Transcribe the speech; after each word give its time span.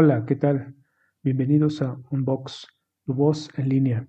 Hola, 0.00 0.24
¿qué 0.26 0.36
tal? 0.36 0.76
Bienvenidos 1.24 1.82
a 1.82 2.00
Unbox, 2.12 2.68
tu 3.04 3.14
voz 3.14 3.50
en 3.58 3.68
línea, 3.68 4.06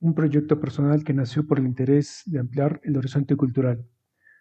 un 0.00 0.12
proyecto 0.12 0.58
personal 0.58 1.04
que 1.04 1.14
nació 1.14 1.46
por 1.46 1.60
el 1.60 1.66
interés 1.66 2.24
de 2.26 2.40
ampliar 2.40 2.80
el 2.82 2.96
horizonte 2.96 3.36
cultural. 3.36 3.86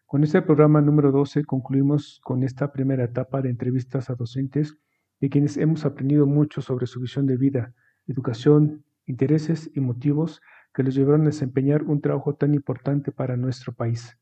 Con 0.07 0.23
este 0.23 0.41
programa 0.41 0.81
número 0.81 1.11
12 1.11 1.45
concluimos 1.45 2.19
con 2.23 2.41
esta 2.41 2.73
primera 2.73 3.03
etapa 3.03 3.43
de 3.43 3.51
entrevistas 3.51 4.09
a 4.09 4.15
docentes 4.15 4.75
de 5.19 5.29
quienes 5.29 5.57
hemos 5.57 5.85
aprendido 5.85 6.25
mucho 6.25 6.61
sobre 6.61 6.87
su 6.87 6.99
visión 6.99 7.27
de 7.27 7.37
vida, 7.37 7.75
educación, 8.07 8.83
intereses 9.05 9.69
y 9.75 9.81
motivos 9.81 10.41
que 10.73 10.81
los 10.81 10.95
llevaron 10.95 11.21
a 11.21 11.25
desempeñar 11.25 11.83
un 11.83 12.01
trabajo 12.01 12.33
tan 12.33 12.55
importante 12.55 13.11
para 13.11 13.37
nuestro 13.37 13.71
país. 13.71 14.17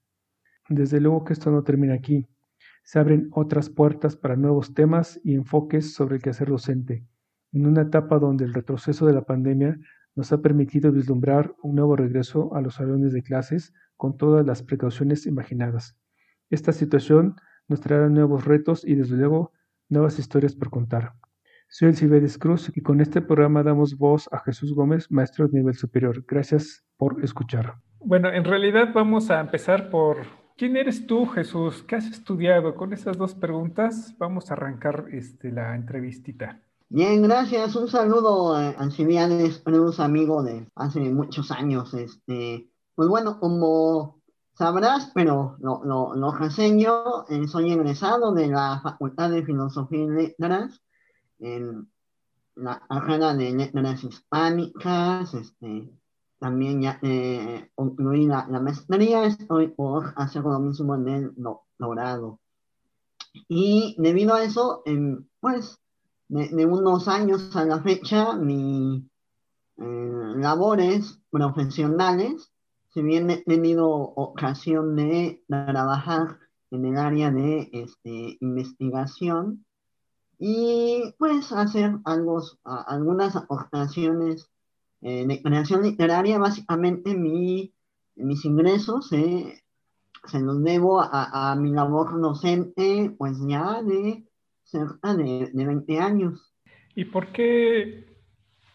Desde 0.68 1.00
luego 1.00 1.24
que 1.24 1.32
esto 1.32 1.52
no 1.52 1.64
termina 1.64 1.94
aquí. 1.94 2.28
Se 2.86 3.00
abren 3.00 3.30
otras 3.32 3.72
puertas 3.72 4.16
para 4.16 4.36
nuevos 4.36 4.76
temas 4.76 5.20
y 5.24 5.34
enfoques 5.34 5.96
sobre 5.96 6.18
el 6.18 6.22
quehacer 6.22 6.50
docente, 6.50 7.04
en 7.52 7.66
una 7.66 7.82
etapa 7.82 8.20
donde 8.20 8.46
el 8.46 8.54
retroceso 8.54 9.08
de 9.08 9.14
la 9.14 9.24
pandemia 9.24 9.80
nos 10.14 10.32
ha 10.32 10.44
permitido 10.44 10.92
vislumbrar 10.92 11.56
un 11.64 11.76
nuevo 11.76 11.96
regreso 11.96 12.54
a 12.54 12.62
los 12.62 12.76
salones 12.76 13.12
de 13.12 13.24
clases 13.24 13.74
con 13.98 14.18
todas 14.18 14.46
las 14.46 14.62
precauciones 14.62 15.26
imaginadas. 15.26 15.98
Esta 16.52 16.74
situación 16.74 17.36
nos 17.68 17.82
traerá 17.82 18.08
nuevos 18.08 18.46
retos 18.46 18.86
y 18.86 18.94
desde 18.94 19.18
luego 19.18 19.52
nuevas 19.90 20.20
historias 20.20 20.56
por 20.56 20.70
contar. 20.70 21.14
Soy 21.68 21.88
el 21.88 21.96
Cibedes 21.96 22.38
Cruz 22.38 22.72
y 22.76 22.82
con 22.82 23.02
este 23.02 23.20
programa 23.20 23.64
damos 23.64 23.98
voz 23.98 24.30
a 24.32 24.42
Jesús 24.42 24.76
Gómez, 24.76 25.10
maestro 25.10 25.48
de 25.48 25.58
nivel 25.58 25.74
superior. 25.74 26.24
Gracias 26.28 26.86
por 26.98 27.24
escuchar. 27.24 27.78
Bueno, 27.98 28.32
en 28.32 28.44
realidad 28.44 28.90
vamos 28.94 29.32
a 29.32 29.42
empezar 29.42 29.90
por 29.90 30.45
¿quién 30.56 30.78
eres 30.78 31.06
tú, 31.06 31.26
Jesús? 31.28 31.84
¿Qué 31.84 31.96
has 31.96 32.06
estudiado? 32.06 32.76
Con 32.76 32.94
esas 32.94 33.18
dos 33.18 33.36
preguntas 33.36 34.16
vamos 34.18 34.50
a 34.50 34.54
arrancar 34.54 35.06
este, 35.12 35.52
la 35.52 35.76
entrevistita. 35.76 36.62
Bien, 36.90 37.22
gracias. 37.22 37.76
Un 37.76 37.88
saludo 37.88 38.56
a 38.56 38.70
Ancianes, 38.72 39.62
un 39.66 39.94
amigo 39.98 40.44
de 40.44 40.68
hace 40.76 41.00
muchos 41.00 41.52
años. 41.52 41.94
Este, 41.94 42.70
pues 42.94 43.10
bueno, 43.10 43.40
como 43.40 44.22
sabrás, 44.54 45.12
pero 45.14 45.58
lo, 45.60 45.84
lo, 45.84 46.16
lo 46.16 46.32
reseño, 46.32 47.26
eh, 47.28 47.48
soy 47.48 47.72
egresado 47.72 48.34
de 48.34 48.48
la 48.48 48.80
Facultad 48.82 49.32
de 49.32 49.44
Filosofía 49.44 50.04
y 50.04 50.08
Letras 50.08 50.82
en 51.40 51.90
la 52.56 52.82
carrera 52.88 53.34
de 53.34 53.52
letras 53.52 54.04
hispánicas, 54.04 55.34
este, 55.34 55.90
también 56.40 56.82
ya 56.82 57.00
eh, 57.02 57.70
la, 57.78 58.60
maestría, 58.60 59.26
estoy 59.26 59.70
por 59.70 60.14
hacer 60.16 60.44
lo 60.44 60.60
mismo 60.60 60.96
en 60.96 61.08
el 61.08 61.34
doctorado. 61.36 62.40
Y 63.48 63.96
debido 63.98 64.34
a 64.34 64.44
eso, 64.44 64.84
pues, 65.40 65.80
de, 66.28 66.66
unos 66.66 67.08
años 67.08 67.56
a 67.56 67.66
la 67.66 67.82
fecha, 67.82 68.34
mis 68.34 69.04
eh, 69.78 70.34
labores 70.38 71.20
profesionales, 71.30 72.52
si 72.94 73.02
bien 73.02 73.30
he 73.30 73.38
tenido 73.44 73.90
ocasión 73.90 74.96
de 74.96 75.44
trabajar 75.48 76.40
en 76.72 76.86
el 76.86 76.98
área 76.98 77.32
de 77.32 77.70
este, 77.74 78.38
investigación, 78.40 79.66
y 80.38 81.14
pues 81.18 81.52
hacer 81.52 81.98
algo, 82.04 82.44
algunas 82.64 83.36
aportaciones 83.36 84.50
eh, 85.06 85.28
de 85.28 85.40
creación 85.40 85.84
literaria. 85.84 86.40
Básicamente 86.40 87.16
mi, 87.16 87.72
mis 88.16 88.44
ingresos 88.44 89.12
eh, 89.14 89.62
se 90.26 90.40
los 90.40 90.64
debo 90.64 91.00
a, 91.00 91.52
a, 91.52 91.56
mi 91.56 91.70
labor 91.70 92.20
docente 92.20 93.14
pues 93.16 93.38
ya 93.48 93.84
de 93.84 94.26
cerca 94.64 95.14
de, 95.14 95.52
de 95.54 95.66
20 95.66 96.00
años. 96.00 96.52
¿Y 96.96 97.06
por 97.06 97.28
qué, 97.28 98.18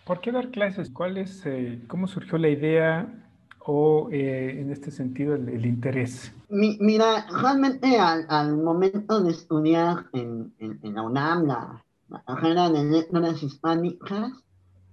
por 0.04 0.20
qué 0.20 0.30
dar 0.30 0.52
clases? 0.52 0.90
¿Cuál 0.90 1.16
es, 1.16 1.44
eh, 1.46 1.82
¿Cómo 1.88 2.06
surgió 2.06 2.38
la 2.38 2.48
idea 2.48 3.28
o 3.66 4.08
eh, 4.12 4.60
en 4.60 4.70
este 4.70 4.92
sentido 4.92 5.34
el, 5.34 5.48
el 5.48 5.66
interés? 5.66 6.32
Mi, 6.48 6.78
mira, 6.80 7.26
realmente 7.42 7.98
al, 7.98 8.26
al, 8.28 8.56
momento 8.56 9.20
de 9.20 9.32
estudiar 9.32 10.06
en, 10.12 10.54
en, 10.60 10.78
en 10.80 10.94
la 10.94 11.02
UNAM, 11.02 11.46
la, 11.48 11.84
la, 12.08 12.22
carrera 12.22 12.70
de 12.70 12.84
letras 12.84 13.42
hispánicas, 13.42 14.30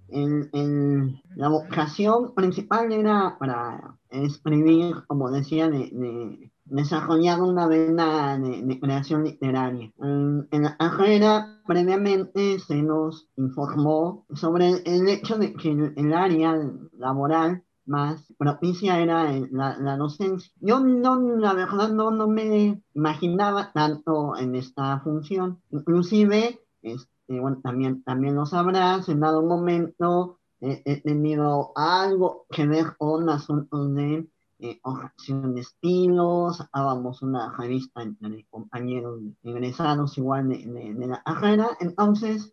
en, 0.08 0.48
en, 0.52 1.22
la 1.36 1.48
vocación 1.48 2.34
principal 2.34 2.92
era 2.92 3.36
para 3.38 3.96
escribir, 4.10 4.96
como 5.06 5.30
decía, 5.30 5.68
de, 5.68 5.90
de 5.92 6.50
desarrollar 6.64 7.40
una 7.40 7.66
vena 7.66 8.38
de, 8.38 8.62
de 8.62 8.80
creación 8.80 9.24
literaria. 9.24 9.92
En, 10.00 10.48
la 10.50 10.76
carrera 10.76 11.60
previamente 11.66 12.58
se 12.58 12.82
nos 12.82 13.28
informó 13.36 14.26
sobre 14.34 14.82
el 14.84 15.08
hecho 15.08 15.38
de 15.38 15.54
que 15.54 15.70
el, 15.70 15.94
el 15.96 16.12
área 16.12 16.58
laboral 16.92 17.62
más 17.86 18.32
propicia 18.36 19.00
era 19.00 19.32
la, 19.50 19.78
la, 19.78 19.96
docencia. 19.96 20.52
Yo 20.60 20.80
no, 20.80 21.18
la 21.38 21.54
verdad 21.54 21.88
no, 21.90 22.10
no 22.10 22.28
me 22.28 22.82
imaginaba 22.94 23.72
tanto 23.72 24.36
en 24.36 24.54
esta 24.54 25.00
función. 25.00 25.60
Inclusive, 25.70 26.60
este, 26.82 27.10
bueno, 27.28 27.60
también, 27.62 28.02
también 28.02 28.34
lo 28.34 28.46
sabrás, 28.46 29.08
en 29.08 29.20
dado 29.20 29.42
momento 29.42 30.38
eh, 30.60 30.82
he 30.84 31.00
tenido 31.02 31.72
algo 31.76 32.46
que 32.50 32.66
ver 32.66 32.96
con 32.96 33.28
asuntos 33.28 33.94
de 33.94 34.26
eh, 34.60 34.80
de 35.28 35.60
estilos, 35.60 36.64
hábamos 36.72 37.22
una 37.22 37.54
revista 37.56 38.02
entre 38.02 38.44
compañeros 38.50 39.20
egresados 39.44 40.18
igual 40.18 40.48
de, 40.48 41.06
la 41.06 41.22
carrera, 41.22 41.68
entonces 41.78 42.52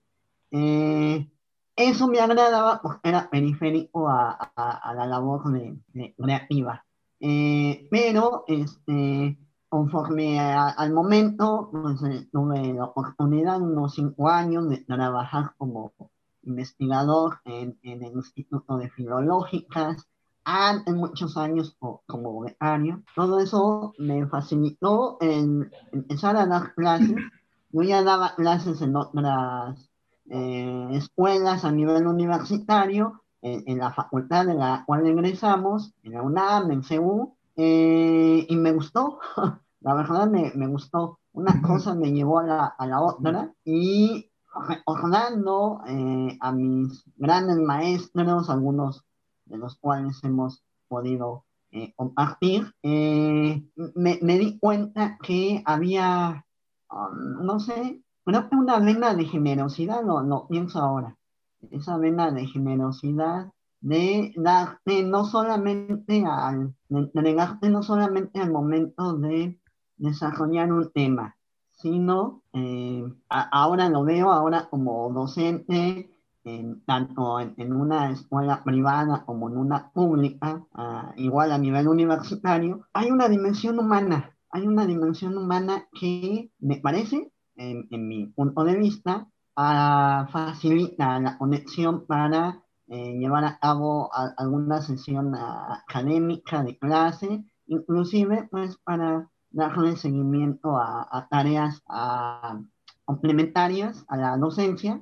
eh, 0.52 1.28
eso 1.76 2.08
me 2.08 2.20
agradaba 2.20 2.80
porque 2.82 3.10
era 3.10 3.30
periférico 3.30 4.08
a, 4.08 4.52
la 4.96 5.06
labor 5.08 5.44
creativa. 6.16 6.86
Eh, 7.20 7.88
pero 7.90 8.44
este, 8.48 9.38
conforme 9.76 10.40
a, 10.40 10.70
al 10.70 10.94
momento, 10.94 11.68
pues, 11.70 12.02
eh, 12.04 12.30
tuve 12.32 12.74
la 12.74 12.86
oportunidad, 12.86 13.62
unos 13.62 13.96
cinco 13.96 14.30
años, 14.30 14.70
de 14.70 14.78
trabajar 14.78 15.52
como 15.58 15.92
investigador 16.44 17.40
en, 17.44 17.78
en 17.84 18.02
el 18.02 18.14
Instituto 18.14 18.78
de 18.78 18.90
Filológicas, 18.90 20.08
antes 20.46 20.96
muchos 20.96 21.36
años 21.36 21.78
como 22.06 22.40
becario. 22.40 23.04
Todo 23.18 23.42
eso 23.42 23.94
me 23.98 24.26
facilitó 24.28 25.18
en, 25.20 25.70
empezar 25.92 26.38
a 26.38 26.46
dar 26.46 26.74
clases. 26.74 27.18
Yo 27.72 27.82
ya 27.82 28.02
daba 28.02 28.34
clases 28.36 28.82
en 28.82 28.96
otras 28.96 29.90
eh, 30.30 30.88
escuelas 30.94 31.66
a 31.66 31.72
nivel 31.74 32.08
universitario, 32.08 33.24
en, 33.42 33.62
en, 33.68 33.80
la 33.80 33.92
facultad 33.92 34.46
de 34.46 34.54
la 34.54 34.86
cual 34.88 35.06
ingresamos, 35.06 35.94
en 36.04 36.14
la 36.14 36.22
UNAM, 36.22 36.72
en 36.72 36.82
CEU, 36.82 37.36
eh, 37.58 38.46
y 38.48 38.56
me 38.56 38.72
gustó, 38.72 39.20
la 39.86 39.94
verdad 39.94 40.28
me, 40.28 40.52
me, 40.56 40.66
gustó. 40.66 41.20
Una 41.32 41.62
cosa 41.62 41.94
me 41.94 42.12
llevó 42.12 42.40
a 42.40 42.44
la, 42.44 42.66
a 42.66 42.88
la 42.88 43.02
otra 43.02 43.54
y 43.64 44.32
recordando 44.68 45.82
eh, 45.88 46.38
a 46.42 46.52
mis 46.52 47.04
grandes 47.18 47.58
maestros, 47.58 48.50
algunos 48.50 49.06
de 49.46 49.60
los 49.60 49.76
cuales 49.76 50.24
hemos 50.24 50.64
podido 50.88 51.46
eh, 51.70 51.94
compartir, 51.96 52.74
eh, 52.82 53.64
me, 53.94 54.18
me, 54.24 54.40
di 54.40 54.58
cuenta 54.58 55.20
que 55.22 55.62
había, 55.66 56.44
um, 56.90 57.46
no 57.46 57.60
sé, 57.60 58.02
creo 58.24 58.50
que 58.50 58.56
una 58.56 58.80
vena 58.80 59.14
de 59.14 59.26
generosidad, 59.26 60.02
no, 60.02 60.24
no 60.24 60.48
pienso 60.48 60.80
ahora, 60.80 61.16
esa 61.70 61.98
vena 61.98 62.32
de 62.32 62.48
generosidad 62.48 63.52
de 63.82 64.34
darte 64.36 65.04
no 65.04 65.26
solamente 65.26 66.24
al, 66.26 66.74
de 66.90 67.00
entregarte 67.02 67.70
no 67.70 67.84
solamente 67.84 68.40
al 68.40 68.52
momento 68.52 69.14
de 69.18 69.60
desarrollar 69.98 70.72
un 70.72 70.92
tema, 70.92 71.38
sino 71.72 72.44
eh, 72.54 73.04
a, 73.30 73.42
ahora 73.50 73.90
lo 73.90 74.04
veo 74.04 74.32
ahora 74.32 74.68
como 74.70 75.12
docente, 75.12 76.12
en, 76.44 76.82
tanto 76.86 77.40
en, 77.40 77.56
en, 77.58 77.74
una 77.74 78.12
escuela 78.12 78.64
privada 78.64 79.26
como 79.26 79.50
en 79.50 79.58
una 79.58 79.92
pública, 79.92 80.64
igual 81.18 81.52
a 81.52 81.58
nivel 81.58 81.88
universitario, 81.88 82.86
hay 82.94 83.10
una 83.10 83.28
dimensión 83.28 83.80
humana, 83.80 84.38
hay 84.52 84.68
una 84.68 84.86
dimensión 84.86 85.38
humana 85.38 85.88
que 86.00 86.52
me 86.60 86.78
parece 86.78 87.32
en, 87.56 87.88
en, 87.90 88.08
mi 88.08 88.28
punto 88.28 88.64
de 88.64 88.78
vista, 88.78 89.28
facilita 89.56 91.20
la 91.20 91.38
conexión 91.38 92.06
para 92.06 92.62
eh, 92.88 93.18
llevar 93.18 93.46
a 93.46 93.58
cabo 93.58 94.12
alguna 94.14 94.82
sesión 94.82 95.34
académica 95.36 96.64
de 96.64 96.78
clase, 96.78 97.44
inclusive 97.66 98.48
pues 98.52 98.78
para 98.78 99.32
darle 99.56 99.96
seguimiento 99.96 100.78
a, 100.78 101.28
tareas 101.30 101.82
complementarias 103.06 104.06
a 104.08 104.18
la 104.18 104.38
docencia, 104.38 105.02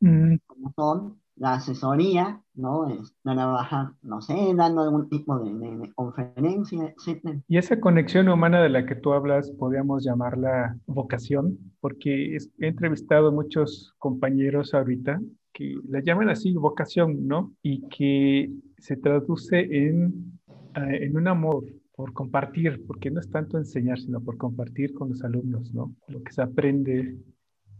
mm. 0.00 0.36
como 0.46 0.72
son 0.74 1.22
la 1.36 1.54
asesoría, 1.54 2.40
¿no? 2.54 2.88
Es 2.88 3.14
trabajar, 3.22 3.92
no 4.02 4.20
sé, 4.20 4.34
dando 4.54 4.82
algún 4.82 5.08
tipo 5.08 5.38
de, 5.38 5.90
conferencia, 5.94 6.94
etc. 6.94 7.40
Y 7.48 7.58
esa 7.58 7.80
conexión 7.80 8.28
humana 8.28 8.62
de 8.62 8.68
la 8.68 8.86
que 8.86 8.96
tú 8.96 9.12
hablas, 9.12 9.50
podríamos 9.52 10.04
llamarla 10.04 10.76
vocación, 10.86 11.58
porque 11.80 12.36
he 12.36 12.66
entrevistado 12.66 13.32
muchos 13.32 13.94
compañeros 13.98 14.74
ahorita 14.74 15.20
que 15.52 15.76
la 15.88 16.00
llaman 16.00 16.28
así 16.28 16.54
vocación, 16.54 17.26
¿no? 17.26 17.52
Y 17.62 17.86
que 17.88 18.50
se 18.78 18.96
traduce 18.96 19.60
en, 19.60 20.38
eh, 20.76 21.04
en 21.04 21.16
un 21.16 21.28
amor 21.28 21.64
por 21.94 22.12
compartir, 22.12 22.84
porque 22.86 23.10
no 23.10 23.20
es 23.20 23.30
tanto 23.30 23.58
enseñar, 23.58 23.98
sino 23.98 24.20
por 24.20 24.36
compartir 24.36 24.94
con 24.94 25.10
los 25.10 25.22
alumnos, 25.22 25.72
¿no? 25.74 25.94
Lo 26.08 26.22
que 26.22 26.32
se 26.32 26.42
aprende 26.42 27.18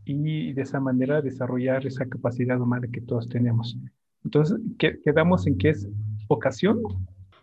y 0.04 0.52
de 0.52 0.62
esa 0.62 0.80
manera 0.80 1.22
desarrollar 1.22 1.86
esa 1.86 2.06
capacidad 2.06 2.60
humana 2.60 2.88
que 2.92 3.00
todos 3.00 3.28
tenemos. 3.28 3.76
Entonces, 4.24 4.58
¿quedamos 4.78 5.46
en 5.46 5.58
qué 5.58 5.70
es 5.70 5.88
vocación? 6.28 6.82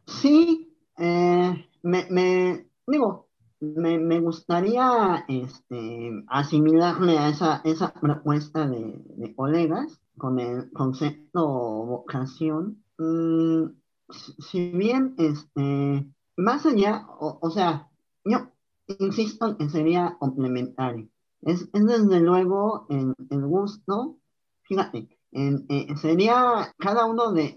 Sí, 0.06 0.74
eh, 0.98 1.66
me, 1.84 2.66
digo, 2.88 3.28
me, 3.60 4.20
gustaría 4.20 5.26
este, 5.28 6.24
asimilarme 6.28 7.18
a 7.18 7.30
esa, 7.30 7.62
esa 7.64 7.94
propuesta 7.94 8.68
de, 8.68 9.34
colegas 9.36 10.02
con 10.18 10.40
el 10.40 10.72
concepto 10.72 11.48
vocación. 11.48 12.84
Mm, 12.98 13.66
si 14.10 14.72
bien, 14.72 15.16
este, 15.18 16.06
más 16.40 16.66
allá, 16.66 17.06
o, 17.20 17.50
sea, 17.52 17.90
yo 18.24 18.52
insisto 19.00 19.58
que 19.58 19.70
sería 19.70 20.16
complementario. 20.20 21.10
Es, 21.42 21.70
desde 21.72 22.20
luego 22.22 22.88
el, 22.90 23.14
gusto, 23.46 24.18
fíjate, 24.64 25.20
eh, 25.32 25.96
sería 25.98 26.74
cada 26.78 27.06
uno 27.06 27.34
de, 27.34 27.54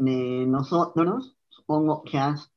nosotros, 0.49 1.37
supongo 1.49 2.03
que 2.03 2.19
has 2.19 2.51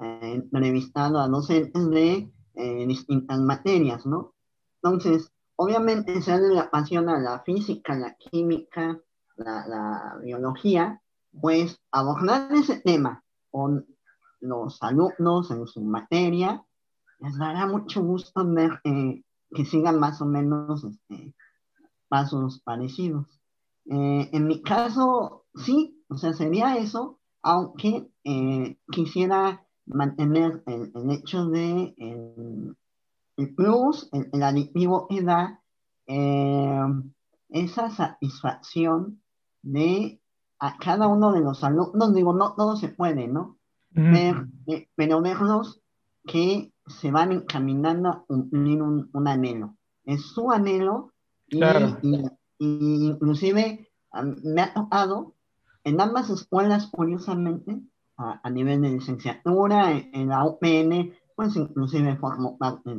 eh, 0.00 0.34
entrevistado 0.34 1.18
a 1.18 1.28
docentes 1.28 1.88
de 1.88 2.30
eh, 2.54 2.86
distintas 2.86 3.40
materias, 3.40 4.04
¿no? 4.04 4.34
Entonces, 4.82 5.32
obviamente 5.56 6.20
se 6.20 6.38
le 6.38 6.58
apasiona 6.58 7.18
la 7.18 7.40
física, 7.40 7.94
la 7.96 8.14
química, 8.16 9.00
la, 9.36 9.66
la 9.66 10.18
biología, 10.22 11.00
pues 11.40 11.80
abordar 11.90 12.52
ese 12.52 12.80
tema 12.80 13.24
con 13.50 13.86
los 14.40 14.82
alumnos 14.82 15.50
en 15.50 15.66
su 15.66 15.80
materia, 15.82 16.64
les 17.20 17.36
dará 17.38 17.66
mucho 17.66 18.02
gusto 18.02 18.46
ver 18.46 18.80
que 18.82 19.64
sigan 19.64 19.98
más 19.98 20.20
o 20.20 20.26
menos 20.26 20.84
este, 20.84 21.34
pasos 22.08 22.60
parecidos. 22.60 23.26
Eh, 23.86 24.30
en 24.32 24.46
mi 24.46 24.62
caso, 24.62 25.46
sí, 25.54 26.04
o 26.08 26.16
sea, 26.16 26.32
sería 26.32 26.76
eso, 26.76 27.18
aunque 27.42 28.10
eh, 28.24 28.76
quisiera 28.90 29.64
mantener 29.86 30.62
el, 30.66 31.10
hecho 31.10 31.46
de 31.46 31.94
el, 33.36 33.54
plus, 33.54 34.08
el, 34.12 34.42
aditivo 34.42 35.08
que 35.08 35.22
da 35.22 35.62
eh, 36.06 36.82
esa 37.48 37.90
satisfacción 37.90 39.22
de 39.62 40.20
a 40.58 40.76
cada 40.76 41.08
uno 41.08 41.32
de 41.32 41.40
los 41.40 41.64
alumnos, 41.64 42.14
digo, 42.14 42.34
no 42.34 42.54
todo 42.54 42.76
se 42.76 42.88
puede, 42.88 43.28
¿no? 43.28 43.56
Pero 43.92 45.22
verlos 45.22 45.80
que 46.26 46.72
se 46.86 47.10
van 47.10 47.32
encaminando 47.32 48.08
a 48.08 48.24
cumplir 48.24 48.82
un, 48.82 49.10
anhelo. 49.26 49.76
Es 50.04 50.22
su 50.22 50.50
anhelo 50.50 51.12
y, 51.48 51.60
inclusive 52.58 53.88
me 54.42 54.62
ha 54.62 54.74
tocado 54.74 55.34
en 55.84 56.00
ambas 56.00 56.30
escuelas, 56.30 56.88
curiosamente, 56.88 57.80
a, 58.16 58.50
nivel 58.50 58.82
de 58.82 58.90
licenciatura, 58.90 59.92
en, 59.92 60.28
la 60.28 60.44
UPN, 60.44 61.14
pues 61.34 61.56
inclusive 61.56 62.16
formo 62.16 62.58
parte 62.58 62.90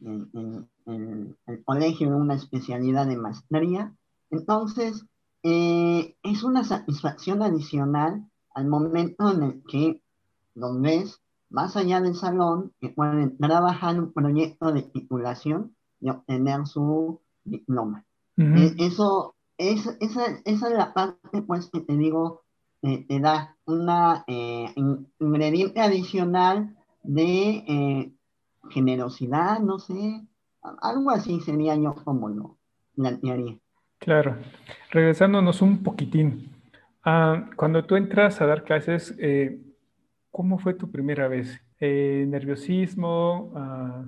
en, 0.00 0.66
el 0.86 1.64
colegio 1.64 2.10
de 2.10 2.16
una 2.16 2.34
especialidad 2.34 3.06
de 3.06 3.16
maestría. 3.16 3.94
Entonces, 4.30 5.06
eh, 5.42 6.16
es 6.22 6.42
una 6.42 6.64
satisfacción 6.64 7.42
adicional 7.42 8.28
al 8.54 8.66
momento 8.66 9.30
en 9.30 9.42
el 9.42 9.62
que 9.64 10.02
los 10.58 10.80
ves 10.80 11.20
más 11.50 11.76
allá 11.76 12.00
del 12.00 12.14
salón, 12.14 12.72
que 12.80 12.90
pueden 12.90 13.38
trabajar 13.38 13.98
un 13.98 14.12
proyecto 14.12 14.72
de 14.72 14.82
titulación 14.82 15.74
y 16.00 16.10
obtener 16.10 16.66
su 16.66 17.20
diploma. 17.44 18.04
Eso, 18.36 19.34
es, 19.56 19.86
esa, 20.00 20.26
esa, 20.44 20.68
es 20.68 20.74
la 20.76 20.92
parte, 20.92 21.42
pues, 21.42 21.70
que 21.70 21.80
te 21.80 21.96
digo, 21.96 22.42
te 22.82 23.20
da 23.20 23.56
una 23.64 24.24
eh, 24.28 24.72
ingrediente 25.18 25.80
adicional 25.80 26.76
de 27.02 27.64
eh, 27.66 28.12
generosidad, 28.70 29.58
no 29.60 29.78
sé, 29.78 30.26
algo 30.82 31.10
así 31.10 31.40
sería 31.40 31.74
yo 31.74 31.94
como 32.04 32.28
lo 32.28 32.58
plantearía. 32.94 33.58
Claro, 33.98 34.36
regresándonos 34.90 35.62
un 35.62 35.82
poquitín. 35.82 36.50
Ah, 37.04 37.48
cuando 37.56 37.84
tú 37.84 37.96
entras 37.96 38.40
a 38.40 38.46
dar 38.46 38.62
clases, 38.62 39.14
eh, 39.18 39.58
¿Cómo 40.38 40.56
fue 40.60 40.74
tu 40.74 40.88
primera 40.88 41.26
vez? 41.26 41.60
Eh, 41.80 42.24
¿Nerviosismo? 42.28 43.50
Ah, 43.56 44.04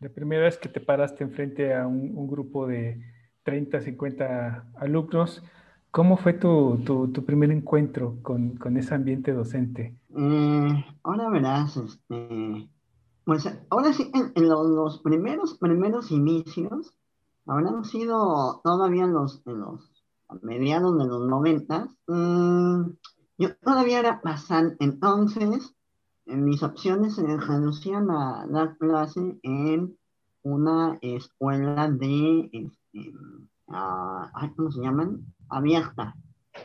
¿La 0.00 0.10
primera 0.10 0.42
vez 0.42 0.58
que 0.58 0.68
te 0.68 0.78
paraste 0.78 1.24
enfrente 1.24 1.74
a 1.74 1.86
un, 1.86 2.28
grupo 2.28 2.66
de 2.66 3.00
30, 3.44 3.80
50 3.80 4.66
alumnos? 4.76 5.42
¿Cómo 5.90 6.18
fue 6.18 6.34
tu, 6.34 6.82
tu, 6.84 7.24
primer 7.24 7.50
encuentro 7.50 8.18
con, 8.20 8.56
con, 8.58 8.76
ese 8.76 8.94
ambiente 8.94 9.32
docente? 9.32 9.96
Eh, 10.14 10.84
ahora 11.02 11.30
verás, 11.30 11.78
este, 11.78 12.68
pues 13.24 13.48
ahora 13.70 13.94
sí, 13.94 14.12
en, 14.12 14.46
los, 14.46 14.98
primeros, 14.98 15.56
primeros 15.56 16.10
inicios, 16.10 16.92
habrán 17.46 17.86
sido 17.86 18.60
todavía 18.62 19.06
los, 19.06 19.40
en 19.46 19.60
los 19.60 19.90
mediados 20.42 20.98
de 20.98 21.06
los 21.06 21.26
noventas, 21.26 21.88
mmm, 22.06 22.82
yo 23.38 23.56
todavía 23.56 24.00
era 24.00 24.20
pasante, 24.20 24.84
entonces 24.84 25.74
en 26.26 26.44
mis 26.44 26.62
opciones 26.62 27.16
se 27.16 27.36
reducían 27.36 28.10
a 28.10 28.46
dar 28.48 28.76
clase 28.78 29.38
en 29.42 29.96
una 30.42 30.98
escuela 31.02 31.90
de, 31.90 32.50
este, 32.52 33.12
¿cómo 33.66 34.70
se 34.70 34.80
llaman? 34.80 35.24
Abierta. 35.48 36.14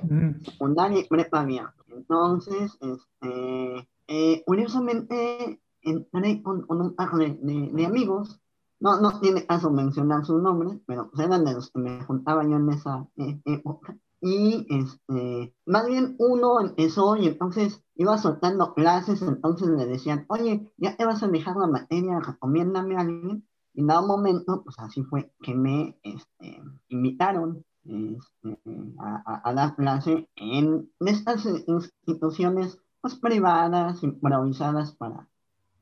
Mm. 0.04 0.44
Secundaria 0.44 1.00
y 1.00 1.08
prepa 1.08 1.42
abierta. 1.42 1.84
Entonces, 1.88 2.78
este, 2.80 3.90
eh, 4.08 4.44
curiosamente, 4.46 5.60
entré 5.82 6.42
con, 6.44 6.66
un 6.70 6.96
par 6.96 7.12
de, 7.14 7.86
amigos. 7.86 8.40
No, 8.80 9.02
no 9.02 9.20
tiene 9.20 9.46
caso 9.46 9.72
mencionar 9.72 10.24
sus 10.24 10.42
nombres, 10.42 10.80
pero 10.86 11.12
eran 11.18 11.44
de 11.44 11.54
los 11.54 11.70
que 11.72 11.80
me 11.80 12.04
juntaba 12.06 12.44
yo 12.44 12.56
en 12.56 12.70
esa 12.70 13.06
eh, 13.18 13.42
época 13.44 13.98
y 14.22 14.68
este, 14.70 15.56
más 15.66 15.88
bien 15.88 16.16
uno 16.20 16.60
empezó 16.60 17.16
y 17.16 17.28
entonces 17.28 17.82
iba 17.96 18.18
soltando 18.18 18.74
clases, 18.74 19.22
entonces 19.22 19.70
le 19.70 19.86
decían, 19.86 20.26
oye, 20.28 20.72
ya 20.78 20.98
te 20.98 21.06
vas 21.06 21.24
a 21.24 21.28
dejar 21.28 21.56
la 21.56 21.68
materia, 21.68 22.20
recomiéndame 22.20 22.96
a 22.98 23.02
alguien. 23.02 23.48
Y 23.74 23.82
en 23.82 23.88
dado 23.88 24.08
momento, 24.08 24.64
pues 24.64 24.78
así 24.80 25.04
fue 25.04 25.32
que 25.42 25.56
me 25.56 25.98
este, 26.04 26.62
invitaron 26.90 27.64
este, 27.86 28.60
a, 29.00 29.54
dar 29.54 29.76
clase 29.76 30.30
en 30.36 30.92
estas 31.00 31.46
instituciones 31.46 32.80
pues, 33.02 33.16
privadas, 33.16 34.04
improvisadas 34.04 34.96
para, 34.96 35.30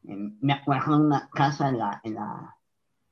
me 0.03 0.53
acuerdo, 0.53 0.97
una 0.97 1.29
casa 1.29 1.69
en 1.69 1.79
la, 1.79 2.01
en 2.03 2.15
la 2.15 2.57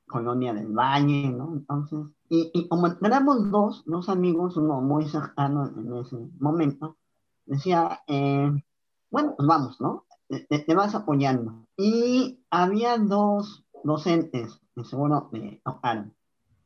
colonia 0.06 0.54
del 0.54 0.72
Valle, 0.72 1.30
¿no? 1.30 1.52
Entonces, 1.52 2.15
y, 2.28 2.68
como 2.68 2.88
éramos 3.02 3.50
dos, 3.50 3.82
dos 3.86 4.08
amigos, 4.08 4.56
uno 4.56 4.80
muy 4.80 5.08
cercano 5.08 5.66
en 5.76 5.96
ese 5.96 6.16
momento, 6.38 6.96
decía, 7.44 8.00
eh, 8.06 8.50
bueno, 9.10 9.34
pues 9.36 9.46
vamos, 9.46 9.80
¿no? 9.80 10.04
Te, 10.28 10.74
vas 10.74 10.94
apoyando. 10.94 11.66
Y 11.76 12.40
había 12.50 12.98
dos 12.98 13.64
docentes 13.84 14.60
que 14.74 14.84
seguro 14.84 15.28
me 15.32 15.60
tocaron, 15.64 16.14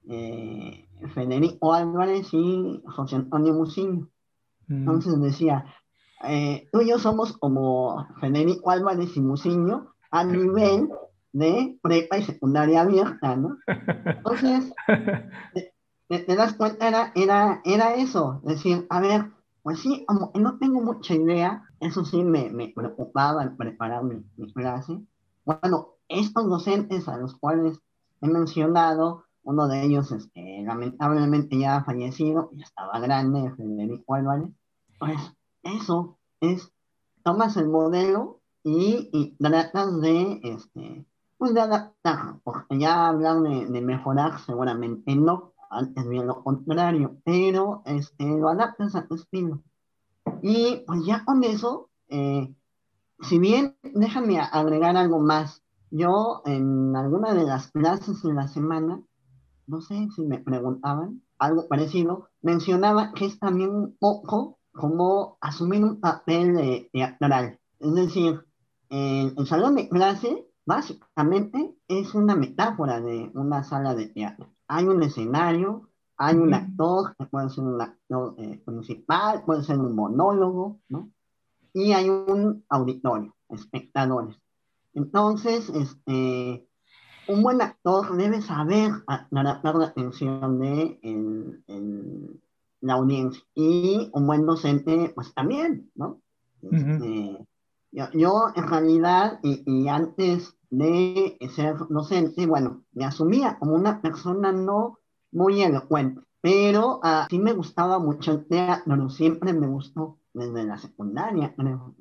eh, 0.08 0.88
Federico 1.14 1.74
Álvarez 1.74 2.28
y 2.32 2.82
José 2.86 3.16
Antonio 3.16 3.52
Musillo. 3.52 4.08
Mm. 4.68 4.74
Entonces 4.74 5.20
decía, 5.20 5.64
eh, 6.24 6.68
tú 6.72 6.80
y 6.80 6.88
yo 6.88 6.98
somos 6.98 7.36
como 7.36 8.06
Federico 8.20 8.70
Álvarez 8.70 9.16
y 9.16 9.20
Musillo 9.20 9.94
a 10.10 10.24
nivel 10.24 10.90
de 11.32 11.78
prepa 11.82 12.18
y 12.18 12.24
secundaria 12.24 12.82
abierta, 12.82 13.36
¿no? 13.36 13.56
Entonces, 14.04 14.72
te, 16.08 16.36
das 16.36 16.54
cuenta, 16.54 16.88
era, 16.88 17.12
era, 17.14 17.60
era 17.64 17.94
eso, 17.94 18.40
decir, 18.44 18.86
a 18.90 19.00
ver, 19.00 19.30
pues 19.62 19.80
sí, 19.80 20.04
como 20.06 20.32
no 20.34 20.58
tengo 20.58 20.80
mucha 20.80 21.14
idea, 21.14 21.62
eso 21.80 22.04
sí 22.04 22.24
me, 22.24 22.50
me 22.50 22.68
preocupaba 22.68 23.42
al 23.42 23.56
preparar 23.56 24.04
mi, 24.04 24.24
mi 24.36 24.52
clase. 24.52 24.98
Bueno, 25.44 25.94
estos 26.08 26.48
docentes 26.48 27.08
a 27.08 27.16
los 27.16 27.36
cuales 27.36 27.78
he 28.20 28.28
mencionado, 28.28 29.24
uno 29.42 29.68
de 29.68 29.84
ellos, 29.84 30.12
este, 30.12 30.62
lamentablemente 30.64 31.58
ya 31.58 31.76
ha 31.76 31.84
fallecido, 31.84 32.50
ya 32.52 32.64
estaba 32.64 32.98
grande, 33.00 33.52
Federico 33.56 34.14
Álvarez, 34.14 34.50
pues 34.98 35.18
eso 35.62 36.18
es, 36.40 36.72
tomas 37.22 37.56
el 37.56 37.68
modelo 37.68 38.40
y, 38.62 39.08
y 39.12 39.36
tratas 39.36 40.00
de, 40.00 40.40
este, 40.42 41.06
pues 41.40 41.54
de 41.54 41.62
adaptar, 41.62 42.38
porque 42.44 42.78
ya 42.78 43.08
hablar 43.08 43.40
de, 43.40 43.64
de 43.64 43.80
mejorar 43.80 44.38
seguramente 44.40 45.16
no, 45.16 45.54
antes 45.70 46.06
bien 46.06 46.26
lo 46.26 46.44
contrario, 46.44 47.16
pero 47.24 47.80
este, 47.86 48.26
lo 48.26 48.50
adaptas 48.50 48.94
a 48.94 49.06
tu 49.06 49.14
estilo. 49.14 49.62
Y 50.42 50.84
pues 50.86 51.00
ya 51.06 51.24
con 51.24 51.42
eso, 51.42 51.88
eh, 52.08 52.54
si 53.20 53.38
bien, 53.38 53.74
déjame 53.82 54.38
agregar 54.38 54.98
algo 54.98 55.18
más, 55.18 55.62
yo 55.90 56.42
en 56.44 56.94
alguna 56.94 57.32
de 57.32 57.44
las 57.44 57.72
clases 57.72 58.22
de 58.22 58.34
la 58.34 58.46
semana, 58.46 59.00
no 59.66 59.80
sé 59.80 60.08
si 60.14 60.26
me 60.26 60.40
preguntaban, 60.40 61.22
algo 61.38 61.68
parecido, 61.68 62.28
mencionaba 62.42 63.12
que 63.14 63.24
es 63.24 63.38
también 63.38 63.70
un 63.70 63.96
poco 63.98 64.58
como 64.72 65.38
asumir 65.40 65.84
un 65.84 66.00
papel 66.00 66.54
de 66.54 66.90
teatral. 66.92 67.58
Es 67.78 67.94
decir, 67.94 68.44
el 68.90 69.46
salón 69.46 69.76
de 69.76 69.88
clase 69.88 70.49
básicamente 70.70 71.74
es 71.88 72.14
una 72.14 72.36
metáfora 72.36 73.00
de 73.00 73.32
una 73.34 73.64
sala 73.64 73.92
de 73.96 74.06
teatro. 74.06 74.54
Hay 74.68 74.84
un 74.84 75.02
escenario, 75.02 75.88
hay 76.16 76.36
un 76.36 76.54
actor, 76.54 77.16
puede 77.28 77.50
ser 77.50 77.64
un 77.64 77.80
actor 77.80 78.36
eh, 78.38 78.62
principal, 78.64 79.42
puede 79.44 79.64
ser 79.64 79.80
un 79.80 79.96
monólogo, 79.96 80.78
¿no? 80.88 81.10
Y 81.72 81.90
hay 81.90 82.08
un 82.08 82.64
auditorio, 82.68 83.34
espectadores. 83.48 84.36
Entonces, 84.94 85.68
este, 85.70 86.68
un 87.26 87.42
buen 87.42 87.60
actor 87.62 88.16
debe 88.16 88.40
saber 88.40 88.92
atrapar 89.08 89.74
la 89.74 89.86
atención 89.86 90.60
de 90.60 91.00
la 92.80 92.94
audiencia 92.94 93.42
y 93.56 94.08
un 94.12 94.24
buen 94.24 94.46
docente, 94.46 95.10
pues 95.16 95.34
también, 95.34 95.90
¿no? 95.96 96.20
Este, 96.62 97.44
yo, 97.92 98.52
en 98.54 98.68
realidad, 98.68 99.40
y, 99.42 99.88
antes 99.88 100.56
de 100.70 101.36
ser 101.54 101.76
docente, 101.88 102.46
bueno, 102.46 102.84
me 102.92 103.04
asumía 103.04 103.58
como 103.58 103.74
una 103.74 104.00
persona 104.00 104.52
no 104.52 104.98
muy 105.32 105.62
elocuente, 105.62 106.22
pero 106.40 106.98
uh, 106.98 107.26
sí 107.28 107.38
me 107.38 107.52
gustaba 107.52 107.98
mucho 107.98 108.32
el 108.32 108.46
teatro, 108.46 109.10
siempre 109.10 109.52
me 109.52 109.66
gustó 109.66 110.18
desde 110.32 110.64
la 110.64 110.78
secundaria, 110.78 111.54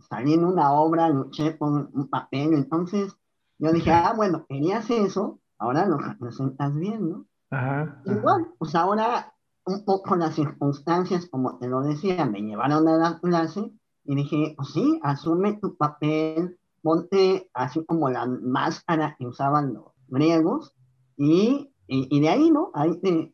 Salí 0.08 0.34
en 0.34 0.46
una 0.46 0.72
obra, 0.72 1.10
luché 1.10 1.52
por 1.52 1.90
un 1.92 2.08
papel, 2.10 2.54
entonces 2.54 3.16
yo 3.58 3.72
dije, 3.72 3.92
ah, 3.92 4.14
bueno, 4.16 4.46
querías 4.48 4.90
eso, 4.90 5.40
ahora 5.58 5.88
lo 5.88 5.98
representas 5.98 6.74
bien, 6.76 7.10
¿no? 7.10 7.26
Ajá, 7.50 8.02
Igual, 8.06 8.54
pues 8.60 8.76
ahora 8.76 9.34
un 9.66 9.84
poco 9.84 10.16
las 10.16 10.36
circunstancias, 10.36 11.26
como 11.26 11.58
te 11.58 11.68
lo 11.68 11.82
decía, 11.82 12.26
me 12.26 12.42
llevaron 12.42 12.88
a 12.88 12.98
la 12.98 13.20
clase 13.20 13.72
y 14.04 14.16
dije, 14.16 14.54
pues 14.56 14.70
sí, 14.70 15.00
asume 15.04 15.54
tu 15.54 15.76
papel, 15.76 16.59
ponte 16.82 17.50
así 17.54 17.84
como 17.86 18.10
la 18.10 18.26
máscara 18.26 19.16
que 19.18 19.28
usaban 19.28 19.74
los 19.74 19.86
griegos 20.08 20.74
y, 21.18 21.72
y, 21.88 22.20
de 22.20 22.30
ahí, 22.30 22.50
¿no? 22.52 22.72
Ahí 22.74 22.96
te, 23.02 23.34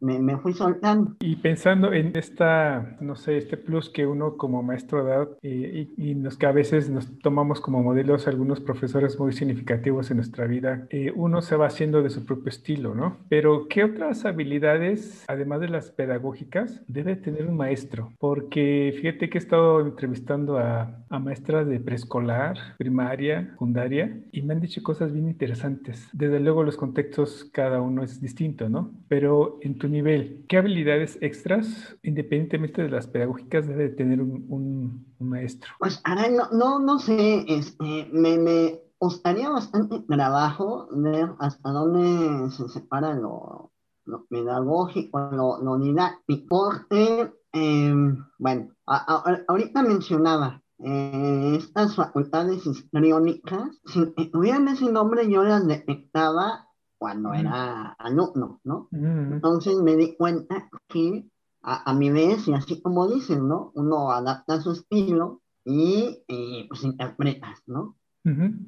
me, 0.00 0.18
me, 0.18 0.36
fui 0.38 0.52
soltando. 0.52 1.16
Y 1.20 1.36
pensando 1.36 1.92
en 1.92 2.16
esta, 2.16 2.96
no 3.00 3.16
sé, 3.16 3.36
este 3.36 3.56
plus 3.56 3.90
que 3.90 4.06
uno 4.06 4.36
como 4.36 4.62
maestro 4.62 5.04
da 5.04 5.28
eh, 5.42 5.88
y, 5.96 6.10
y, 6.10 6.14
nos 6.14 6.36
que 6.36 6.46
a 6.46 6.52
veces 6.52 6.88
nos 6.90 7.18
tomamos 7.18 7.60
como 7.60 7.82
modelos 7.82 8.28
algunos 8.28 8.60
profesores 8.60 9.18
muy 9.18 9.32
significativos 9.32 10.10
en 10.10 10.18
nuestra 10.18 10.46
vida, 10.46 10.86
eh, 10.90 11.12
uno 11.14 11.42
se 11.42 11.56
va 11.56 11.66
haciendo 11.66 12.02
de 12.02 12.10
su 12.10 12.24
propio 12.24 12.48
estilo, 12.48 12.94
¿no? 12.94 13.18
Pero 13.28 13.66
¿qué 13.68 13.84
otras 13.84 14.24
habilidades, 14.24 15.24
además 15.28 15.60
de 15.60 15.68
las 15.68 15.90
pedagógicas, 15.90 16.82
debe 16.86 17.16
tener 17.16 17.46
un 17.46 17.56
maestro? 17.56 18.12
Porque 18.18 18.94
fíjate 18.96 19.28
que 19.28 19.38
he 19.38 19.40
estado 19.40 19.80
entrevistando 19.80 20.58
a, 20.58 21.04
a 21.08 21.18
maestras 21.18 21.66
de 21.66 21.80
preescolar, 21.80 22.56
primaria, 22.76 23.48
secundaria, 23.50 24.20
y 24.32 24.42
me 24.42 24.54
han 24.54 24.60
dicho 24.60 24.82
cosas 24.82 25.12
bien 25.12 25.28
interesantes. 25.28 26.08
Desde 26.12 26.40
luego 26.40 26.62
los 26.62 26.76
contextos 26.76 27.48
cada 27.52 27.80
uno 27.80 28.02
es 28.02 28.20
distinto, 28.20 28.68
¿no? 28.68 28.92
Pero 29.08 29.58
en 29.62 29.78
tu 29.78 29.87
nivel, 29.88 30.44
¿qué 30.48 30.58
habilidades 30.58 31.18
extras, 31.20 31.96
independientemente 32.02 32.82
de 32.82 32.90
las 32.90 33.06
pedagógicas, 33.06 33.66
debe 33.66 33.88
tener 33.90 34.20
un, 34.20 35.06
maestro? 35.18 35.70
Pues, 35.78 36.00
ahora 36.04 36.28
no, 36.30 36.48
no, 36.52 36.78
no 36.78 36.98
sé, 36.98 37.44
este, 37.48 38.08
me, 38.12 38.38
me 38.38 38.80
gustaría 38.98 39.48
bastante 39.50 40.00
trabajo 40.00 40.88
ver 40.92 41.30
hasta 41.38 41.70
dónde 41.70 42.50
se 42.50 42.68
separa 42.68 43.14
lo, 43.14 43.72
lo 44.04 44.26
pedagógico, 44.26 45.30
lo, 45.32 45.62
lo 45.62 45.78
didáctico, 45.78 46.46
porque, 46.48 47.32
eh, 47.52 47.94
bueno, 48.38 48.74
ahorita 48.86 49.82
mencionaba 49.82 50.62
eh, 50.78 51.56
estas 51.56 51.96
facultades 51.96 52.64
histriónicas, 52.64 53.80
si 53.84 54.30
tuvieran 54.30 54.68
ese 54.68 54.90
nombre 54.90 55.28
yo 55.28 55.42
las 55.42 55.66
detectaba 55.66 56.67
cuando 56.98 57.32
era 57.32 57.92
alumno, 57.98 58.60
¿no? 58.64 58.88
Entonces 58.92 59.76
me 59.76 59.96
di 59.96 60.16
cuenta 60.16 60.68
que 60.88 61.24
a, 61.62 61.92
mi 61.94 62.10
vez, 62.10 62.48
y 62.48 62.52
así 62.54 62.80
como 62.80 63.08
dicen, 63.08 63.48
¿no? 63.48 63.72
Uno 63.74 64.10
adapta 64.10 64.60
su 64.60 64.72
estilo 64.72 65.42
y, 65.64 66.22
pues 66.68 66.84
interpretas, 66.84 67.62
¿no? 67.66 67.96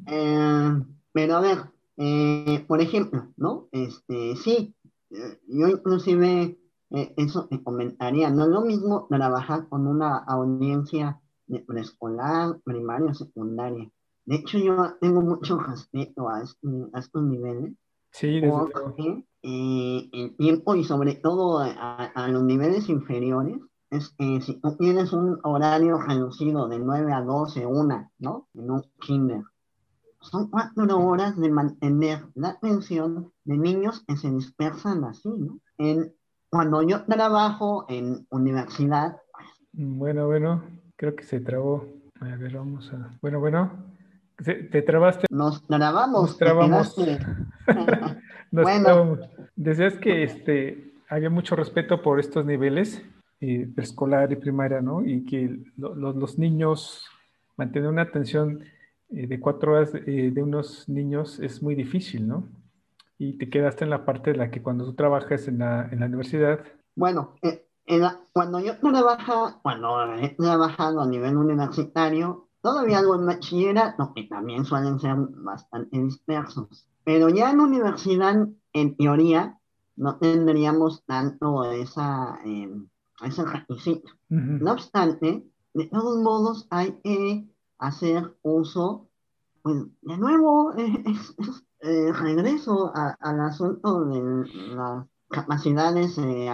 Eh, 0.07 0.85
pero 1.13 1.37
a 1.37 1.41
ver, 1.41 1.59
eh, 1.97 2.65
por 2.67 2.81
ejemplo, 2.81 3.29
¿no? 3.37 3.69
Este, 3.73 4.37
sí, 4.37 4.75
eh, 5.11 5.41
yo 5.49 5.69
inclusive 5.69 6.59
eso 6.91 7.47
te 7.47 7.63
comentaría, 7.63 8.31
no 8.31 8.45
es 8.45 8.49
lo 8.49 8.63
mismo 8.63 9.07
trabajar 9.09 9.69
con 9.69 9.87
una 9.87 10.19
audiencia 10.19 11.21
de 11.47 11.61
preescolar, 11.61 12.59
primaria, 12.65 13.15
secundaria. 13.15 13.89
De 14.25 14.37
hecho, 14.37 14.59
yo 14.59 14.97
tengo 15.01 15.21
mucho 15.21 15.59
respeto 15.59 16.29
a, 16.29 16.43
este, 16.43 16.69
a 16.93 16.99
estos 16.99 17.23
niveles, 17.23 17.75
Sí, 18.13 18.41
desde 18.41 19.25
eh, 19.43 20.11
el 20.13 20.37
tiempo 20.37 20.75
y 20.75 20.85
sobre 20.85 21.15
todo 21.15 21.61
a, 21.61 22.29
los 22.29 22.43
niveles 22.43 22.89
inferiores, 22.89 23.57
es 23.91 24.11
que 24.19 24.41
si 24.41 24.61
tú 24.61 24.77
tienes 24.77 25.13
un 25.13 25.39
horario 25.43 25.99
reducido 25.99 26.69
de 26.69 26.79
9 26.79 27.13
a 27.13 27.23
12, 27.23 27.67
una, 27.67 28.11
¿no? 28.19 28.49
En 28.55 28.71
un 28.71 28.83
kinder, 29.01 29.43
son 30.21 30.51
cuatro 30.51 30.99
horas 30.99 31.37
de 31.39 31.51
mantener 31.51 32.27
la 32.35 32.51
atención 32.51 33.33
de 33.45 33.57
niños 33.57 34.05
que 34.07 34.17
se 34.17 34.31
dispersan 34.31 35.05
así, 35.05 35.29
¿no? 35.29 35.59
En, 35.79 36.15
cuando 36.51 36.83
yo 36.83 37.05
trabajo 37.05 37.87
en 37.89 38.27
universidad. 38.31 39.17
Bueno, 39.73 40.27
bueno, 40.27 40.63
creo 40.97 41.15
que 41.15 41.25
se 41.25 41.41
trabó. 41.41 41.87
A 42.21 42.37
ver, 42.37 42.53
vamos 42.55 42.93
a. 42.93 43.17
Bueno, 43.23 43.41
bueno. 43.41 43.71
¿Te 44.45 44.83
trabaste? 44.83 45.27
Nos 45.31 45.67
trabamos. 45.67 46.23
Nos 46.23 46.39
trabamos. 46.39 46.97
bueno. 48.51 49.19
Decías 49.57 49.95
que 49.99 50.23
este, 50.23 50.95
había 51.11 51.29
mucho 51.29 51.57
respeto 51.57 52.01
por 52.01 52.21
estos 52.21 52.47
niveles, 52.47 53.03
eh, 53.41 53.69
preescolar 53.75 54.31
y 54.33 54.37
primaria, 54.37 54.81
¿no? 54.81 55.05
Y 55.05 55.25
que 55.27 55.59
los 55.77 56.39
niños, 56.39 57.05
mantener 57.57 57.89
una 57.89 58.03
atención 58.03 58.65
eh, 59.11 59.27
de 59.27 59.41
cuatro 59.41 59.73
horas 59.73 59.93
eh, 59.95 60.31
de 60.33 60.43
unos 60.43 60.89
niños 60.89 61.41
es 61.41 61.63
muy 61.63 61.75
difícil, 61.75 62.29
¿no? 62.29 62.49
Y 63.19 63.39
te 63.39 63.51
quedaste 63.51 63.85
en 63.85 63.91
la 63.91 64.05
parte 64.05 64.31
de 64.31 64.39
la 64.39 64.51
que 64.51 64.63
cuando 64.63 64.85
tú 64.85 64.95
trabajas 64.95 65.49
en 65.49 65.59
la, 65.59 65.89
en 65.91 66.01
la 66.01 66.07
universidad. 66.07 66.61
Bueno, 66.95 67.35
cuando 68.33 68.61
yo 68.61 68.79
trabajo, 68.79 69.61
cuando 69.63 70.15
he 70.15 70.31
trabajado 70.31 71.01
a 71.01 71.07
nivel 71.07 71.37
universitario, 71.37 72.50
Todavía 72.63 72.99
algo 72.99 73.15
en 73.15 73.27
bachillerato, 73.27 74.13
que 74.15 74.25
también 74.25 74.65
suelen 74.65 74.99
ser 75.01 75.17
bastante 75.17 75.99
dispersos. 75.99 76.87
Pero 77.05 77.29
ya 77.29 77.51
en 77.51 77.61
universidad, 77.61 78.49
en 78.73 78.97
teoría, 78.97 79.59
no 79.97 80.17
tendríamos 80.19 81.05
tanto 81.05 81.71
esa, 81.71 82.39
eh, 82.45 82.71
ese 83.23 83.45
requisito. 83.45 84.11
No 84.29 84.73
obstante, 84.73 85.45
de 85.75 85.87
todos 85.87 86.23
modos 86.23 86.67
hay 86.71 86.93
que 87.03 87.49
hacer 87.79 88.37
uso, 88.43 89.09
pues 89.63 89.85
de 90.03 90.17
nuevo, 90.19 90.73
eh, 91.81 92.13
regreso 92.13 92.93
al 92.95 93.41
asunto 93.41 94.05
de 94.05 94.49
las 94.75 95.07
capacidades 95.29 96.19
eh, 96.19 96.51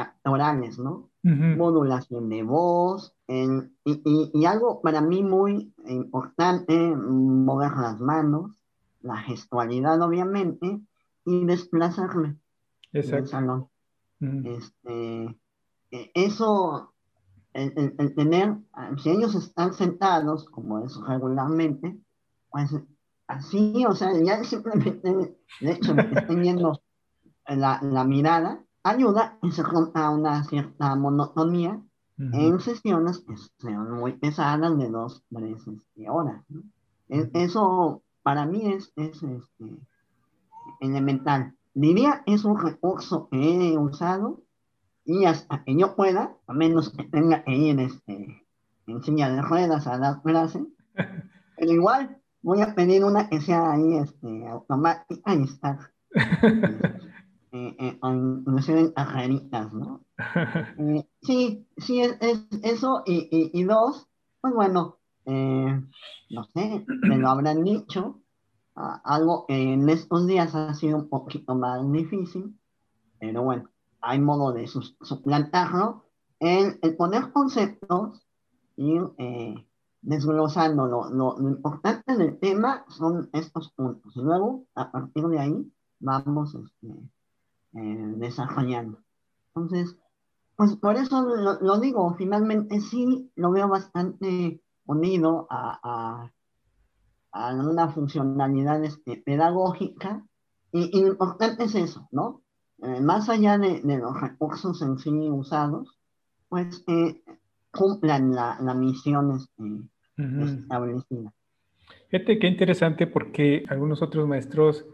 Modulación 1.27 2.29
de 2.29 2.45
voz, 2.45 3.13
y, 3.27 4.45
algo 4.45 4.81
para 4.81 5.01
mí 5.01 5.25
muy 5.25 5.75
importante, 5.87 6.75
mover 6.95 7.73
las 7.73 8.01
manos, 8.01 8.53
la 9.01 9.17
gestualidad 9.17 10.01
obviamente, 10.01 10.81
y 11.25 11.45
desplazarme. 11.45 12.37
Exacto. 12.93 13.71
este, 14.21 15.37
e, 15.91 16.11
eso, 16.15 16.95
el, 17.53 18.15
tener, 18.15 18.57
si 19.03 19.11
ellos 19.11 19.35
están 19.35 19.75
sentados, 19.75 20.45
como 20.45 20.85
es 20.85 20.97
regularmente, 21.09 21.99
pues 22.51 22.71
así, 23.27 23.85
o 23.85 23.95
sea, 23.95 24.13
ya 24.23 24.45
simplemente 24.45 25.37
de 25.61 25.73
hecho 25.73 25.93
estén 25.99 26.41
viendo 26.41 26.81
la, 27.49 27.81
la 27.83 28.05
mirada, 28.05 28.66
ayuda 28.89 29.39
y 29.43 29.51
se 29.53 29.63
rompa 29.63 30.11
una 30.11 30.45
cierta 30.45 30.95
monotonía 30.95 31.81
en 32.19 32.61
sesiones 32.61 33.19
que 33.19 33.35
sean 33.59 33.93
muy 33.93 34.13
pesadas 34.13 34.79
de 34.79 34.89
dos, 34.89 35.23
tres 35.31 35.67
este, 35.67 36.09
horas. 36.09 36.43
E, 37.09 37.31
eso 37.35 38.03
para 38.23 38.47
mí 38.47 38.73
es, 38.73 38.93
es 38.97 39.23
este, 39.23 39.77
elemental. 40.81 41.55
Diría, 41.75 42.23
es 42.27 42.45
un 42.45 42.59
recurso 42.59 43.29
que 43.31 43.73
he 43.73 43.79
usado 43.79 44.41
y 45.05 45.27
hasta 45.27 45.63
que 45.63 45.77
yo 45.77 45.95
pueda, 45.95 46.37
a 46.47 46.53
menos 46.55 46.91
que 46.91 47.05
tenga 47.05 47.45
que 47.45 47.55
ir 47.55 47.79
este, 47.81 48.43
en 48.87 49.03
silla 49.03 49.29
de 49.31 49.43
ruedas 49.43 49.87
a 49.87 49.99
dar 49.99 50.23
clase, 50.23 50.65
pero 51.57 51.73
igual 51.73 52.19
voy 52.41 52.63
a 52.63 52.75
pedir 52.75 53.05
una 53.05 53.29
que 53.29 53.41
sea 53.41 53.73
ahí 53.73 53.99
este, 53.99 54.49
automática 54.49 55.35
y 55.35 55.43
estar 55.43 55.79
eh, 57.57 57.77
eh, 57.79 57.99
inclusive 58.03 58.81
en 58.81 58.93
ajaritas, 58.97 59.73
¿no? 59.73 60.05
Eh, 60.79 61.07
sí, 61.23 61.67
sí, 61.79 62.01
es, 62.01 62.19
eso. 62.63 63.03
Y, 63.07 63.29
y, 63.31 63.65
dos, 63.65 64.07
pues 64.41 64.55
bueno, 64.55 64.99
eh, 65.25 65.81
no 66.31 66.45
sé, 66.45 66.85
me 67.03 67.17
lo 67.19 67.29
habrán 67.29 67.65
dicho, 67.65 68.21
algo 68.75 69.47
que 69.47 69.73
en 69.73 69.89
estos 69.89 70.27
días 70.27 70.55
ha 70.55 70.75
sido 70.75 70.99
un 70.99 71.09
poquito 71.09 71.55
más 71.55 71.91
difícil, 71.91 72.59
pero 73.19 73.43
bueno, 73.43 73.71
hay 74.01 74.21
modo 74.21 74.53
de 74.53 74.67
suplantarlo. 74.67 76.05
El, 76.39 76.79
el 76.83 76.97
poner 76.97 77.33
conceptos 77.33 78.27
y 78.77 78.99
eh, 79.17 79.67
desglosando 80.03 80.87
lo, 80.87 81.09
lo, 81.09 81.39
lo, 81.39 81.49
importante 81.49 82.17
del 82.17 82.39
tema 82.39 82.85
son 82.89 83.31
estos 83.33 83.73
puntos. 83.73 84.15
Y 84.15 84.21
luego, 84.21 84.67
a 84.75 84.93
partir 84.93 85.27
de 85.29 85.39
ahí, 85.39 85.73
vamos 85.99 86.55
este, 86.55 86.95
eh, 87.77 88.15
desarrollando. 88.17 88.99
Entonces, 89.55 89.97
pues 90.57 90.75
por 90.77 90.97
eso 90.97 91.23
lo, 91.61 91.81
digo, 91.81 92.15
finalmente 92.17 92.81
sí 92.81 93.31
lo 93.37 93.51
veo 93.51 93.69
bastante 93.69 94.63
unido 94.87 95.47
a, 95.51 96.31
a, 97.33 97.55
una 97.55 97.89
funcionalidad 97.89 98.83
este, 98.83 99.19
pedagógica 99.19 100.25
y, 100.73 101.01
lo 101.03 101.09
importante 101.09 101.65
es 101.65 101.75
eso, 101.75 102.09
¿no? 102.11 102.43
Eh, 102.83 103.01
más 103.01 103.29
allá 103.29 103.59
de, 103.59 103.83
los 103.85 104.19
recursos 104.19 104.81
en 104.81 104.99
sí 104.99 105.11
usados, 105.11 105.99
pues 106.49 106.83
eh, 106.87 107.23
cumplan 107.71 108.35
la, 108.35 108.59
la 108.61 108.75
misión 108.75 109.33
este, 109.37 110.53
establecida. 110.63 111.33
Fíjate 112.09 112.39
qué 112.39 112.47
interesante 112.47 113.07
porque 113.07 113.65
algunos 113.69 114.01
otros 114.01 114.27
maestros 114.27 114.87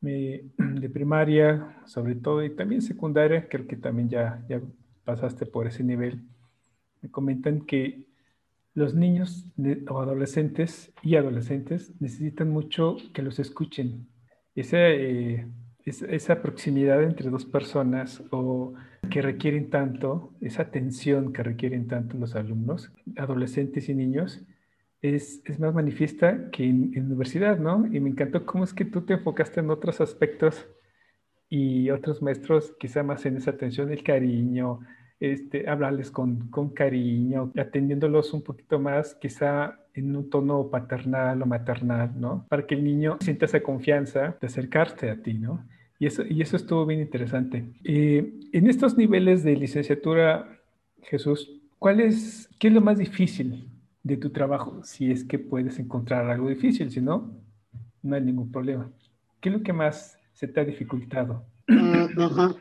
de 0.00 0.90
primaria, 0.92 1.76
sobre 1.86 2.14
todo, 2.14 2.42
y 2.44 2.50
también 2.50 2.82
secundaria, 2.82 3.48
creo 3.48 3.66
que 3.66 3.76
también 3.76 4.08
ya, 4.08 4.44
ya 4.48 4.60
pasaste 5.04 5.46
por 5.46 5.66
ese 5.66 5.84
nivel, 5.84 6.22
me 7.02 7.10
comentan 7.10 7.62
que 7.62 8.04
los 8.74 8.94
niños 8.94 9.46
o 9.88 10.00
adolescentes 10.00 10.92
y 11.02 11.16
adolescentes 11.16 11.92
necesitan 12.00 12.50
mucho 12.50 12.96
que 13.12 13.22
los 13.22 13.38
escuchen. 13.38 14.08
Esa, 14.54 14.78
eh, 14.78 15.46
esa, 15.84 16.42
proximidad 16.42 17.02
entre 17.02 17.30
dos 17.30 17.44
personas 17.44 18.22
o 18.30 18.74
que 19.10 19.22
requieren 19.22 19.70
tanto, 19.70 20.32
esa 20.40 20.62
atención 20.62 21.32
que 21.32 21.42
requieren 21.42 21.88
tanto 21.88 22.16
los 22.16 22.36
alumnos, 22.36 22.92
adolescentes 23.16 23.88
y 23.88 23.94
niños, 23.94 24.42
es, 25.02 25.42
es 25.44 25.58
más 25.58 25.74
manifiesta 25.74 26.50
que 26.50 26.64
en, 26.64 26.92
universidad, 26.96 27.58
¿no? 27.58 27.86
Y 27.86 28.00
me 28.00 28.10
encantó 28.10 28.44
cómo 28.44 28.64
es 28.64 28.74
que 28.74 28.84
tú 28.84 29.02
te 29.02 29.14
enfocaste 29.14 29.60
en 29.60 29.70
otros 29.70 30.00
aspectos 30.00 30.66
y 31.48 31.90
otros 31.90 32.22
maestros 32.22 32.74
quizá 32.78 33.02
más 33.02 33.24
en 33.26 33.36
esa 33.36 33.50
atención, 33.52 33.90
el 33.90 34.02
cariño, 34.02 34.80
este, 35.18 35.68
hablarles 35.68 36.10
con, 36.10 36.48
con 36.48 36.70
cariño, 36.70 37.52
atendiéndolos 37.56 38.32
un 38.32 38.42
poquito 38.42 38.78
más, 38.78 39.14
quizá 39.14 39.78
en 39.94 40.14
un 40.14 40.30
tono 40.30 40.70
paternal 40.70 41.42
o 41.42 41.46
maternal, 41.46 42.12
¿no? 42.18 42.46
Para 42.48 42.66
que 42.66 42.74
el 42.74 42.84
niño 42.84 43.18
sienta 43.20 43.46
esa 43.46 43.60
confianza 43.60 44.36
de 44.40 44.46
acercarse 44.46 45.10
a 45.10 45.20
ti, 45.20 45.34
¿no? 45.34 45.66
Y 45.98 46.06
eso, 46.06 46.22
y 46.26 46.40
eso 46.40 46.56
estuvo 46.56 46.86
bien 46.86 47.00
interesante. 47.00 47.64
Eh, 47.84 48.32
en 48.52 48.66
estos 48.68 48.96
niveles 48.96 49.42
de 49.42 49.56
licenciatura, 49.56 50.60
Jesús, 51.02 51.60
¿cuál 51.78 52.00
es, 52.00 52.48
qué 52.58 52.68
es 52.68 52.74
lo 52.74 52.80
más 52.80 52.96
difícil 52.96 53.68
de 54.02 54.16
tu 54.16 54.30
trabajo? 54.30 54.80
Si 54.84 55.10
es 55.10 55.24
que 55.24 55.38
puedes 55.38 55.78
encontrar 55.78 56.28
algo 56.30 56.48
difícil, 56.48 56.90
si 56.90 57.00
no, 57.00 57.30
no 58.02 58.16
hay 58.16 58.22
ningún 58.22 58.50
problema. 58.50 58.90
¿Qué 59.40 59.48
es 59.48 59.54
lo 59.54 59.62
que 59.62 59.72
más 59.72 60.18
se 60.32 60.48
te 60.48 60.60
ha 60.60 60.64
dificultado? 60.64 61.44
Eh, 61.68 62.08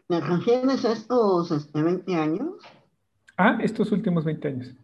¿Me 0.08 0.20
refieres 0.20 0.86
a 0.86 0.94
estos 0.94 1.72
20 1.74 1.92
este, 2.00 2.16
años? 2.16 2.54
Ah, 3.38 3.58
estos 3.62 3.92
últimos 3.92 4.26
20 4.26 4.48
años. 4.48 4.76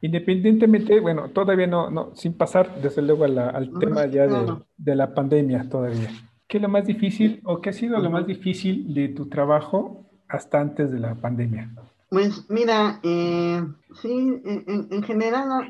Independientemente, 0.00 1.00
bueno, 1.00 1.30
todavía 1.30 1.66
no, 1.66 1.90
no 1.90 2.14
sin 2.14 2.34
pasar 2.34 2.80
desde 2.82 3.00
luego 3.00 3.24
al 3.24 3.38
ah, 3.38 3.62
tema 3.78 4.06
ya 4.06 4.26
de, 4.26 4.56
de, 4.76 4.94
la 4.94 5.14
pandemia 5.14 5.68
todavía. 5.68 6.10
¿Qué 6.46 6.58
es 6.58 6.62
lo 6.62 6.68
más 6.68 6.86
difícil 6.86 7.40
o 7.44 7.60
qué 7.60 7.70
ha 7.70 7.72
sido 7.72 7.98
lo 7.98 8.10
más 8.10 8.26
difícil 8.26 8.92
de 8.92 9.08
tu 9.08 9.28
trabajo 9.28 10.10
hasta 10.28 10.60
antes 10.60 10.90
de 10.90 10.98
la 10.98 11.14
pandemia? 11.14 11.70
Pues 12.14 12.48
mira, 12.48 13.00
eh, 13.02 13.60
sí, 14.00 14.40
en, 14.44 14.86
en 14.88 15.02
general 15.02 15.68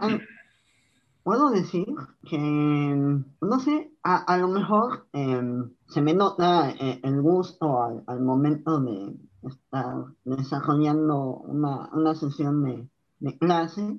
puedo 1.23 1.49
decir 1.49 1.87
que, 2.29 2.37
no 2.39 3.61
sé, 3.61 3.91
a, 4.03 4.37
lo 4.37 4.49
mejor 4.49 5.07
em, 5.15 5.71
se 5.89 6.03
me 6.03 6.13
nota 6.13 6.69
eh, 6.73 7.01
el 7.03 7.23
gusto 7.23 7.83
al, 7.83 8.21
momento 8.21 8.79
de 8.79 9.17
estar 9.43 10.05
desarrollando 10.27 11.39
una, 11.47 11.89
una 11.95 12.15
sesión 12.15 12.63
de, 12.63 12.91
de, 13.21 13.39
clase. 13.39 13.99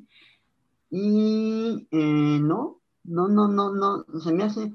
Y 0.92 1.88
eh, 1.90 2.40
no, 2.40 2.80
no, 3.06 3.28
no, 3.28 3.48
no, 3.48 3.74
no, 3.74 4.06
se 4.20 4.32
me 4.32 4.44
hace... 4.44 4.72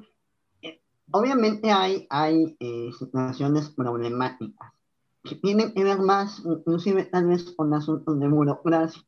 Obviamente 1.12 1.70
hay, 1.70 2.08
hay 2.10 2.56
situaciones 2.98 3.70
problemáticas 3.70 4.72
que 5.22 5.36
tienen 5.36 5.72
que 5.74 5.84
ver 5.84 5.98
más, 5.98 6.42
inclusive 6.44 7.04
tal 7.04 7.26
vez 7.26 7.50
con 7.52 7.72
asuntos 7.74 8.18
de 8.18 8.28
burocracia. 8.28 9.02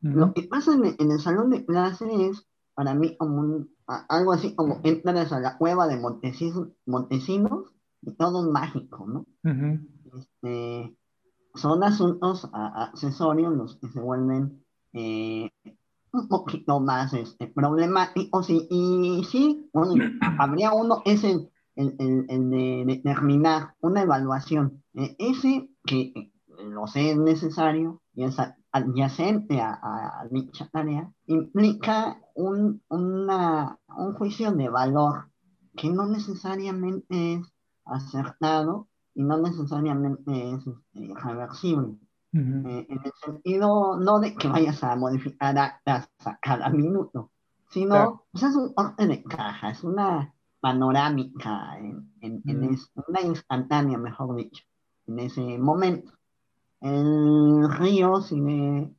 Lo 0.00 0.32
que 0.32 0.44
pasa 0.44 0.72
en, 0.72 0.96
en 0.98 1.10
el 1.10 1.20
salón 1.20 1.50
de 1.50 1.66
clase 1.66 2.06
es 2.28 2.46
para 2.74 2.94
mí 2.94 3.16
como 3.18 3.66
algo 4.08 4.32
así 4.32 4.54
como 4.54 4.80
entras 4.84 5.32
a 5.32 5.40
la 5.40 5.58
cueva 5.58 5.86
de 5.86 6.00
Montesinos, 6.86 7.74
y 8.02 8.12
todo 8.12 8.44
es 8.44 8.50
mágico, 8.50 9.06
¿no? 9.06 9.26
este, 10.18 10.96
son 11.54 11.82
asuntos 11.82 12.48
accesorios 12.52 13.54
los 13.54 13.76
que 13.76 13.88
se 13.88 14.00
vuelven 14.00 14.64
eh, 14.94 15.50
un 16.12 16.28
poquito 16.28 16.80
más 16.80 17.12
este, 17.12 17.48
problemáticos 17.48 18.48
y, 18.50 18.66
y 18.70 19.24
sí, 19.24 19.68
bueno, 19.72 20.02
habría 20.38 20.72
uno, 20.72 21.02
es 21.04 21.22
el, 21.24 21.50
el, 21.80 22.26
el, 22.28 22.50
de 22.50 22.84
determinar 22.86 23.74
una 23.80 24.02
evaluación, 24.02 24.82
eh, 24.94 25.16
ese 25.18 25.68
que 25.84 26.12
eh, 26.14 26.32
lo 26.64 26.86
sé 26.86 27.12
es 27.12 27.18
necesario 27.18 28.02
y 28.14 28.24
es 28.24 28.36
adyacente 28.72 29.60
a, 29.60 29.78
a, 29.82 30.26
dicha 30.30 30.68
tarea, 30.70 31.10
implica 31.26 32.20
un, 32.34 32.82
una, 32.88 33.78
un 33.96 34.14
juicio 34.14 34.52
de 34.52 34.68
valor 34.68 35.30
que 35.76 35.88
no 35.88 36.06
necesariamente 36.06 37.34
es 37.34 37.52
acertado 37.84 38.88
y 39.14 39.22
no 39.22 39.38
necesariamente 39.38 40.52
es 40.52 40.66
este, 40.66 41.14
reversible. 41.22 41.96
Eh, 42.32 42.86
en 42.88 43.00
el 43.04 43.12
sentido 43.24 43.98
no 43.98 44.20
de 44.20 44.36
que 44.36 44.46
vayas 44.46 44.84
a 44.84 44.94
modificar 44.94 45.58
actas 45.58 46.08
a 46.24 46.38
cada 46.38 46.70
minuto, 46.70 47.32
sino 47.70 48.24
pues, 48.30 48.44
es 48.44 48.54
un 48.54 48.72
orden 48.76 49.08
de 49.08 49.24
caja, 49.24 49.70
es 49.70 49.82
una 49.82 50.32
panorámica, 50.60 51.78
en, 51.78 52.12
en, 52.20 52.42
en 52.46 52.78
una 53.08 53.20
instantánea, 53.22 53.98
mejor 53.98 54.36
dicho, 54.36 54.62
en 55.06 55.18
ese 55.18 55.58
momento 55.58 56.12
el 56.80 57.70
río 57.70 58.20
sigue 58.22 58.94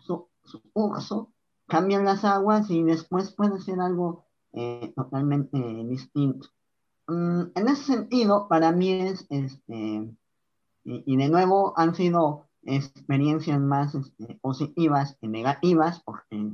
su, 0.00 0.28
su 0.42 0.60
curso, 0.72 1.32
cambian 1.66 2.04
las 2.04 2.24
aguas 2.24 2.70
y 2.70 2.82
después 2.82 3.32
puede 3.32 3.60
ser 3.60 3.80
algo 3.80 4.26
eh, 4.52 4.92
totalmente 4.96 5.58
distinto. 5.84 6.48
Mm, 7.06 7.42
en 7.54 7.68
ese 7.68 7.84
sentido, 7.84 8.48
para 8.48 8.72
mí 8.72 8.90
es, 8.90 9.26
este, 9.30 10.10
y, 10.84 11.16
de 11.16 11.28
nuevo 11.28 11.72
han 11.76 11.94
sido 11.94 12.48
experiencias 12.62 13.60
más 13.60 13.94
este, 13.94 14.38
positivas 14.40 15.16
que 15.20 15.28
negativas, 15.28 16.02
porque 16.04 16.50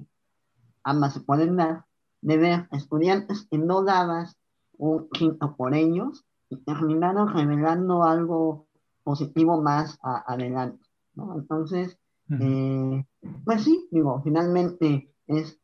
ambas 0.83 1.15
se 1.15 1.21
pueden 1.21 1.57
dar, 1.57 1.87
de 2.23 2.37
ver 2.37 2.69
estudiantes 2.73 3.47
que 3.51 3.59
no 3.59 3.83
dabas 3.83 4.37
un 4.77 5.09
quinto 5.11 5.57
por 5.57 5.75
ellos 5.75 6.25
y 6.49 6.57
terminaron 6.57 7.29
revelando 7.33 8.05
algo 8.05 8.67
positivo 9.05 9.61
más 9.61 9.99
adelante, 10.03 10.85
¿no? 11.15 11.35
Entonces, 11.37 11.99
eh, 12.39 13.05
pues 13.45 13.65
sí, 13.65 13.89
digo, 13.91 14.21
finalmente 14.23 15.13
es, 15.27 15.61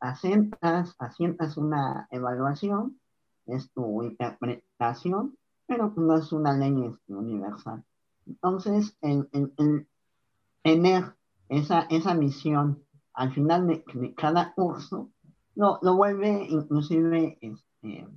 asientas, 0.00 0.94
asientas 0.98 1.56
una 1.56 2.08
evaluación, 2.10 2.98
es 3.46 3.70
tu 3.72 4.02
interpretación, 4.02 5.36
pero 5.66 5.92
no 5.96 6.16
es 6.16 6.32
una 6.32 6.56
ley 6.56 6.74
este, 6.86 7.14
universal. 7.14 7.84
Entonces, 8.26 8.96
el, 9.02 9.28
tener 10.62 11.14
esa, 11.48 11.82
esa 11.90 12.14
misión 12.14 12.82
al 13.12 13.32
final 13.32 13.66
de, 13.66 14.14
cada 14.14 14.54
curso, 14.54 15.10
lo, 15.54 15.78
lo 15.82 15.96
vuelve 15.96 16.46
inclusive, 16.48 17.38
este, 17.40 18.08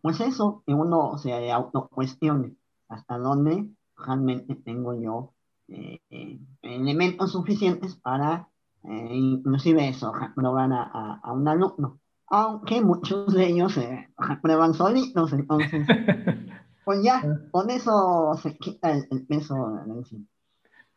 pues 0.00 0.20
eso, 0.20 0.62
que 0.66 0.74
uno 0.74 1.18
se 1.18 1.50
autocuestione 1.50 2.56
hasta 2.88 3.18
dónde 3.18 3.68
realmente 3.96 4.54
tengo 4.54 4.94
yo 4.94 5.34
eh, 5.68 6.00
eh, 6.10 6.38
elementos 6.62 7.32
suficientes 7.32 7.96
para 7.96 8.48
eh, 8.84 9.08
inclusive 9.10 9.88
eso, 9.88 10.12
reprobar 10.12 10.72
a, 10.72 11.20
a, 11.22 11.32
un 11.32 11.46
alumno. 11.48 11.98
Aunque 12.28 12.80
muchos 12.80 13.34
de 13.34 13.48
ellos 13.48 13.72
se 13.72 14.08
reprueban 14.16 14.74
solitos, 14.74 15.32
entonces, 15.32 15.86
pues 16.84 17.02
ya, 17.02 17.22
ah. 17.24 17.38
con 17.50 17.70
eso 17.70 18.34
se 18.40 18.56
quita 18.56 18.92
el, 18.92 19.26
peso 19.26 19.54
de 19.86 19.92
encima. 19.92 20.26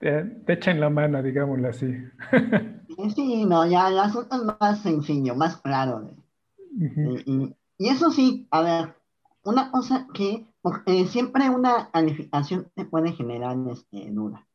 Te, 0.01 0.41
echan 0.47 0.79
la 0.79 0.89
mano, 0.89 1.21
digámoslo 1.21 1.69
así. 1.69 1.93
sí, 3.15 3.45
no, 3.45 3.65
ya 3.67 3.87
el 3.87 3.99
asunto 3.99 4.35
es 4.35 4.59
más 4.59 4.81
sencillo, 4.81 5.35
más 5.35 5.57
claro. 5.57 6.09
y, 7.25 7.55
y, 7.77 7.87
eso 7.87 8.11
sí, 8.11 8.47
a 8.51 8.61
ver, 8.61 8.95
una 9.43 9.71
cosa 9.71 10.07
que 10.13 10.47
siempre 11.07 11.49
una 11.49 11.89
calificación 11.91 12.71
te 12.75 12.85
puede 12.85 13.13
generar 13.13 13.57
este, 13.69 14.09
duda. 14.11 14.47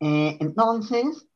Eh, 0.00 0.36
entonces, 0.40 1.28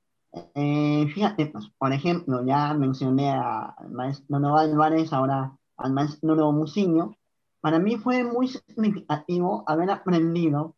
eh, 0.55 1.07
fíjate, 1.15 1.47
pues, 1.47 1.69
por 1.79 1.93
ejemplo, 1.93 2.45
ya 2.45 2.75
mencioné 2.75 3.31
al 3.31 3.91
maestro 3.91 4.39
Nuevo 4.39 4.59
Álvarez, 4.59 5.13
ahora 5.13 5.57
al 5.77 5.93
maestro 5.93 6.35
Nuevo 6.35 6.53
Musiño. 6.53 7.17
Para 7.61 7.79
mí 7.79 7.97
fue 7.97 8.25
muy 8.25 8.49
significativo 8.49 9.65
haber 9.67 9.91
aprendido, 9.91 10.75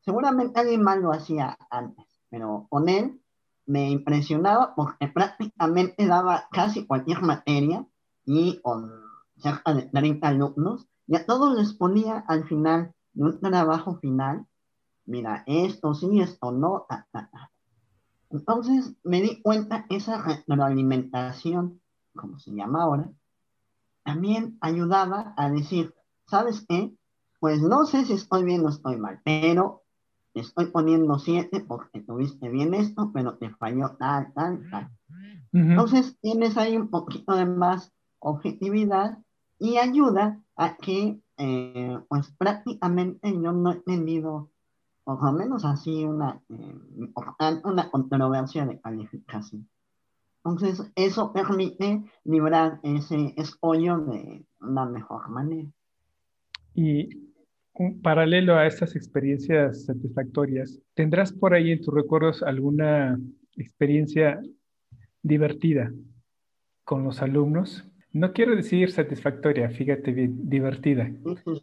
seguramente 0.00 0.60
alguien 0.60 0.82
más 0.82 0.98
lo 0.98 1.12
hacía 1.12 1.56
antes, 1.70 2.05
pero 2.36 2.66
con 2.68 2.90
él 2.90 3.18
me 3.64 3.88
impresionaba 3.88 4.74
porque 4.74 5.08
prácticamente 5.08 6.06
daba 6.06 6.48
casi 6.52 6.84
cualquier 6.84 7.22
materia 7.22 7.86
y 8.26 8.60
con 8.60 8.92
cerca 9.38 9.72
de 9.72 9.84
30 9.84 10.28
alumnos, 10.28 10.86
y 11.06 11.16
a 11.16 11.24
todos 11.24 11.56
les 11.56 11.72
ponía 11.72 12.18
al 12.28 12.46
final 12.46 12.92
de 13.14 13.24
un 13.24 13.40
trabajo 13.40 13.96
final 14.00 14.46
mira, 15.06 15.44
esto 15.46 15.94
sí, 15.94 16.20
esto 16.20 16.52
no. 16.52 16.86
Entonces 18.28 18.94
me 19.02 19.22
di 19.22 19.40
cuenta 19.40 19.86
esa 19.88 20.22
retroalimentación, 20.22 21.80
como 22.14 22.38
se 22.38 22.50
llama 22.50 22.82
ahora, 22.82 23.10
también 24.04 24.58
ayudaba 24.60 25.32
a 25.38 25.48
decir, 25.48 25.94
¿sabes 26.26 26.66
qué? 26.68 26.94
Pues 27.40 27.62
no 27.62 27.86
sé 27.86 28.04
si 28.04 28.12
estoy 28.12 28.44
bien 28.44 28.62
o 28.66 28.68
estoy 28.68 28.98
mal, 28.98 29.22
pero 29.24 29.85
estoy 30.40 30.66
poniendo 30.66 31.18
siete 31.18 31.60
porque 31.60 32.00
tuviste 32.00 32.48
bien 32.48 32.74
esto, 32.74 33.10
pero 33.12 33.36
te 33.38 33.50
falló 33.50 33.96
tal, 33.98 34.32
tal, 34.34 34.68
tal. 34.70 34.90
Entonces 35.52 36.18
tienes 36.20 36.56
ahí 36.56 36.76
un 36.76 36.88
poquito 36.88 37.34
de 37.34 37.46
más 37.46 37.92
objetividad 38.18 39.18
y 39.58 39.78
ayuda 39.78 40.42
a 40.56 40.76
que, 40.76 41.20
eh, 41.38 41.98
pues 42.08 42.32
prácticamente 42.38 43.32
yo 43.32 43.52
no 43.52 43.72
he 43.72 43.76
tenido 43.76 44.50
por 45.04 45.22
lo 45.22 45.32
menos 45.32 45.64
así 45.64 46.04
una, 46.04 46.42
eh, 46.48 46.74
una 47.64 47.90
controversia 47.90 48.66
de 48.66 48.80
calificación. 48.80 49.68
Entonces, 50.38 50.90
eso 50.96 51.32
permite 51.32 52.04
librar 52.24 52.80
ese 52.82 53.32
escollo 53.36 53.98
de 53.98 54.44
una 54.60 54.84
mejor 54.84 55.28
manera. 55.28 55.70
Y 56.74 57.25
un 57.78 58.00
paralelo 58.00 58.56
a 58.56 58.66
estas 58.66 58.96
experiencias 58.96 59.84
satisfactorias, 59.84 60.80
¿tendrás 60.94 61.32
por 61.32 61.54
ahí 61.54 61.72
en 61.72 61.80
tus 61.80 61.94
recuerdos 61.94 62.42
alguna 62.42 63.18
experiencia 63.56 64.40
divertida 65.22 65.92
con 66.84 67.04
los 67.04 67.22
alumnos? 67.22 67.84
No 68.12 68.32
quiero 68.32 68.56
decir 68.56 68.90
satisfactoria, 68.90 69.68
fíjate 69.68 70.12
bien, 70.12 70.48
divertida, 70.48 71.10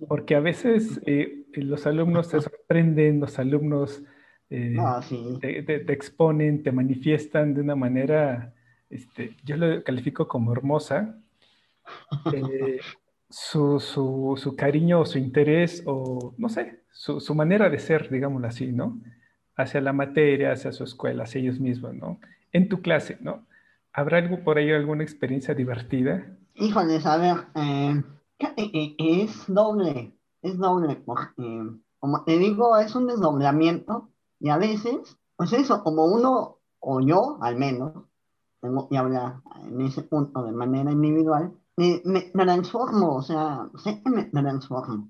porque 0.08 0.36
a 0.36 0.39
veces 0.39 1.02
eh, 1.06 1.45
los 1.54 1.88
alumnos 1.88 2.30
te 2.30 2.41
sorprenden, 2.41 3.19
los 3.19 3.39
alumnos 3.39 4.04
eh, 4.52 4.76
ah, 4.78 5.02
te, 5.41 5.91
exponen, 5.91 6.62
te 6.62 6.71
manifiestan 6.71 7.56
de 7.56 7.62
una 7.62 7.76
manera, 7.76 8.54
este, 8.89 9.36
yo 9.43 9.58
lo 9.58 9.84
califico 9.84 10.28
como 10.28 10.52
hermosa, 10.52 11.19
eh, 12.34 12.80
su, 13.34 13.80
su, 13.80 14.36
su, 14.38 14.56
cariño 14.56 15.00
o 15.00 15.06
su 15.06 15.17
interés 15.17 15.82
o, 15.88 16.36
no 16.38 16.50
sé, 16.50 16.84
su, 16.91 17.19
su, 17.19 17.34
manera 17.34 17.67
de 17.67 17.80
ser, 17.80 18.10
digámoslo 18.12 18.48
así, 18.48 18.72
¿no? 18.72 19.02
Hacia 19.56 19.82
la 19.82 19.91
materia, 19.91 20.52
hacia 20.52 20.72
su 20.72 20.84
escuela, 20.84 21.24
hacia 21.24 21.41
ellos 21.41 21.60
mismos, 21.60 21.96
¿no? 21.96 22.19
En 22.52 22.69
tu 22.69 22.82
clase, 22.82 23.17
¿no? 23.22 23.43
¿Habrá 23.91 24.19
algo 24.19 24.43
por 24.43 24.60
ahí, 24.60 24.72
alguna 24.72 25.04
experiencia 25.04 25.56
divertida? 25.56 26.28
Híjoles, 26.54 27.08
a 27.08 27.17
ver, 27.17 27.38
eh, 27.56 28.04
eh, 28.58 28.96
es 29.00 29.46
doble, 29.48 30.13
es 30.43 30.58
doble, 30.60 30.96
porque, 30.98 31.63
como 31.98 32.24
te 32.26 32.38
digo, 32.38 32.78
es 32.78 32.93
un 32.93 33.08
desdoblamiento 33.08 34.10
y 34.39 34.50
a 34.50 34.58
veces, 34.58 35.17
pues 35.36 35.54
eso, 35.54 35.84
como 35.84 36.06
uno, 36.06 36.60
o 36.80 37.02
yo 37.02 37.39
al 37.41 37.58
menos, 37.58 37.93
tengo 38.62 38.88
que 38.88 38.98
hablar 38.98 39.41
en 39.63 39.82
ese 39.82 40.04
punto 40.04 40.43
de 40.43 40.52
manera 40.52 40.91
individual, 40.91 41.52
me, 41.78 42.02
me 42.06 42.44
transformo, 42.44 43.16
o 43.16 43.22
sea, 43.22 43.70
sé 43.84 44.02
que 44.04 44.10
me 44.10 44.26
transformo. 44.26 45.10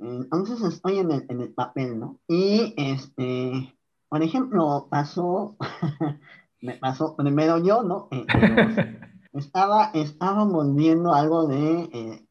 Entonces 0.00 0.60
estoy 0.62 0.98
en 0.98 1.10
el, 1.10 1.26
en 1.28 1.40
el 1.40 1.52
papel, 1.52 1.98
¿no? 1.98 2.20
Y, 2.28 2.74
este, 2.76 3.76
por 4.08 4.22
ejemplo, 4.22 4.88
pasó, 4.90 5.56
me 6.60 6.74
pasó 6.74 7.16
primero 7.16 7.58
yo, 7.58 7.82
¿no? 7.82 8.08
Eh, 8.10 8.26
estaba, 9.32 9.90
estábamos 9.94 10.74
viendo 10.74 11.14
algo 11.14 11.46
de, 11.46 11.88
eh, 11.92 12.26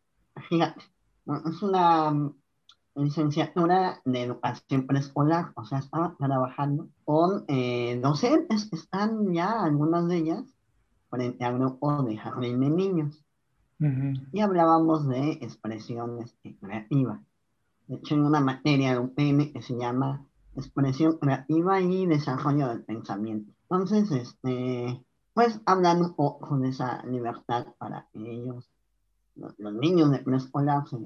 fíjate, 0.49 0.81
es 1.45 1.61
una 1.61 2.31
licenciatura 2.95 4.01
de 4.05 4.21
educación 4.21 4.85
preescolar, 4.85 5.51
o 5.55 5.65
sea, 5.65 5.79
estaba 5.79 6.15
trabajando 6.19 6.89
con 7.05 7.45
eh, 7.47 7.99
docentes 8.03 8.69
que 8.69 8.75
están 8.75 9.33
ya, 9.33 9.63
algunas 9.63 10.07
de 10.07 10.17
ellas, 10.17 10.43
frente 11.09 11.43
al 11.43 11.57
grupo 11.57 12.03
de 12.03 12.17
jardín 12.17 12.59
de 12.59 12.69
niños. 12.69 13.23
Y 13.79 14.39
hablábamos 14.39 15.07
de 15.07 15.33
expresiones 15.41 16.35
creativas. 16.61 17.19
De 17.87 17.95
hecho, 17.95 18.15
hay 18.15 18.21
una 18.21 18.39
materia 18.39 18.93
de 18.93 18.99
un 18.99 19.09
PM 19.09 19.51
que 19.51 19.61
se 19.61 19.77
llama 19.77 20.25
expresión 20.55 21.17
creativa 21.17 21.81
y 21.81 22.05
desarrollo 22.05 22.69
del 22.69 22.83
pensamiento. 22.83 23.51
Entonces, 23.63 24.11
este, 24.11 25.03
pues 25.33 25.59
hablan 25.65 26.01
un 26.01 26.15
poco 26.15 26.57
de 26.59 26.69
esa 26.69 27.03
libertad 27.05 27.67
para 27.77 28.07
que 28.13 28.19
ellos, 28.19 28.69
los, 29.35 29.73
niños 29.73 30.11
de 30.11 30.19
preescolar, 30.19 30.87
se, 30.87 30.97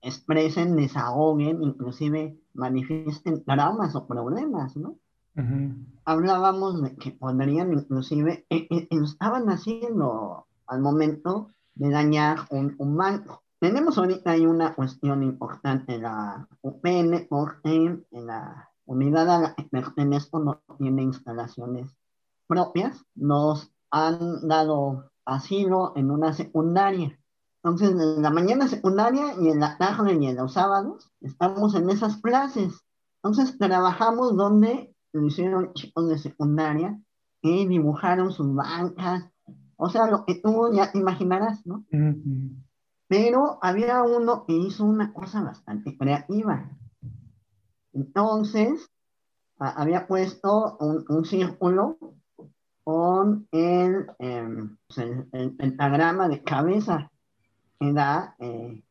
expresen, 0.00 0.76
desahoguen, 0.76 1.62
inclusive 1.62 2.36
manifiesten 2.54 3.44
traumas 3.44 3.94
o 3.94 4.06
problemas, 4.06 4.76
¿no? 4.76 4.96
Hablábamos 6.04 6.82
de 6.82 6.94
que 6.96 7.12
podrían 7.12 7.72
inclusive, 7.72 8.44
eh, 8.50 8.66
eh, 8.70 8.88
estaban 8.90 9.48
haciendo 9.48 10.46
al 10.66 10.80
momento 10.80 11.48
dañar 11.74 12.46
un, 12.50 12.74
un 12.78 12.96
banco. 12.96 13.42
Tenemos 13.58 13.96
ahorita 13.98 14.32
hay 14.32 14.46
una 14.46 14.74
cuestión 14.74 15.22
importante 15.22 15.98
la 15.98 16.48
UPN 16.62 17.26
porque 17.28 18.04
la 18.10 18.70
unidad 18.86 19.30
a 19.30 19.38
la 19.38 19.54
que 19.54 19.64
pertenezco 19.64 20.40
no 20.40 20.62
tiene 20.78 21.02
instalaciones 21.02 21.96
propias, 22.46 23.04
nos 23.14 23.72
han 23.90 24.48
dado 24.48 25.10
asilo 25.24 25.92
en 25.96 26.10
una 26.10 26.32
secundaria. 26.32 27.18
Entonces, 27.62 27.90
en 27.90 28.22
la 28.22 28.30
mañana 28.30 28.66
secundaria 28.66 29.34
y 29.40 29.48
en 29.48 29.60
la 29.60 29.78
tarde 29.78 30.14
y 30.14 30.26
en 30.26 30.36
los 30.36 30.54
sábados, 30.54 31.10
estamos 31.20 31.74
en 31.76 31.88
esas 31.90 32.16
clases. 32.16 32.84
Entonces, 33.22 33.56
trabajamos 33.56 34.36
donde 34.36 34.94
lo 35.12 35.26
hicieron 35.26 35.72
chicos 35.74 36.08
de 36.08 36.18
secundaria 36.18 37.00
y 37.40 37.66
dibujaron 37.66 38.32
sus 38.32 38.52
bancas. 38.52 39.30
O 39.84 39.88
sea, 39.88 40.06
lo 40.06 40.24
que 40.24 40.36
tú 40.36 40.70
ya 40.72 40.92
te 40.92 40.98
imaginarás, 40.98 41.66
¿no? 41.66 41.84
Pero 43.08 43.58
había 43.60 44.04
uno 44.04 44.44
que 44.46 44.52
hizo 44.52 44.84
una 44.84 45.12
cosa 45.12 45.42
bastante 45.42 45.98
creativa. 45.98 46.70
Entonces, 47.92 48.92
había 49.58 50.06
puesto 50.06 50.76
un, 50.78 51.04
un 51.08 51.24
círculo 51.24 51.98
con 52.84 53.48
el, 53.50 54.06
pues, 54.86 54.98
el, 54.98 55.28
el, 55.32 55.56
pentagrama 55.56 56.28
de 56.28 56.44
cabeza 56.44 57.10
que 57.80 57.92
da 57.92 58.36
eh, 58.38 58.84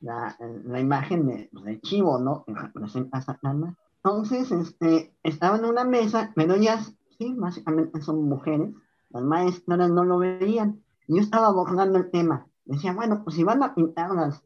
la, 0.00 0.36
la, 0.64 0.80
imagen 0.80 1.26
de, 1.28 1.48
pues, 1.50 1.64
de, 1.64 1.80
chivo, 1.80 2.18
¿no? 2.18 2.44
Que 2.44 2.52
representa 2.52 3.18
a 3.18 3.22
Satanás. 3.22 3.74
Entonces, 4.04 4.52
este, 4.52 5.14
estaba 5.22 5.56
en 5.56 5.64
una 5.64 5.84
mesa, 5.84 6.30
pero 6.36 6.56
ellas, 6.56 6.92
sí, 7.16 7.34
básicamente 7.38 8.02
son 8.02 8.28
mujeres, 8.28 8.74
las 9.10 9.22
maestras 9.22 9.90
no 9.90 10.04
lo 10.04 10.18
veían. 10.18 10.82
Yo 11.08 11.20
estaba 11.20 11.48
abordando 11.48 11.98
el 11.98 12.10
tema. 12.10 12.46
Decía, 12.64 12.92
bueno, 12.92 13.22
pues 13.22 13.36
si 13.36 13.44
van 13.44 13.62
a 13.62 13.74
pintar 13.74 14.10
las 14.10 14.42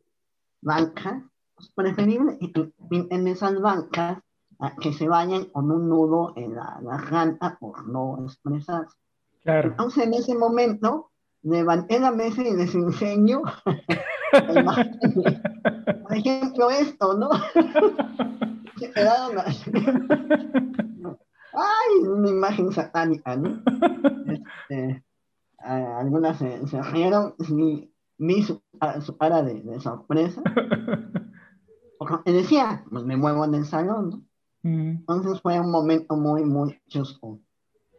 bancas, 0.61 1.23
pues 1.55 1.71
preferible 1.75 2.39
en 2.91 3.29
esas 3.29 3.61
bancas 3.61 4.19
que 4.81 4.93
se 4.93 5.09
vayan 5.09 5.47
con 5.47 5.71
un 5.71 5.89
nudo 5.89 6.35
en 6.37 6.55
la 6.55 6.79
garganta 6.83 7.57
por 7.59 7.89
no 7.89 8.19
expresarse. 8.25 8.97
Claro. 9.43 9.71
Entonces, 9.71 10.05
en 10.05 10.15
ese 10.15 10.35
momento, 10.35 11.11
levanté 11.43 11.99
la 11.99 12.11
mesa 12.11 12.43
y 12.43 12.55
les 12.55 12.75
enseño, 12.75 13.41
por 16.03 16.15
ejemplo, 16.15 16.71
esto, 16.71 17.15
¿no? 17.17 17.31
se 18.79 18.93
quedaron 18.93 19.39
así. 19.39 19.71
Ay, 21.53 22.07
una 22.07 22.31
imagen 22.31 22.73
satánica, 22.73 23.37
¿no? 23.37 23.63
Este, 24.69 25.05
algunas 25.59 26.39
se, 26.39 26.67
se 26.69 26.83
rieron, 26.83 27.35
mi, 27.49 27.93
mi 28.19 28.43
su, 28.43 28.63
su, 29.01 29.17
cara 29.17 29.43
de, 29.43 29.61
de 29.61 29.81
sorpresa. 29.81 30.41
Porque 31.99 32.33
decía, 32.33 32.85
pues 32.91 33.05
me 33.05 33.17
muevo 33.17 33.45
en 33.45 33.55
el 33.57 33.67
salón, 33.67 34.11
¿no? 34.11 34.23
Entonces 34.63 35.41
fue 35.41 35.59
un 35.59 35.71
momento 35.71 36.17
muy, 36.17 36.45
muy 36.45 36.79
chusco. 36.89 37.41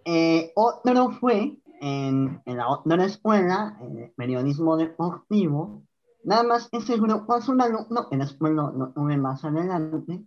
Eh, 0.06 0.52
otro 0.56 1.12
fue 1.12 1.58
en, 1.82 2.42
en, 2.46 2.58
la 2.58 2.70
otra 2.70 3.04
escuela, 3.06 3.78
en 3.82 4.14
periodismo 4.16 4.78
deportivo. 4.78 5.84
Nada 6.24 6.44
más 6.44 6.70
ese 6.72 6.98
grupo 6.98 7.36
es 7.36 7.50
un 7.50 7.62
alumno 7.62 8.08
que 8.10 8.18
después 8.18 8.54
lo, 8.54 8.72
lo 8.72 8.90
tuve 8.90 9.18
más 9.18 9.44
adelante. 9.44 10.24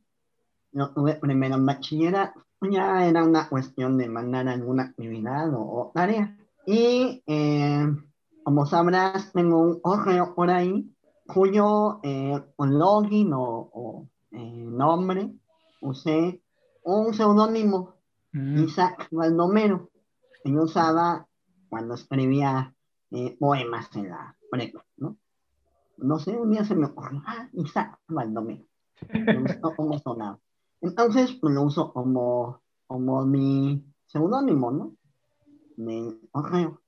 Lo 0.72 0.90
tuve 0.90 1.14
primero 1.14 1.54
en 1.54 1.66
bachillerato. 1.66 2.44
Ya 2.70 3.06
era 3.06 3.24
una 3.24 3.48
cuestión 3.48 3.98
de 3.98 4.08
mandar 4.08 4.48
alguna 4.48 4.84
actividad 4.84 5.52
o, 5.54 5.90
tarea. 5.94 6.36
Y 6.66 7.22
eh, 7.26 7.86
como 8.42 8.66
sabrás, 8.66 9.32
tengo 9.32 9.60
un 9.60 9.80
correo 9.80 10.34
por 10.34 10.50
ahí 10.50 10.90
cuyo 11.26 12.00
eh, 12.02 12.42
login 12.58 13.32
o, 13.32 13.70
o 13.72 14.08
eh, 14.32 14.64
nombre 14.66 15.30
usé 15.80 16.40
un 16.82 17.14
seudónimo, 17.14 17.94
mm. 18.32 18.64
Isaac 18.64 19.08
Baldomero, 19.10 19.90
que 20.42 20.52
yo 20.52 20.62
usaba 20.62 21.26
cuando 21.68 21.94
escribía 21.94 22.74
poemas 23.38 23.94
en 23.94 24.10
la 24.10 24.36
prepa, 24.50 24.84
¿no? 24.96 25.16
No 25.98 26.18
sé, 26.18 26.36
un 26.36 26.50
día 26.50 26.64
se 26.64 26.74
me 26.74 26.86
ocurrió, 26.86 27.22
ah, 27.26 27.48
Isaac 27.52 28.00
Baldomero. 28.08 28.64
cómo 29.76 29.98
sonaba. 29.98 30.38
Entonces, 30.84 31.32
pues 31.40 31.54
lo 31.54 31.62
uso 31.62 31.94
como, 31.94 32.60
como 32.86 33.24
mi 33.24 33.82
seudónimo, 34.04 34.70
¿no? 34.70 34.96
De 35.76 36.20
correo. 36.30 36.82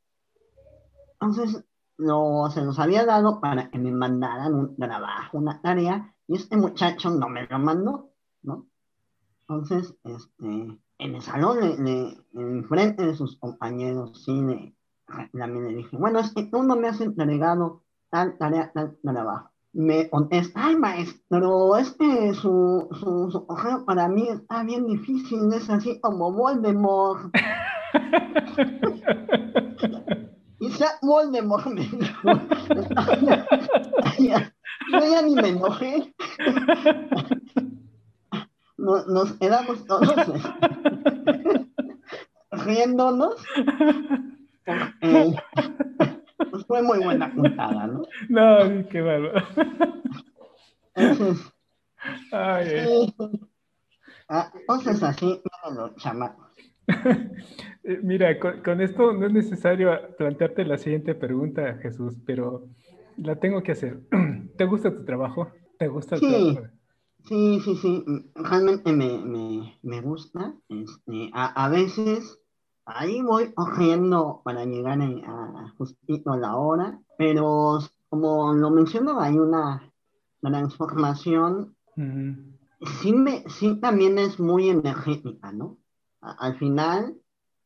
Entonces, 1.13 1.65
lo, 1.97 2.51
se 2.51 2.61
los 2.61 2.79
había 2.79 3.07
dado 3.07 3.41
para 3.41 3.71
que 3.71 3.79
me 3.79 3.91
mandaran 3.91 4.53
un 4.53 4.77
trabajo, 4.77 5.39
una 5.39 5.63
tarea, 5.63 6.15
y 6.29 6.37
este 6.37 6.59
muchacho 6.59 7.09
no 7.09 7.31
me 7.31 7.47
lo 7.47 7.59
mandó, 7.59 8.11
¿no? 8.43 8.67
Entonces, 9.49 9.97
este, 10.05 10.45
en 10.99 11.15
el 11.15 11.23
salón, 11.23 11.61
le, 11.61 12.19
en 12.35 12.65
frente 12.69 13.07
de 13.07 13.15
sus 13.15 13.39
compañeros, 13.39 14.25
sí, 14.27 14.43
le, 14.43 14.77
le 15.33 15.75
dije, 15.75 15.97
bueno, 15.97 16.19
es 16.19 16.35
que 16.35 16.45
tú 16.45 16.63
no 16.63 16.77
me 16.77 16.89
has 16.89 17.01
entregado 17.01 17.83
tal 18.11 18.37
tarea, 18.37 18.71
tal 18.75 18.99
trabajo. 19.03 19.56
Me 19.77 20.09
contesta, 20.09 20.69
ay, 20.69 20.77
maestro, 20.77 21.77
es 21.77 21.93
que 21.93 22.33
su, 22.33 22.89
su, 22.99 23.31
su 23.31 23.47
correo 23.47 23.85
para 23.85 24.09
mí 24.09 24.27
está 24.27 24.63
bien 24.63 24.87
difícil, 24.87 25.53
es 25.53 25.69
así 25.69 26.01
como 26.01 26.33
Voldemort. 26.33 27.31
y 30.61 30.71
sea 30.71 30.93
Voldemort 31.03 31.67
me 31.67 31.87
yo 34.19 34.39
ya 35.11 35.23
ni 35.23 35.35
me 35.35 35.49
enojé 35.49 36.15
nos 38.79 39.33
quedamos 39.35 39.85
todos 39.85 40.15
riéndonos. 42.51 43.35
Pues 46.51 46.67
fue 46.67 46.83
muy 46.83 46.99
buena 46.99 47.31
juntada, 47.31 47.87
¿no? 47.87 48.03
No, 48.29 48.89
qué 48.89 49.03
malo. 49.03 49.33
Entonces, 50.95 51.53
Ay, 52.33 52.67
eh. 52.69 53.13
ah, 54.29 54.51
entonces 54.55 55.03
así, 55.03 55.43
los 55.75 55.97
chamacos. 55.97 56.47
Eh, 57.89 58.01
mira, 58.03 58.37
con, 58.41 58.81
esto 58.81 59.13
no 59.13 59.27
es 59.27 59.33
necesario 59.33 59.93
plantearte 60.19 60.65
la 60.65 60.77
siguiente 60.77 61.15
pregunta, 61.15 61.79
Jesús, 61.81 62.17
pero 62.27 62.67
la 63.17 63.37
tengo 63.37 63.63
que 63.63 63.71
hacer. 63.71 64.01
¿Te 64.59 64.65
gusta 64.65 64.93
tu 64.93 65.05
trabajo? 65.05 65.53
¿Te 65.79 65.87
gusta 65.87 66.17
el 66.17 66.21
sí. 66.21 66.27
trabajo? 66.29 66.75
Sí, 67.27 67.61
sí, 67.65 67.77
sí, 67.77 68.05
realmente 68.35 68.93
me, 68.93 69.19
me, 69.19 69.79
me 69.83 70.01
gusta. 70.01 70.53
Este, 70.69 71.31
a, 71.33 71.65
a, 71.65 71.69
veces 71.69 72.41
ahí 72.87 73.21
voy 73.21 73.53
corriendo 73.53 74.41
para 74.45 74.65
llegar 74.65 75.01
a, 75.03 75.73
justito 75.77 76.33
a 76.33 76.39
la 76.39 76.57
hora, 76.57 77.01
pero 77.19 77.81
como 78.09 78.55
lo 78.55 78.71
mencionaba, 78.71 79.25
hay 79.25 79.39
una 79.39 79.93
transformación. 80.41 81.75
sí, 83.01 83.13
me, 83.13 83.45
sí 83.49 83.77
también 83.81 84.19
es 84.19 84.39
muy 84.39 84.71
energética, 84.71 85.53
¿no? 85.53 85.79
al 86.21 86.59
final, 86.59 87.15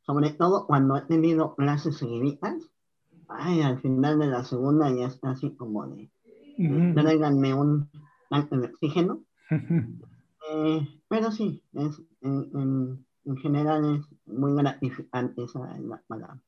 sobre 0.03 0.31
todo 0.31 0.67
cuando 0.67 0.97
he 0.97 1.03
tenido 1.03 1.55
clases 1.55 1.97
seguiditas, 1.97 2.71
ay, 3.29 3.63
al 3.63 3.81
final 3.81 4.19
de 4.19 4.27
la 4.27 4.45
segunda 4.45 4.91
ya 4.91 5.07
está 5.07 5.31
así 5.31 5.55
como 5.57 5.87
de, 5.87 6.11
tráiganme 6.95 7.55
un 7.55 7.89
tanque 8.29 8.57
de 8.59 8.67
oxígeno 8.67 9.23
eh, 9.51 10.87
pero 11.09 11.31
sí, 11.31 11.63
es, 11.73 12.03
en, 12.21 12.51
en, 12.55 13.07
general 13.37 13.97
es 13.97 14.33
muy 14.33 14.55
gratificante 14.55 15.45
esa 15.45 15.79
la 15.79 16.03
palabra. 16.07 16.41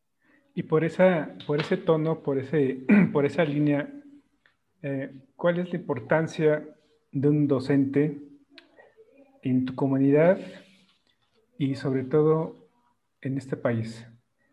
Y 0.54 0.64
por, 0.64 0.84
esa, 0.84 1.34
por 1.46 1.60
ese 1.60 1.76
tono, 1.76 2.22
por, 2.22 2.38
ese, 2.38 2.84
por 3.12 3.24
esa 3.24 3.44
línea, 3.44 3.92
eh, 4.82 5.10
¿cuál 5.36 5.58
es 5.58 5.70
la 5.70 5.78
importancia 5.78 6.68
de 7.10 7.28
un 7.28 7.46
docente 7.48 8.20
en 9.42 9.64
tu 9.64 9.74
comunidad 9.74 10.38
y 11.58 11.74
sobre 11.74 12.04
todo 12.04 12.68
en 13.20 13.38
este 13.38 13.56
país? 13.56 14.06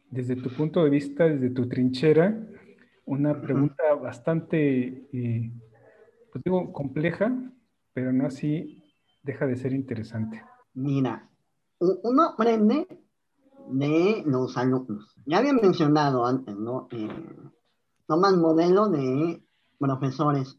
Desde 0.10 0.36
tu 0.36 0.50
punto 0.50 0.84
de 0.84 0.90
vista, 0.90 1.26
desde 1.26 1.50
tu 1.52 1.68
trinchera, 1.68 2.36
una 3.06 3.42
pregunta 3.42 3.94
bastante, 3.96 5.08
eh, 5.12 5.52
pues 6.32 6.44
digo, 6.44 6.72
compleja, 6.72 7.32
pero 7.94 8.14
no 8.14 8.26
así 8.26 8.84
deja 9.24 9.46
de 9.46 9.56
ser 9.56 9.74
interesante. 9.74 10.42
Mira, 10.74 11.29
uno 11.80 12.24
aprende 12.24 12.88
de 13.70 14.24
los 14.26 14.58
alumnos. 14.58 15.16
Ya 15.26 15.38
había 15.38 15.54
mencionado 15.54 16.26
antes, 16.26 16.56
¿no? 16.56 16.88
Eh, 16.92 17.36
toman 18.08 18.42
modelo 18.42 18.90
de 18.90 19.44
profesores, 19.78 20.58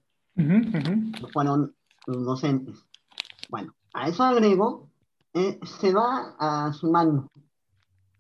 fueron 1.33 1.75
los 2.07 2.25
docentes. 2.25 2.87
Bueno, 3.49 3.75
a 3.93 4.09
eso 4.09 4.23
agrego, 4.23 4.89
eh, 5.35 5.61
se 5.81 5.93
va 5.93 6.37
a 6.39 6.73
su 6.73 6.91
mano. 6.91 7.29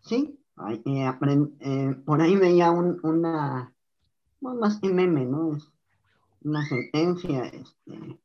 ¿Sí? 0.02 0.40
Eh, 0.68 1.14
eh, 1.60 1.96
por 2.04 2.20
ahí 2.20 2.36
veía 2.36 2.70
un, 2.70 3.00
una, 3.02 3.72
más 4.40 4.78
que 4.80 4.92
meme, 4.92 5.24
¿no? 5.24 5.56
Es 5.56 5.70
una 6.42 6.64
sentencia, 6.66 7.44
este, 7.44 8.18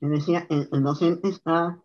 me 0.00 0.08
decía, 0.08 0.46
el, 0.48 0.82
docente 0.82 1.28
está, 1.28 1.78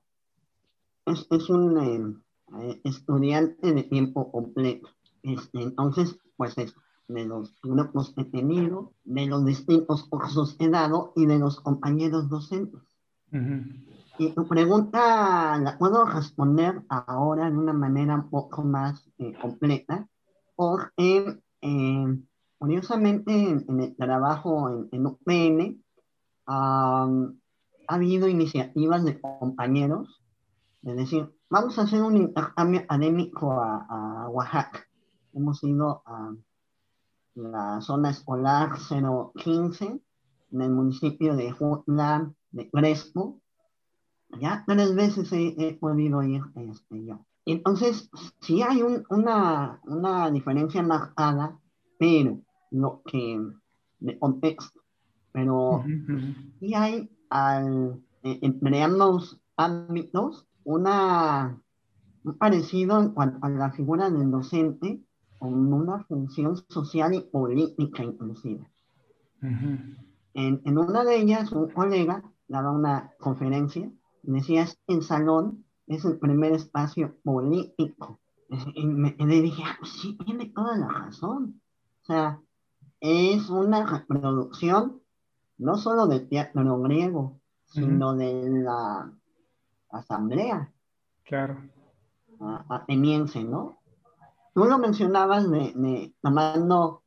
es, 1.05 1.27
es 1.29 1.49
un 1.49 2.23
eh, 2.59 2.81
estudiante 2.83 3.73
de 3.73 3.83
tiempo 3.83 4.31
completo. 4.31 4.89
Este, 5.23 5.61
entonces, 5.61 6.17
pues 6.37 6.57
es 6.57 6.75
de 7.07 7.25
los 7.25 7.53
grupos 7.61 8.13
que 8.13 8.21
he 8.21 8.25
tenido, 8.25 8.93
de 9.03 9.25
los 9.27 9.45
distintos 9.45 10.03
cursos 10.09 10.55
que 10.55 10.65
he 10.65 10.69
dado 10.69 11.13
y 11.15 11.25
de 11.25 11.39
los 11.39 11.59
compañeros 11.59 12.29
docentes. 12.29 12.81
Y 14.19 14.29
tu 14.29 14.47
pregunta 14.47 15.57
la 15.57 15.77
puedo 15.79 16.05
responder 16.05 16.83
ahora 16.87 17.49
de 17.49 17.57
una 17.57 17.73
manera 17.73 18.15
un 18.15 18.29
poco 18.29 18.63
más 18.63 19.09
eh, 19.17 19.33
completa, 19.41 20.07
porque 20.55 21.39
eh, 21.61 22.19
curiosamente 22.59 23.33
en, 23.33 23.79
el 23.79 23.95
trabajo 23.95 24.69
en, 24.69 24.89
en 24.91 25.07
UPN, 25.07 25.83
ha 26.45 27.07
habido 27.87 28.27
iniciativas 28.27 29.03
de 29.03 29.19
compañeros, 29.19 30.22
es 30.83 30.97
decir, 30.97 31.33
vamos 31.49 31.79
a 31.79 31.83
hacer 31.83 32.01
un 32.01 32.17
intercambio 32.17 32.81
académico 32.81 33.53
a, 33.53 34.27
Oaxaca. 34.29 34.85
Hemos 35.33 35.63
ido 35.63 36.03
a 36.05 36.35
la 37.35 37.81
zona 37.81 38.09
escolar 38.09 38.71
015 39.35 40.01
en 40.51 40.61
el 40.61 40.71
municipio 40.71 41.35
de 41.35 41.51
Jutla 41.51 42.33
de 42.51 42.69
Crespo. 42.69 43.39
ya 44.39 44.63
tres 44.67 44.93
veces 44.93 45.31
he, 45.31 45.77
podido 45.79 46.21
ir 46.21 46.41
este, 46.55 47.05
yo. 47.05 47.25
Entonces, 47.45 48.09
sí 48.41 48.61
hay 48.61 48.83
una, 49.09 49.79
una 49.85 50.31
diferencia 50.31 50.83
marcada, 50.83 51.59
pero 51.97 52.39
lo 52.71 53.01
que 53.03 53.39
de 53.99 54.19
contexto, 54.19 54.81
pero 55.31 55.83
sí 56.59 56.73
hay 56.73 57.09
al, 57.29 58.03
en 58.23 58.75
ambos 58.75 59.39
ámbitos 59.55 60.47
una 60.63 61.59
un 62.23 62.37
parecido 62.37 62.99
en 62.99 63.09
cuanto 63.09 63.45
a 63.45 63.49
la 63.49 63.71
figura 63.71 64.09
del 64.09 64.31
docente 64.31 65.01
con 65.39 65.73
una 65.73 66.03
función 66.05 66.55
social 66.69 67.13
y 67.13 67.21
política 67.21 68.03
inclusive. 68.03 68.69
en, 69.41 69.97
en, 70.33 70.77
una 70.77 71.03
de 71.03 71.17
ellas, 71.17 71.51
un 71.51 71.69
colega 71.69 72.23
daba 72.47 72.71
una 72.71 73.11
conferencia 73.19 73.91
y 74.23 74.31
decía, 74.31 74.65
el 74.87 75.03
salón 75.03 75.65
es 75.87 76.05
el 76.05 76.17
primer 76.17 76.53
espacio 76.53 77.17
político. 77.23 78.19
Y 78.75 78.85
me, 78.85 79.15
le 79.17 79.41
dije, 79.41 79.63
ah, 79.65 79.77
sí, 79.83 80.17
tiene 80.25 80.45
toda 80.49 80.77
la 80.77 80.87
razón. 80.87 81.61
O 82.03 82.05
sea, 82.05 82.39
es 83.01 83.49
una 83.49 83.85
reproducción 83.85 85.01
no 85.57 85.75
solo 85.75 86.07
del 86.07 86.29
teatro 86.29 86.79
griego, 86.81 87.39
sino 87.65 88.15
de 88.15 88.49
la 88.49 89.11
asamblea. 89.93 90.71
Claro. 91.23 91.57
Ateniense, 92.69 93.43
¿no? 93.43 93.79
Tú 94.53 94.65
lo 94.65 94.77
mencionabas 94.77 95.49
de, 95.49 96.13
tomando 96.21 97.03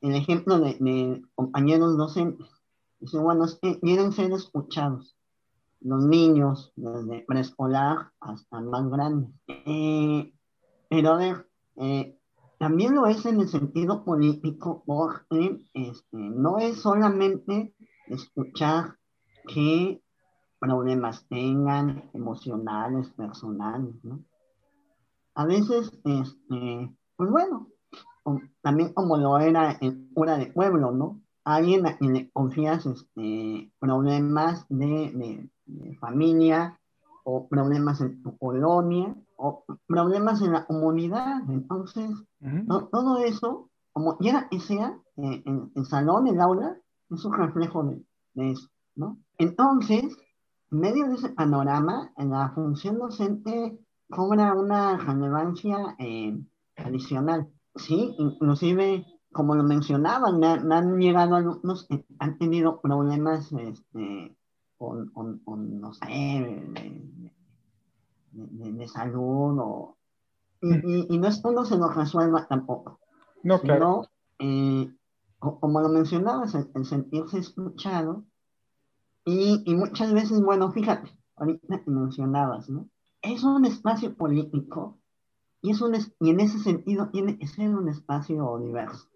el 0.00 0.14
ejemplo 0.14 0.58
de, 0.60 1.22
compañeros 1.34 1.96
docentes. 1.96 2.48
Dice, 3.00 3.18
bueno, 3.18 3.44
es 3.46 3.58
que 3.60 3.80
quieren 3.80 4.12
ser 4.12 4.32
escuchados. 4.32 5.16
Los 5.80 6.04
niños, 6.04 6.72
desde 6.76 7.24
preescolar 7.26 8.10
hasta 8.20 8.60
más 8.60 8.88
grandes. 8.90 9.30
Eh, 9.46 10.32
pero 10.88 11.12
a 11.12 11.16
ver, 11.16 11.48
eh, 11.76 12.18
también 12.58 12.94
lo 12.94 13.06
es 13.06 13.24
en 13.26 13.40
el 13.40 13.48
sentido 13.48 14.04
político, 14.04 14.82
porque 14.84 15.64
este, 15.74 16.16
no 16.16 16.58
es 16.58 16.80
solamente 16.80 17.74
escuchar 18.08 18.96
qué 19.46 20.02
problemas 20.58 21.26
tengan 21.28 22.10
emocionales, 22.12 23.10
personales, 23.10 23.94
¿no? 24.04 24.20
A 25.34 25.46
veces, 25.46 25.92
este, 26.04 26.92
pues 27.16 27.30
bueno, 27.30 27.68
también 28.62 28.92
como 28.92 29.16
lo 29.16 29.38
era 29.38 29.76
en 29.80 30.12
cura 30.12 30.36
de 30.36 30.46
pueblo, 30.46 30.90
¿no? 30.92 31.20
Alguien 31.44 31.86
a 31.86 31.96
quien 31.96 32.14
le 32.14 32.30
confías 32.30 32.84
este, 32.86 33.72
problemas 33.78 34.66
de, 34.68 35.48
familia 36.00 36.78
o 37.24 37.46
problemas 37.48 38.00
en 38.00 38.22
tu 38.22 38.36
colonia 38.38 39.14
o 39.36 39.64
problemas 39.86 40.42
en 40.42 40.52
la 40.52 40.66
comunidad. 40.66 41.48
Entonces, 41.48 42.10
todo 42.90 43.18
eso, 43.18 43.70
como 43.92 44.18
quiera 44.18 44.48
que 44.50 44.60
sea, 44.60 44.98
eh, 45.16 45.42
en 45.46 45.70
el 45.74 45.86
salón, 45.86 46.26
el 46.26 46.40
aula, 46.40 46.76
es 47.10 47.24
un 47.24 47.32
reflejo 47.32 47.84
de, 47.84 48.02
de 48.34 48.50
eso, 48.50 48.68
¿no? 48.96 49.18
Entonces, 49.38 50.04
en 50.04 50.27
medio 50.70 51.08
de 51.08 51.14
ese 51.14 51.30
panorama, 51.30 52.12
la 52.16 52.50
función 52.50 52.98
docente 52.98 53.78
cobra 54.10 54.54
una 54.54 54.96
relevancia 54.96 55.96
eh, 55.98 56.38
adicional. 56.76 57.48
Sí, 57.74 58.14
inclusive, 58.18 59.06
como 59.32 59.54
lo 59.54 59.62
mencionaban, 59.62 60.38
me, 60.38 60.74
han 60.74 60.98
llegado 60.98 61.36
alumnos 61.36 61.86
que 61.86 62.04
han 62.18 62.38
tenido 62.38 62.80
problemas 62.80 63.52
este, 63.52 64.36
con, 64.76 65.12
no 65.80 65.92
sé, 65.94 67.32
de, 68.32 68.88
salud 68.88 69.58
o, 69.58 69.96
y, 70.60 71.14
y, 71.14 71.18
no 71.18 71.28
es 71.28 71.42
que 71.42 71.64
se 71.64 71.76
lo 71.76 71.88
resuelva 71.88 72.46
tampoco. 72.46 73.00
No, 73.42 73.60
claro. 73.60 74.08
Eh, 74.38 74.90
como 75.38 75.80
lo 75.80 75.88
mencionabas, 75.88 76.54
el, 76.54 76.84
sentirse 76.84 77.38
escuchado 77.38 78.24
y, 79.28 79.62
y, 79.66 79.74
muchas 79.74 80.12
veces, 80.12 80.40
bueno, 80.40 80.70
fíjate, 80.72 81.10
ahorita 81.36 81.82
mencionabas, 81.86 82.70
¿no? 82.70 82.88
es 83.22 83.42
un 83.42 83.64
espacio 83.64 84.14
político 84.16 84.98
y, 85.60 85.72
es 85.72 85.80
un, 85.80 85.96
y 86.20 86.30
en 86.30 86.40
ese 86.40 86.58
sentido 86.58 87.08
tiene 87.10 87.38
que 87.38 87.46
ser 87.46 87.74
un 87.74 87.88
espacio 87.88 88.58
diverso. 88.58 89.08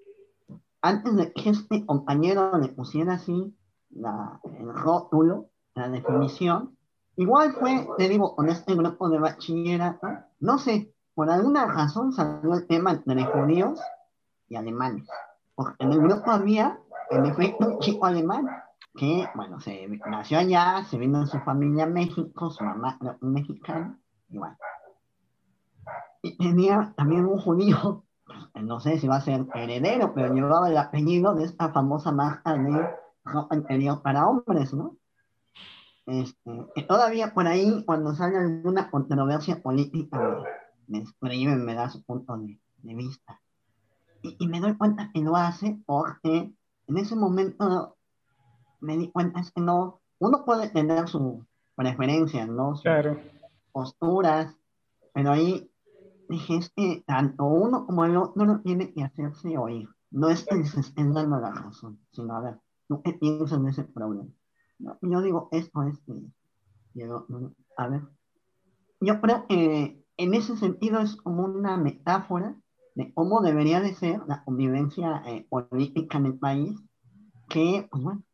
Antes 0.81 1.15
de 1.17 1.33
que 1.33 1.51
este 1.51 1.87
compañero 1.87 2.59
le 2.59 2.69
pusiera 2.69 3.15
así 3.15 3.57
la, 3.91 4.41
el 4.59 4.73
rótulo, 4.75 5.51
la 5.75 5.89
definición, 5.89 6.77
igual 7.17 7.53
fue, 7.53 7.89
te 7.97 8.09
digo, 8.09 8.35
con 8.35 8.49
este 8.49 8.75
grupo 8.75 9.09
de 9.09 9.21
bachillerato, 9.21 10.09
no 10.41 10.59
sé, 10.59 10.93
por 11.15 11.31
alguna 11.31 11.67
razón 11.67 12.13
salió 12.13 12.55
el 12.55 12.67
tema 12.67 12.91
entre 12.91 13.25
judíos 13.25 13.81
y 14.49 14.57
alemanes. 14.57 15.09
Porque 15.55 15.85
en 15.85 15.93
el 15.93 16.01
grupo 16.01 16.31
había, 16.33 16.81
en 17.11 17.27
efecto, 17.27 17.67
un 17.69 17.79
chico 17.79 18.07
alemán 18.07 18.49
que, 18.95 19.27
bueno, 19.35 19.61
se 19.61 19.89
nació 20.07 20.39
allá, 20.39 20.85
se 20.85 20.99
vino 20.99 21.27
su 21.27 21.39
familia 21.41 21.85
a 21.85 21.89
México, 21.89 22.51
su 22.51 22.63
mamá 22.65 22.99
era 23.01 23.17
mexicana, 23.21 23.99
y. 24.29 24.39
Y 26.23 26.37
tenía 26.37 26.93
también 26.97 27.25
un 27.27 27.39
judío, 27.39 28.05
no 28.55 28.81
sé 28.81 28.99
si 28.99 29.09
va 29.09 29.17
a 29.17 29.21
ser 29.21 29.47
heredero, 29.55 30.15
pero 30.15 30.33
llevaba 30.33 30.69
el 30.69 30.77
apellido 30.77 31.35
de 31.35 31.45
esta 31.45 31.73
famosa 31.73 32.13
marca 32.13 32.55
de 32.55 32.91
ropa 33.25 34.03
para 34.03 34.29
hombres, 34.29 34.73
¿no? 34.75 34.97
Este, 36.07 36.67
todavía 36.87 37.33
por 37.33 37.47
ahí, 37.47 37.85
cuando 37.85 38.15
sale 38.15 38.37
alguna 38.37 38.91
controversia 38.91 39.63
política, 39.63 40.43
me, 40.87 41.05
me 41.21 41.57
me 41.57 41.75
da 41.75 41.89
su 41.89 42.03
punto 42.05 42.37
de, 42.37 42.61
de 42.83 42.95
vista. 42.95 43.41
Y, 44.23 44.37
y, 44.39 44.49
me 44.49 44.61
doy 44.61 44.77
cuenta 44.77 45.11
que 45.13 45.21
lo 45.21 45.37
hace 45.37 45.81
porque 45.87 46.53
en 46.87 46.97
ese 46.99 47.17
momento 47.17 47.97
me 48.83 48.99
di 48.99 49.11
cuenta 49.11 49.41
es 49.41 49.51
que 49.53 49.61
no, 49.61 50.01
uno 50.19 50.45
puede 50.45 50.69
tener 50.69 51.09
su 51.09 51.45
preferencia, 51.75 52.47
¿no? 52.47 52.75
claro. 52.83 53.19
posturas, 53.73 54.55
pero 55.15 55.31
ahí 55.31 55.71
dije, 56.29 56.57
es 56.57 56.71
que 56.71 57.03
tanto 57.07 57.45
uno 57.45 57.87
como 57.87 58.05
el 58.05 58.17
otro 58.17 58.45
no 58.45 58.61
tiene 58.61 58.93
que 58.93 59.03
hacerse 59.03 59.57
oír. 59.57 59.89
No 60.11 60.29
es 60.29 60.45
que 60.45 60.63
se 60.65 60.81
estén 60.81 61.15
dando 61.15 61.39
la 61.41 61.53
razón, 61.53 61.99
sino 62.11 62.37
a 62.37 62.41
ver, 62.41 62.61
¿tú 62.89 63.03
qué 63.03 63.15
piensas 63.15 63.59
en 63.59 63.69
ese 63.69 63.85
problema? 63.85 64.29
yo 65.01 65.23
digo, 65.23 65.49
esto 65.53 65.83
es 65.85 65.99
que, 66.01 67.07
a 67.77 67.89
ver, 67.89 68.03
yo 69.01 69.21
creo 69.21 69.47
que 69.47 70.05
en 70.17 70.35
ese 70.35 70.57
sentido 70.57 71.01
es 71.01 71.17
como 71.17 71.45
una 71.45 71.77
metáfora 71.77 72.57
de 72.95 73.15
cómo 73.15 73.41
debería 73.41 73.81
de 73.81 73.95
ser 73.95 74.21
la 74.27 74.45
convivencia 74.45 75.23
eh, 75.27 75.47
política 75.49 76.19
en 76.19 76.27
el 76.27 76.39
país 76.39 76.79
que, 77.53 77.87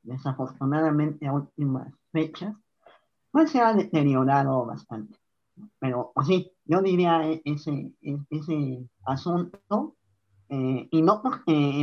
desafortunadamente 0.02 1.26
a 1.26 1.32
últimas 1.32 1.92
fechas, 2.12 2.54
pues 3.32 3.50
se 3.50 3.60
ha 3.60 3.74
deteriorado 3.74 4.64
bastante. 4.64 5.18
Pero 5.80 6.12
pues 6.14 6.28
sí, 6.28 6.52
yo 6.64 6.80
diría 6.82 7.28
e, 7.28 7.42
ese, 7.44 7.92
e, 8.00 8.18
ese 8.30 8.88
asunto, 9.04 9.96
eh, 10.48 10.88
y 10.90 11.02
no 11.02 11.20
porque 11.20 11.80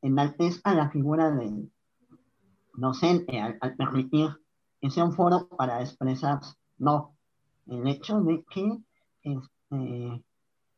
enaltezca 0.00 0.74
la 0.74 0.88
figura 0.90 1.32
del 1.32 1.70
docente 2.74 3.40
al, 3.40 3.58
permitir 3.76 4.28
que 4.80 4.90
sea 4.90 5.04
un 5.04 5.12
foro 5.12 5.48
para 5.48 5.82
expresarse, 5.82 6.54
no, 6.78 7.16
el 7.66 7.86
hecho 7.88 8.20
de 8.20 8.44
que 8.44 8.78
este, 9.22 10.24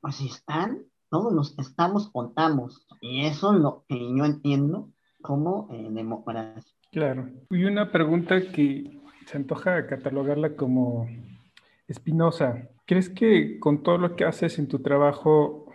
pues 0.01 0.21
están, 0.23 0.85
todos 1.11 1.33
los 1.33 1.55
que 1.55 1.63
estamos 1.63 2.11
contamos, 2.11 2.87
y 3.03 3.27
eso 3.27 3.53
es 3.53 3.61
lo 3.61 3.85
que 3.89 3.99
yo 3.99 4.25
entiendo 4.25 4.91
como 5.21 5.69
eh, 5.73 5.89
democracia. 5.91 6.75
Claro. 6.91 7.29
Y 7.51 7.65
una 7.65 7.91
pregunta 7.93 8.41
que 8.41 8.99
se 9.27 9.37
antoja 9.37 9.87
catalogarla 9.87 10.57
como 10.57 11.07
espinosa. 11.87 12.69
¿Crees 12.87 13.11
que 13.11 13.59
con 13.59 13.83
todo 13.83 13.99
lo 13.99 14.17
que 14.17 14.25
haces 14.25 14.59
en 14.59 14.69
tu 14.69 14.79
trabajo 14.81 15.67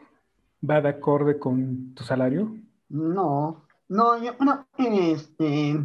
va 0.67 0.81
de 0.81 0.89
acorde 0.89 1.37
con 1.37 1.93
tu 1.93 2.03
salario? 2.03 2.55
No, 2.89 3.65
no, 3.89 4.23
yo 4.23 4.37
creo 4.37 4.65
que 4.77 5.11
este, 5.11 5.79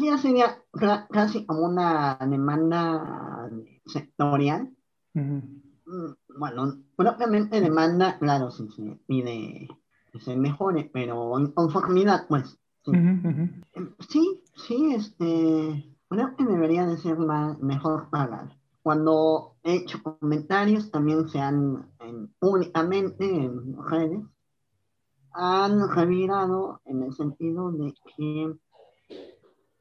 ya 0.00 0.18
sería 0.18 0.62
casi 1.10 1.44
como 1.44 1.66
una 1.66 2.18
demanda 2.26 3.50
sectorial. 3.86 4.70
Mm, 5.14 5.40
bueno, 6.38 6.78
propiamente 6.96 7.60
demanda, 7.60 8.18
claro, 8.18 8.50
si 8.50 8.68
se 8.70 8.98
pide 9.06 9.68
que 9.68 9.79
se 10.18 10.36
mejore, 10.36 10.90
pero 10.92 11.38
en 11.38 11.52
conformidad, 11.52 12.26
pues. 12.28 12.58
Sí, 14.08 14.42
sí, 14.56 14.94
este, 14.94 15.96
creo 16.08 16.34
que 16.36 16.44
debería 16.44 16.86
de 16.86 16.96
ser 16.96 17.18
más, 17.18 17.58
mejor 17.60 18.08
pagado. 18.10 18.50
Cuando 18.82 19.56
he 19.62 19.76
hecho 19.76 20.02
comentarios, 20.02 20.90
también 20.90 21.28
se 21.28 21.38
han, 21.38 21.90
en, 22.00 22.28
públicamente 22.38 23.24
en 23.28 23.76
redes, 23.84 24.22
han 25.32 25.88
revirado 25.94 26.80
en 26.86 27.02
el 27.02 27.14
sentido 27.14 27.70
de 27.72 27.94
que, 28.16 28.52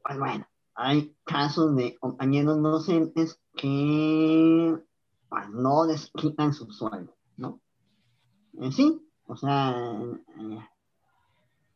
pues 0.04 0.20
bueno, 0.20 0.46
hay 0.76 1.16
casos 1.24 1.76
de 1.76 1.98
compañeros 1.98 2.62
docentes 2.62 3.40
que 3.56 4.78
pues, 5.30 5.50
no 5.50 5.86
les 5.86 6.12
quitan 6.12 6.54
su 6.54 6.70
sueldo, 6.72 7.16
¿no? 7.38 7.60
Eh, 8.62 8.72
sí, 8.72 9.09
o 9.30 9.38
sea, 9.38 9.76
eh, 10.40 10.60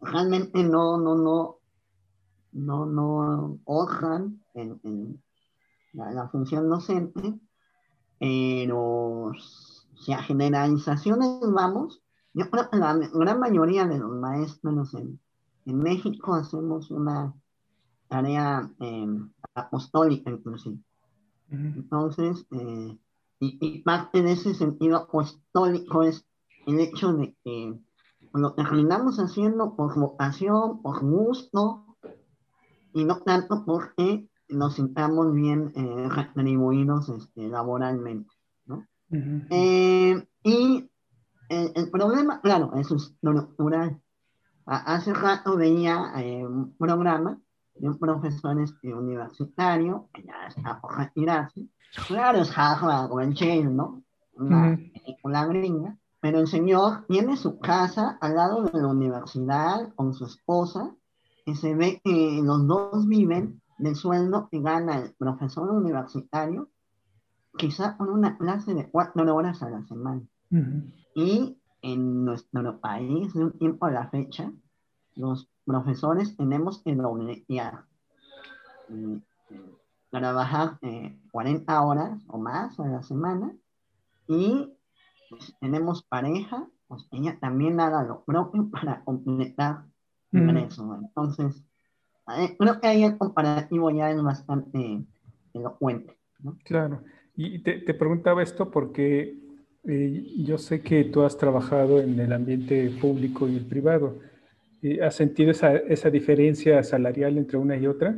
realmente 0.02 0.64
no, 0.64 0.98
no, 0.98 1.16
no, 1.16 1.60
no, 2.52 2.86
no 2.88 3.60
honran 3.66 4.44
en, 4.56 5.22
la, 5.94 6.28
función 6.30 6.68
docente, 6.68 7.40
pero 8.20 9.34
si 9.96 10.14
a 10.14 10.24
generalizaciones 10.24 11.40
vamos, 11.42 12.02
yo 12.34 12.50
creo 12.50 12.72
que 12.72 12.78
la 12.78 12.96
gran 12.96 13.40
mayoría 13.40 13.86
de 13.86 14.00
los 14.00 14.12
maestros 14.12 14.96
en, 14.96 15.20
en 15.68 15.78
México 15.78 16.34
hacemos 16.34 16.90
una 16.90 17.36
tarea 18.08 18.68
eh, 18.80 19.08
apostólica 19.54 20.32
inclusive. 20.32 20.80
Entonces, 21.52 22.48
eh, 22.50 22.98
y, 23.40 23.84
parte 23.84 24.24
de 24.24 24.32
ese 24.32 24.56
sentido 24.56 24.98
apostólico 24.98 26.02
es 26.02 26.26
el 26.66 26.80
hecho 26.80 27.14
de 27.14 27.36
que 27.44 27.80
lo 28.34 28.54
terminamos 28.54 29.18
haciendo 29.18 29.76
por 29.76 30.00
vocación, 30.00 30.82
por 30.82 31.02
gusto, 31.02 31.98
y 32.94 33.06
no 33.06 33.20
tanto 33.22 33.64
porque 33.66 34.30
nos 34.50 34.76
sintamos 34.76 35.34
bien 35.34 35.72
eh, 35.76 36.10
retribuidos 36.10 37.10
este, 37.10 37.48
laboralmente. 37.48 38.32
¿no? 38.66 38.88
Eh, 39.50 40.28
y 40.44 40.90
el, 41.50 41.92
problema, 41.92 42.42
claro, 42.42 42.72
eso 42.76 42.96
es 42.96 43.16
natural. 43.22 44.00
Hace 44.66 45.14
rato 45.14 45.58
veía 45.58 46.14
eh, 46.18 46.46
un 46.46 46.76
programa 46.78 47.40
de 47.76 47.90
un 47.90 48.00
profesor 48.00 48.60
este, 48.62 48.94
universitario 48.94 50.10
que 50.14 50.24
ya 50.24 50.48
está 50.48 50.80
por 50.80 50.98
retirarse. 50.98 51.68
Claro, 52.08 52.40
es 52.40 52.58
Harvard 52.58 53.12
o 53.12 53.20
el 53.20 53.34
Yale, 53.34 53.66
¿no? 53.66 54.04
Una 54.36 54.76
película 54.76 55.46
gringa. 55.46 55.98
Pero 56.24 56.40
el 56.40 56.48
señor 56.48 57.06
tiene 57.10 57.36
su 57.36 57.60
casa 57.60 58.18
al 58.22 58.36
lado 58.36 58.64
de 58.64 58.82
la 58.82 58.88
universidad 58.88 59.94
con 59.96 60.14
su 60.14 60.24
esposa 60.24 60.96
y 61.46 61.54
se 61.56 61.76
ve 61.76 62.00
que 62.02 62.40
los 62.42 62.66
dos 62.66 63.06
viven 63.10 63.62
del 63.78 63.98
sueldo 63.98 64.48
que 64.50 64.62
gana 64.62 65.00
el 65.00 65.14
profesor 65.16 65.70
universitario, 65.70 66.70
quizá 67.58 67.98
con 67.98 68.08
una 68.08 68.38
clase 68.38 68.74
de 68.74 68.90
cuatro 68.90 69.36
horas 69.36 69.62
a 69.64 69.70
la 69.70 69.84
semana. 69.86 70.22
Y 71.14 71.58
en 71.82 72.24
nuestro 72.24 72.80
país, 72.80 73.34
de 73.34 73.44
un 73.44 73.60
tiempo 73.60 73.86
a 73.86 73.92
la 73.92 74.08
fecha, 74.08 74.50
los 75.16 75.50
profesores 75.66 76.38
tenemos 76.38 76.82
que 76.84 76.96
dobletear, 76.96 77.84
eh, 78.88 79.20
trabajar 80.10 80.80
40 81.34 81.82
horas 81.82 82.24
o 82.30 82.38
más 82.38 82.80
a 82.80 82.88
la 82.88 83.04
semana 83.04 83.54
y 84.26 84.73
pues, 85.38 85.56
tenemos 85.60 86.04
pareja, 86.04 86.68
pues 86.88 87.08
ella 87.12 87.38
también 87.40 87.80
haga 87.80 88.04
lo 88.04 88.24
propio 88.24 88.70
para 88.72 89.04
completar 89.04 89.86
eso. 90.32 91.00
Entonces, 91.00 91.64
eh, 92.38 92.56
creo 92.58 92.80
que 92.80 92.88
ahí 92.88 93.04
el 93.04 93.18
comparativo 93.18 93.92
ya 93.92 94.10
es 94.10 94.22
bastante 94.22 95.06
elocuente. 95.54 96.18
¿no? 96.40 96.58
Claro. 96.64 97.04
Y 97.36 97.60
te, 97.60 97.80
te 97.80 97.94
preguntaba 97.94 98.42
esto 98.42 98.72
porque 98.72 99.38
eh, 99.84 100.34
yo 100.38 100.58
sé 100.58 100.82
que 100.82 101.04
tú 101.06 101.24
has 101.24 101.38
trabajado 101.38 102.00
en 102.00 102.20
el 102.20 102.34
ambiente 102.34 102.90
público 103.02 103.48
y 103.48 103.58
el 103.58 103.66
privado. 103.66 104.20
¿Has 105.02 105.16
sentido 105.16 105.52
esa, 105.52 105.78
esa 105.78 106.10
diferencia 106.10 106.84
salarial 106.84 107.38
entre 107.38 107.58
una 107.58 107.78
y 107.78 107.88
otra? 107.88 108.18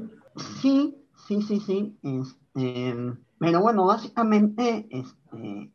Sí, 0.61 0.95
sí, 1.27 1.41
sí, 1.41 1.59
sí. 1.59 1.97
Este, 2.01 2.95
pero 3.37 3.61
bueno, 3.61 3.85
básicamente 3.85 4.87
este, 4.89 5.71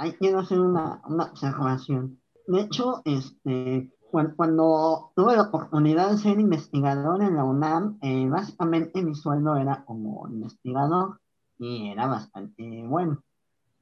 hay 0.00 0.12
que 0.14 0.34
hacer 0.34 0.58
una, 0.58 1.02
una 1.06 1.24
observación. 1.24 2.18
De 2.46 2.62
hecho, 2.62 3.02
este, 3.04 3.90
cuando, 4.10 5.12
tuve 5.14 5.36
la 5.36 5.42
oportunidad 5.42 6.10
de 6.10 6.16
ser 6.16 6.40
investigador 6.40 7.22
en 7.22 7.36
la 7.36 7.44
UNAM, 7.44 7.98
eh, 8.00 8.26
básicamente 8.30 9.02
mi 9.02 9.14
sueldo 9.14 9.56
era 9.56 9.84
como 9.84 10.26
investigador 10.26 11.20
y 11.58 11.90
era 11.90 12.06
bastante 12.06 12.82
bueno. 12.86 13.22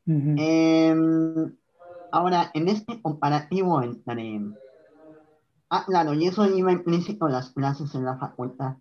Em, 0.07 1.57
ahora, 2.11 2.51
en 2.53 2.69
este 2.69 3.01
comparativo 3.01 3.81
entre... 3.81 4.41
Ah, 5.71 5.85
claro, 5.87 6.15
y 6.15 6.27
eso 6.27 6.47
iba 6.47 6.73
implícito 6.73 7.29
las 7.29 7.51
clases 7.51 7.95
en 7.95 8.05
la 8.05 8.19
facultad. 8.19 8.79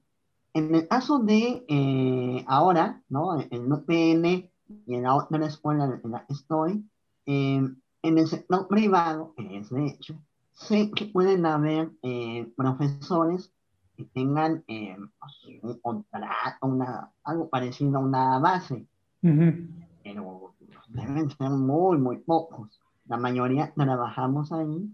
En 0.56 0.74
el 0.74 0.88
caso 0.88 1.20
de 1.20 1.64
eh, 1.68 2.44
ahora, 2.48 3.04
¿no? 3.10 3.40
En 3.40 3.72
UPN 3.72 4.26
y 4.26 4.96
en 4.96 5.04
la 5.04 5.14
otra 5.14 5.46
escuela 5.46 5.86
en 6.04 6.12
la 6.12 6.26
que 6.26 6.34
estoy, 6.34 6.84
em, 7.28 7.76
en 8.02 8.18
el 8.18 8.28
sector 8.28 8.68
privado, 8.68 9.34
que 9.36 9.58
es 9.58 9.70
de 9.70 9.86
hecho, 9.86 10.16
sé 10.54 10.90
que 10.92 11.06
pueden 11.06 11.46
haber 11.46 11.92
eh, 12.02 12.52
profesores 12.56 13.54
que 13.96 14.06
tengan 14.06 14.64
eh, 14.68 14.96
pues, 15.20 15.62
un 15.62 15.80
contrato, 15.80 16.68
una, 16.68 17.12
algo 17.24 17.50
parecido 17.50 17.98
a 17.98 18.02
una 18.02 18.40
base, 18.40 18.88
pero 19.22 20.54
deben 20.88 21.30
ser 21.30 21.50
muy, 21.50 21.98
muy 21.98 22.18
pocos. 22.18 22.80
La 23.08 23.18
mayoría 23.18 23.74
trabajamos 23.74 24.52
ahí 24.52 24.90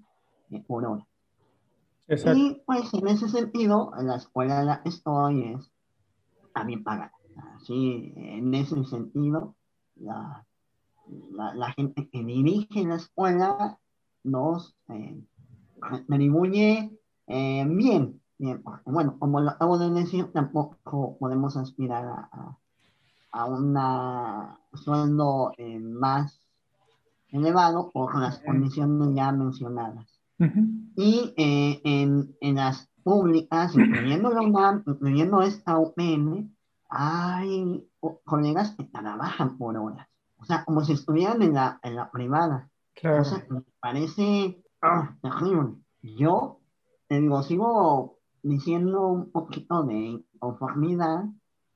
eh, 0.52 0.64
por 0.66 0.86
hora. 0.86 1.06
Y 2.08 2.62
pues 2.66 2.94
en 2.94 3.08
ese 3.08 3.30
sentido, 3.30 3.92
la 4.02 4.16
escuela 4.16 4.62
en 4.62 4.66
la 4.68 4.82
que 4.82 4.90
estoy 4.90 5.54
es 5.54 5.72
también 6.54 6.84
pagada. 6.84 7.12
Así, 7.56 8.14
en 8.16 8.54
ese 8.54 8.84
sentido, 8.86 9.56
la, 9.96 10.46
la, 11.32 11.54
la 11.54 11.72
gente 11.74 12.10
que 12.10 12.24
dirige 12.24 12.86
la 12.86 12.96
escuela 12.96 13.80
nos 14.24 14.76
dibuye 16.08 16.92
eh, 17.28 17.66
bien, 17.68 18.22
bien. 18.38 18.64
Bueno, 18.86 19.18
como 19.20 19.40
lo 19.40 19.50
acabo 19.52 19.78
de 19.78 19.90
decir, 19.92 20.32
tampoco 20.32 21.18
podemos 21.20 21.58
aspirar 21.58 22.06
a, 22.06 22.58
a 23.32 23.46
un 23.46 23.78
sueldo 24.74 25.52
eh, 25.58 25.80
más 25.80 26.40
elevado 27.30 27.92
por 27.92 28.18
las 28.20 28.40
condiciones 28.40 29.16
ya 29.16 29.32
mencionadas. 29.32 30.20
Y 30.96 31.34
eh, 31.38 31.82
en, 31.84 32.36
en, 32.42 32.56
las 32.56 32.90
públicas, 33.04 33.74
incluyendo 33.76 34.30
la 34.30 34.42
UNAM, 34.42 34.84
incluyendo 34.86 35.42
esta 35.42 35.78
UPN, 35.78 36.54
hay 36.90 37.88
colegas 38.26 38.76
que 38.76 38.84
trabajan 38.84 39.58
por 39.58 39.78
horas. 39.78 40.08
O 40.44 40.46
sea, 40.46 40.64
como 40.66 40.84
si 40.84 40.94
estuvieran 40.94 41.42
en 41.42 41.54
la, 41.54 41.80
en 41.82 41.96
la 41.96 42.12
privada. 42.12 42.70
Claro. 42.94 43.22
O 43.22 43.26
sea, 43.26 43.44
me 43.50 43.64
parece 43.80 44.64
Ah, 44.86 45.16
Yo, 46.02 46.60
te 47.08 47.22
digo, 47.22 47.42
sigo 47.42 48.20
diciendo 48.42 49.08
un 49.08 49.32
poquito 49.32 49.84
de 49.84 50.22
conformidad, 50.40 51.24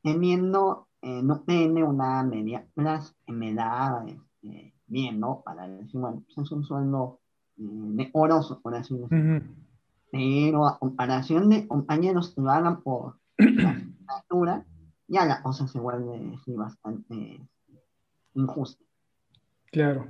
teniendo, 0.03 0.89
eh, 1.01 1.23
no 1.23 1.39
tiene 1.43 1.85
una 1.85 2.21
media 2.23 2.67
clase 2.75 3.13
que 3.25 3.31
me 3.31 3.53
da 3.53 4.03
este, 4.05 4.73
bien, 4.87 5.21
¿no? 5.21 5.41
Para 5.41 5.69
decir, 5.69 6.01
bueno, 6.01 6.21
pues 6.25 6.37
es 6.37 6.51
un 6.51 6.65
sueldo 6.65 7.21
eh, 7.55 7.63
decoroso, 7.63 8.59
por 8.59 8.75
así 8.75 8.97
decirlo. 8.97 9.45
Pero 10.11 10.67
a 10.67 10.77
comparación 10.77 11.47
de 11.47 11.65
compañeros 11.65 12.35
que 12.35 12.41
lo 12.41 12.49
hagan 12.49 12.81
por 12.83 13.19
la 13.37 13.69
asignatura, 13.69 14.65
ya 15.07 15.25
la 15.25 15.41
cosa 15.41 15.65
se 15.65 15.79
vuelve 15.79 16.37
bastante 16.47 17.39
injusta. 18.37 18.83
Claro. 19.71 20.07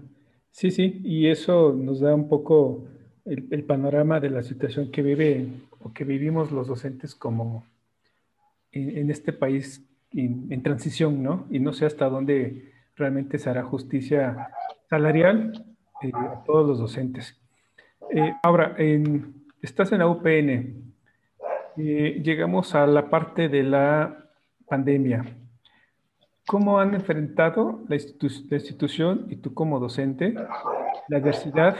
Sí, 0.52 0.72
sí, 0.72 1.02
y 1.04 1.28
eso 1.28 1.74
nos 1.74 2.00
da 2.00 2.16
un 2.16 2.28
poco 2.28 2.88
el, 3.26 3.64
panorama 3.64 4.20
de 4.20 4.30
la 4.30 4.44
situación 4.44 4.92
que 4.92 5.02
vive 5.02 5.48
o 5.80 5.94
que 5.94 6.04
vivimos 6.04 6.52
los 6.52 6.68
docentes 6.68 7.14
como 7.14 7.66
en, 8.72 9.10
este 9.12 9.34
país 9.34 9.86
en, 10.14 10.64
transición, 10.64 11.22
¿no? 11.22 11.46
Y 11.50 11.60
no 11.60 11.74
sé 11.74 11.86
hasta 11.86 12.10
dónde 12.10 12.72
realmente 12.96 13.38
se 13.38 13.50
hará 13.50 13.64
justicia 13.64 14.50
salarial 14.90 15.66
eh, 16.02 16.12
a 16.16 16.44
todos 16.46 16.68
los 16.68 16.80
docentes. 16.80 17.40
Eh, 18.12 18.34
ahora, 18.44 18.76
estás 19.62 19.92
en 19.92 20.00
la 20.00 20.08
UPN, 20.08 20.88
eh, 21.78 22.22
llegamos 22.24 22.74
a 22.74 22.88
la 22.88 23.10
parte 23.10 23.50
de 23.50 23.64
la 23.64 24.26
pandemia. 24.68 25.24
¿Cómo 26.48 26.80
han 26.80 26.94
enfrentado 26.94 27.82
la, 27.90 27.96
institución 27.96 29.28
y 29.30 29.36
tú 29.36 29.54
como 29.54 29.82
docente 29.82 30.34
la 31.10 31.18
adversidad 31.18 31.76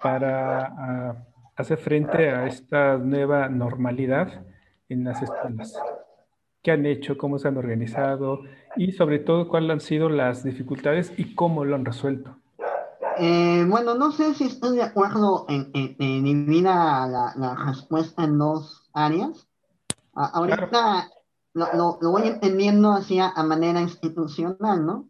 para 0.00 0.66
ah, 0.66 1.26
hacer 1.56 1.76
frente 1.78 2.30
a 2.30 2.46
esta 2.46 2.98
nueva 2.98 3.48
normalidad 3.48 4.44
en 4.88 5.02
las 5.02 5.20
escuelas? 5.22 5.76
¿Qué 6.62 6.70
han 6.70 6.86
hecho? 6.86 7.18
¿Cómo 7.18 7.40
se 7.40 7.48
han 7.48 7.56
organizado? 7.56 8.42
Y 8.76 8.92
sobre 8.92 9.18
todo, 9.18 9.48
¿cuáles 9.48 9.70
han 9.72 9.80
sido 9.80 10.08
las 10.08 10.44
dificultades 10.44 11.12
y 11.16 11.34
cómo 11.34 11.64
lo 11.64 11.74
han 11.74 11.84
resuelto? 11.84 12.36
Eh, 13.18 13.66
bueno, 13.68 13.94
no 13.94 14.12
sé 14.12 14.34
si 14.34 14.44
estoy 14.44 14.76
de 14.76 14.84
acuerdo 14.84 15.46
en, 15.48 15.72
dividir 15.72 16.62
la, 16.62 17.32
la, 17.36 17.56
respuesta 17.66 18.22
en 18.22 18.38
dos 18.38 18.88
áreas. 18.92 19.48
ahorita 20.14 21.08
lo, 21.58 21.98
lo, 22.00 22.10
voy 22.10 22.28
entendiendo 22.28 22.92
así 22.92 23.18
a, 23.18 23.32
manera 23.42 23.80
institucional, 23.80 24.86
¿no? 24.86 25.08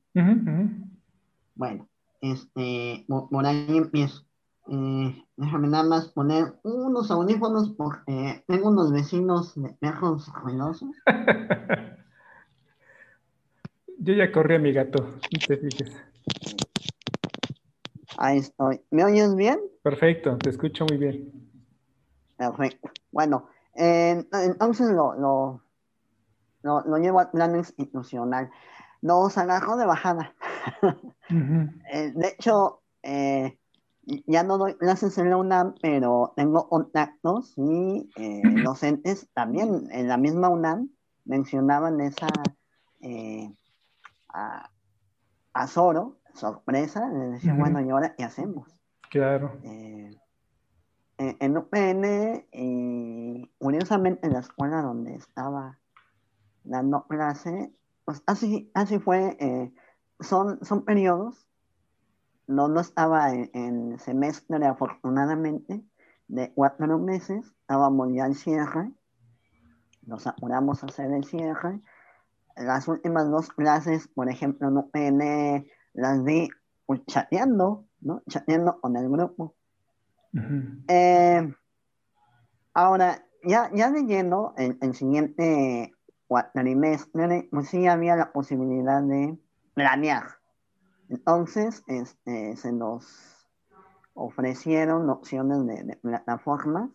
Bueno, 1.55 1.88
este, 2.20 3.05
por 3.07 3.46
ahí 3.46 3.76
empiezo. 3.76 4.24
Eh, 4.70 5.24
déjame 5.36 5.68
nada 5.68 5.84
más 5.84 6.09
poner 6.09 6.55
unos 6.62 7.11
audífonos 7.11 7.70
porque 7.70 8.44
tengo 8.46 8.68
unos 8.68 8.92
vecinos 8.92 9.55
de 9.61 9.70
perros 9.80 10.30
ruidosos. 10.42 10.90
Yo 14.01 14.14
ya 14.14 14.30
corrí 14.30 14.57
a 14.57 14.59
mi 14.59 14.72
gato, 14.72 15.03
no 15.03 15.46
te 15.46 15.57
fijes. 15.57 15.90
Ahí 18.16 18.38
estoy. 18.38 18.80
¿Me 18.90 19.05
oyes 19.05 19.34
bien? 19.34 19.59
Perfecto, 19.82 20.36
te 20.38 20.51
escucho 20.51 20.86
muy 20.88 20.99
bien. 20.99 21.32
Perfecto. 22.36 22.90
Bueno, 23.11 23.49
entonces 23.74 24.90
lo, 24.90 25.14
lo, 25.14 25.62
lo, 26.62 26.96
llevo 26.98 27.20
al 27.20 27.30
plano 27.30 27.56
institucional. 27.56 28.50
Nos 29.00 29.38
agarró 29.38 29.76
de 29.76 29.86
bajada. 29.86 30.34
Eh, 31.30 32.12
de 32.14 32.28
hecho, 32.28 32.80
eh, 33.02 33.59
ya 34.26 34.42
no 34.44 34.56
doy 34.56 34.74
clases 34.78 35.18
en 35.18 35.28
la 35.28 35.36
UNAM, 35.36 35.74
pero 35.82 36.32
tengo 36.36 36.70
contactos 36.70 37.52
y 37.59 38.11
eh, 38.16 38.40
docentes 38.64 39.28
también 39.34 39.88
en 39.90 40.09
la 40.09 40.16
misma 40.16 40.48
UNAM 40.48 40.88
mencionaban 41.26 42.00
esa 42.00 42.28
a, 44.30 44.70
a 45.52 45.66
sorpresa, 45.66 47.11
le 47.11 47.26
decía, 47.32 47.52
bueno, 47.52 47.82
¿y 47.82 47.90
ahora 47.90 48.14
qué 48.16 48.24
hacemos? 48.24 48.80
Claro. 49.11 49.52
en 49.62 51.56
UPN 51.59 52.46
y 52.52 53.50
curiosamente 53.59 54.26
en 54.26 54.32
la 54.32 54.40
escuela 54.40 54.80
donde 54.80 55.14
estaba 55.14 55.78
dando 56.69 57.07
clase, 57.07 57.73
pues 58.05 58.23
así, 58.27 58.71
así 58.75 58.99
fue, 58.99 59.73
son, 60.21 60.64
son 60.64 60.85
periodos 60.85 61.49
no, 62.49 62.66
no 62.66 62.81
estaba 62.81 63.33
en, 63.33 63.99
semestre, 63.99 64.66
afortunadamente, 64.66 65.85
de 66.27 66.53
cuatro 66.55 66.99
meses, 66.99 67.47
estábamos 67.61 68.09
ya 68.12 68.27
en 68.27 68.35
cierre, 68.35 68.91
nos 70.07 70.27
apuramos 70.27 70.83
a 70.83 70.87
hacer 70.87 71.12
el 71.12 71.25
cierre. 71.25 71.81
Las 72.57 72.89
últimas 72.89 73.31
dos 73.31 73.51
clases, 73.51 74.09
por 74.09 74.29
ejemplo, 74.29 74.71
no 74.71 74.81
UPN, 74.81 75.66
las 75.93 76.25
vi 76.25 76.49
pues, 76.87 77.05
chateando, 77.07 77.85
¿no? 78.01 78.23
Chateando 78.29 78.81
con 78.81 78.97
el 78.97 79.09
grupo. 79.09 79.55
Eh, 80.89 81.55
ahora, 82.73 83.25
ya, 83.45 83.71
ya 83.75 83.91
leyendo 83.91 84.55
el, 84.57 84.79
el 84.81 84.95
siguiente 84.95 85.93
cuatrimestre, 86.29 87.49
pues 87.51 87.68
sí 87.68 87.87
había 87.87 88.14
la 88.14 88.33
posibilidad 88.33 89.03
de 89.03 89.37
planear, 89.74 90.39
entonces, 91.09 91.83
este, 91.87 92.57
se 92.57 92.72
nos 92.72 93.49
ofrecieron 94.14 95.09
opciones 95.09 95.66
de, 95.66 95.97
plataformas, 95.97 96.91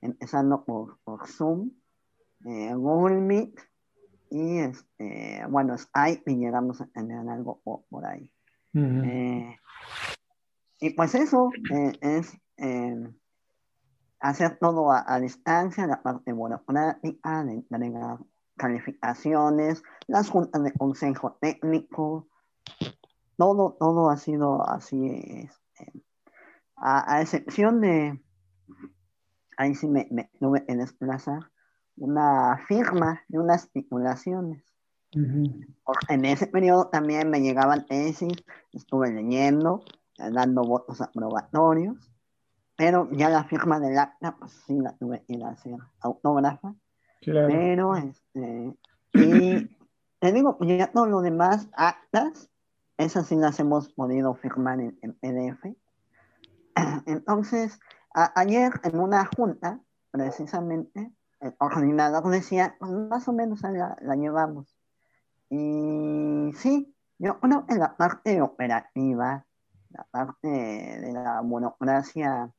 empezando 0.00 0.64
por, 0.64 0.98
Zoom, 1.26 1.70
eh, 2.46 2.74
Google 2.74 3.20
Meet 3.20 3.60
y, 4.30 4.58
este, 4.58 5.44
bueno, 5.48 5.76
Skype 5.76 6.30
y 6.32 6.36
llegamos 6.36 6.80
a 6.80 6.86
tener 6.86 7.28
algo 7.28 7.60
por, 7.90 8.06
ahí. 8.06 8.32
Eh, 8.72 9.56
y 10.78 10.90
pues 10.90 11.14
eso 11.16 11.50
eh, 11.74 11.92
es 12.00 12.38
hacer 14.20 14.58
todo 14.58 14.90
a, 14.92 15.20
distancia, 15.20 15.86
la 15.86 16.02
parte 16.02 16.32
burocrática, 16.32 17.44
de 17.44 17.52
entregar 17.54 18.18
calificaciones, 18.60 19.82
las 20.06 20.28
juntas 20.28 20.62
de 20.62 20.72
consejo 20.72 21.38
técnico, 21.40 22.28
todo, 23.36 23.76
todo 23.80 24.10
ha 24.10 24.18
sido 24.18 24.68
así, 24.68 25.06
este, 25.06 26.04
a, 26.76 27.22
excepción 27.22 27.80
de, 27.80 28.22
ahí 29.56 29.74
sí 29.74 29.88
me, 29.88 30.06
me 30.10 30.30
tuve 30.38 30.66
que 30.66 30.76
desplazar, 30.76 31.50
una 31.96 32.58
firma 32.68 33.22
de 33.28 33.38
unas 33.38 33.70
titulaciones. 33.70 34.62
En 35.12 36.24
ese 36.24 36.46
periodo 36.46 36.88
también 36.88 37.30
me 37.30 37.40
llegaban 37.40 37.86
tesis, 37.86 38.44
estuve 38.72 39.10
leyendo, 39.10 39.82
dando 40.16 40.62
votos 40.62 41.00
aprobatorios, 41.00 42.12
pero 42.76 43.08
ya 43.10 43.28
la 43.28 43.44
firma 43.44 43.80
del 43.80 43.98
acta, 43.98 44.36
pues 44.38 44.52
sí 44.66 44.78
la 44.78 44.96
tuve 44.96 45.24
que 45.24 45.34
ir 45.34 45.44
a 45.44 45.50
hacer 45.50 45.76
autógrafa. 46.00 46.74
Pero, 47.20 47.96
este, 47.96 48.74
y 49.14 49.76
te 50.18 50.32
digo, 50.32 50.58
ya 50.60 50.90
todo 50.90 51.06
lo 51.06 51.20
demás, 51.20 51.68
actas, 51.72 52.50
esas 52.96 53.26
sí 53.26 53.36
las 53.36 53.60
hemos 53.60 53.92
podido 53.92 54.34
firmar 54.34 54.80
en, 54.80 55.14
PDF. 55.20 55.76
Entonces, 57.06 57.78
ayer 58.14 58.72
en 58.84 58.98
una 58.98 59.28
junta, 59.36 59.80
precisamente, 60.10 61.12
el 61.40 61.56
coordinador 61.56 62.28
decía, 62.30 62.76
pues, 62.78 62.90
más 62.92 63.28
o 63.28 63.32
menos 63.32 63.62
la, 63.62 63.96
la 64.00 64.16
llevamos. 64.16 64.76
Y 65.48 66.52
sí, 66.54 66.94
yo 67.18 67.38
creo 67.40 67.64
en 67.68 67.78
la 67.78 67.96
parte 67.96 68.40
operativa, 68.40 69.44
la 69.90 70.04
parte 70.10 70.48
de 70.48 71.12
la 71.12 71.40
burocracia 71.40 72.50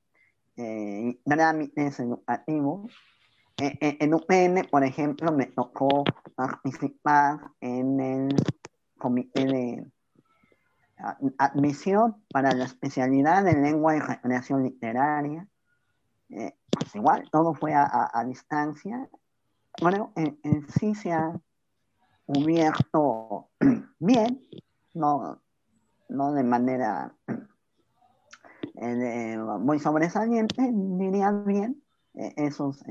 eh, 0.57 1.19
trámites 1.25 1.99
educativos, 1.99 2.93
eh, 3.61 3.77
eh, 3.79 3.97
en 3.99 4.15
UPN, 4.15 4.67
por 4.71 4.83
ejemplo, 4.83 5.31
me 5.31 5.45
tocó 5.45 6.03
participar 6.33 7.51
en 7.59 7.99
el 7.99 8.35
comité 8.97 9.45
de 9.45 9.91
admisión 11.37 12.23
para 12.31 12.53
la 12.53 12.65
especialidad 12.65 13.43
de 13.43 13.53
lengua 13.53 13.95
y 13.95 13.99
recreación 13.99 14.63
literaria. 14.63 15.47
Eh, 16.29 16.55
pues 16.71 16.95
igual, 16.95 17.29
todo 17.31 17.53
fue 17.53 17.75
a, 17.75 18.23
distancia. 18.25 19.07
Bueno, 19.79 20.11
en, 20.15 20.67
sí 20.69 20.95
se 20.95 21.11
ha 21.11 21.39
cubierto 22.25 23.51
bien, 23.99 24.41
no, 24.95 25.39
no 26.09 26.33
de 26.33 26.43
manera 26.43 27.15
muy 29.59 29.77
sobresaliente, 29.77 30.67
diría 30.73 31.29
bien, 31.29 31.83
esos 32.13 32.83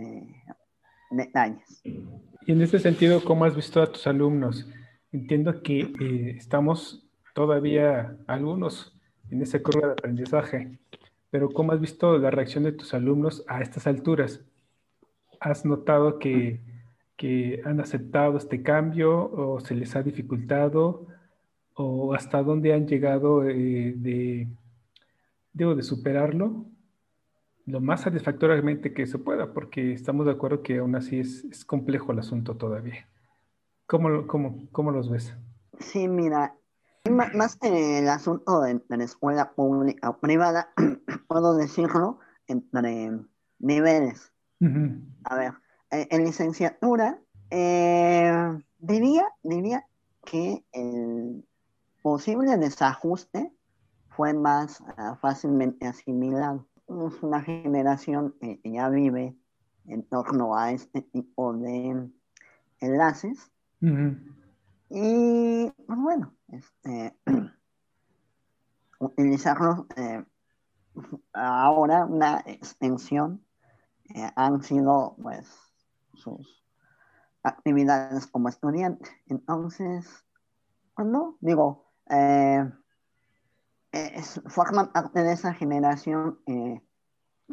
Y 2.46 2.52
en 2.52 2.62
ese 2.62 2.78
sentido, 2.78 3.22
¿cómo 3.22 3.44
has 3.44 3.54
visto 3.54 3.82
a 3.82 3.90
tus 3.90 4.06
alumnos? 4.06 4.66
Entiendo 5.12 5.62
que 5.62 6.34
estamos 6.36 7.06
todavía 7.34 8.16
algunos 8.26 8.96
en 9.30 9.42
esa 9.42 9.62
curva 9.62 9.88
de 9.88 9.92
aprendizaje. 9.92 10.78
Pero 11.30 11.48
¿cómo 11.50 11.72
has 11.72 11.80
visto 11.80 12.18
la 12.18 12.30
reacción 12.30 12.64
de 12.64 12.72
tus 12.72 12.94
alumnos 12.94 13.44
a 13.48 13.60
estas 13.60 13.86
alturas? 13.86 14.40
¿Has 15.38 15.64
notado 15.64 16.18
que, 16.18 16.60
que 17.16 17.60
han 17.64 17.80
aceptado 17.80 18.36
este 18.36 18.62
cambio 18.62 19.30
o 19.32 19.60
se 19.60 19.74
les 19.74 19.94
ha 19.96 20.02
dificultado? 20.02 21.06
¿O 21.74 22.14
hasta 22.14 22.42
dónde 22.42 22.72
han 22.72 22.86
llegado 22.86 23.48
eh, 23.48 23.94
de, 23.96 24.48
de 25.52 25.82
superarlo? 25.82 26.66
Lo 27.66 27.80
más 27.80 28.02
satisfactoriamente 28.02 28.92
que 28.92 29.06
se 29.06 29.18
pueda, 29.18 29.52
porque 29.52 29.92
estamos 29.92 30.26
de 30.26 30.32
acuerdo 30.32 30.62
que 30.62 30.78
aún 30.78 30.96
así 30.96 31.20
es, 31.20 31.44
es 31.44 31.64
complejo 31.64 32.12
el 32.12 32.18
asunto 32.18 32.56
todavía. 32.56 33.08
¿Cómo, 33.86 34.26
cómo, 34.26 34.68
cómo 34.72 34.90
los 34.90 35.10
ves? 35.10 35.34
Sí, 35.78 36.08
mira, 36.08 36.54
más 37.08 37.56
que 37.56 37.98
el 37.98 38.08
asunto 38.08 38.60
de, 38.60 38.80
la 38.88 39.04
escuela 39.04 39.52
pública 39.52 40.10
o 40.10 40.18
privada, 40.18 40.70
puedo 41.28 41.56
decirlo 41.56 42.18
entre 42.46 43.10
niveles. 43.58 44.32
A 45.24 45.36
ver, 45.36 45.54
eh, 45.90 46.06
en 46.10 46.24
licenciatura, 46.24 47.18
eh, 47.50 48.58
diría, 48.78 49.26
diría 49.42 49.86
que 50.24 50.64
el 50.72 51.44
posible 52.02 52.58
desajuste 52.58 53.52
fue 54.10 54.34
más 54.34 54.82
ah, 54.98 55.16
fácilmente 55.20 55.86
asimilado. 55.86 56.66
Es 56.90 57.22
una 57.22 57.40
generación 57.40 58.34
que 58.40 58.60
ya 58.64 58.88
vive 58.88 59.36
en 59.86 60.02
torno 60.02 60.56
a 60.56 60.72
este 60.72 61.02
tipo 61.02 61.54
de 61.54 62.10
enlaces. 62.80 63.52
Y 64.88 65.70
pues 65.86 65.98
bueno, 66.00 66.34
este, 66.48 67.16
utilizarlos 68.98 69.86
eh, 69.96 70.24
ahora 71.32 72.06
una 72.06 72.42
extensión 72.44 73.46
eh, 74.12 74.28
han 74.34 74.60
sido 74.64 75.14
pues 75.22 75.48
sus 76.14 76.64
actividades 77.44 78.26
como 78.26 78.48
estudiante. 78.48 79.08
Entonces, 79.28 80.26
pues 80.96 81.06
no, 81.06 81.38
digo, 81.40 81.92
eh, 82.10 82.68
forman 84.46 84.92
parte 84.92 85.22
de 85.22 85.32
esa 85.32 85.52
generación 85.54 86.40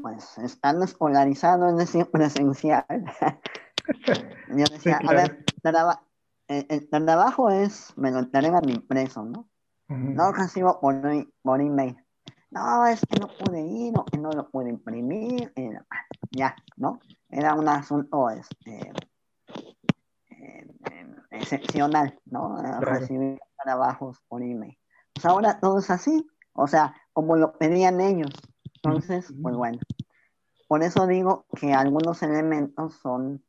pues 0.01 0.37
estando 0.37 0.85
escolarizado, 0.85 1.69
es 1.69 1.77
decir, 1.77 2.05
presencial, 2.11 2.85
Yo 4.49 4.65
decía, 4.71 4.99
a 5.07 5.13
ver, 5.13 5.45
el, 6.47 6.89
trabajo 6.89 7.49
es, 7.49 7.93
me 7.97 8.11
lo 8.11 8.19
entregan 8.19 8.61
mi 8.65 8.73
impreso, 8.73 9.23
¿no? 9.23 9.49
No 9.89 10.33
recibo 10.33 10.81
por, 10.81 11.01
por 11.41 11.61
email. 11.61 11.97
No, 12.49 12.85
es 12.85 13.01
que 13.05 13.19
no 13.19 13.27
pude 13.27 13.61
ir, 13.61 13.93
no, 13.93 14.03
que 14.03 14.17
no 14.17 14.31
lo 14.31 14.49
pude 14.49 14.69
imprimir, 14.69 15.53
ya, 16.31 16.55
¿no? 16.75 16.99
Era 17.29 17.53
un 17.55 17.69
asunto 17.69 18.29
este, 18.29 18.91
eh, 20.29 20.67
excepcional, 21.31 22.19
¿no? 22.25 22.57
Recibir 22.81 23.39
trabajos 23.63 24.21
por 24.27 24.43
email. 24.43 24.77
Pues 25.17 25.25
ahora 25.25 25.59
todo 25.59 25.79
es 25.79 25.89
así, 25.89 26.29
o 26.53 26.67
sea, 26.67 26.93
como 27.11 27.37
lo 27.37 27.57
pedían 27.57 28.01
ellos. 28.01 28.29
Entonces, 28.75 29.33
pues 29.41 29.55
bueno. 29.55 29.79
Por 30.67 30.83
eso 30.83 31.07
digo 31.07 31.47
que 31.59 31.73
algunos 31.73 32.21
elementos 32.21 32.93
son 33.01 33.43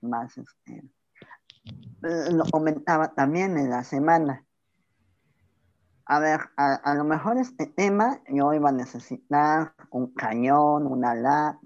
más, 0.00 0.36
este, 0.36 0.82
lo 2.32 2.44
comentaba 2.50 3.14
también 3.14 3.56
en 3.56 3.70
la 3.70 3.84
semana. 3.84 4.44
A 6.06 6.18
ver, 6.18 6.40
a, 6.56 6.94
lo 6.96 7.04
mejor 7.04 7.38
este 7.38 7.68
tema 7.68 8.20
yo 8.28 8.52
iba 8.52 8.70
a 8.70 8.72
necesitar 8.72 9.72
un 9.90 10.12
cañón, 10.14 10.84
una 10.88 11.14
lap 11.14 11.60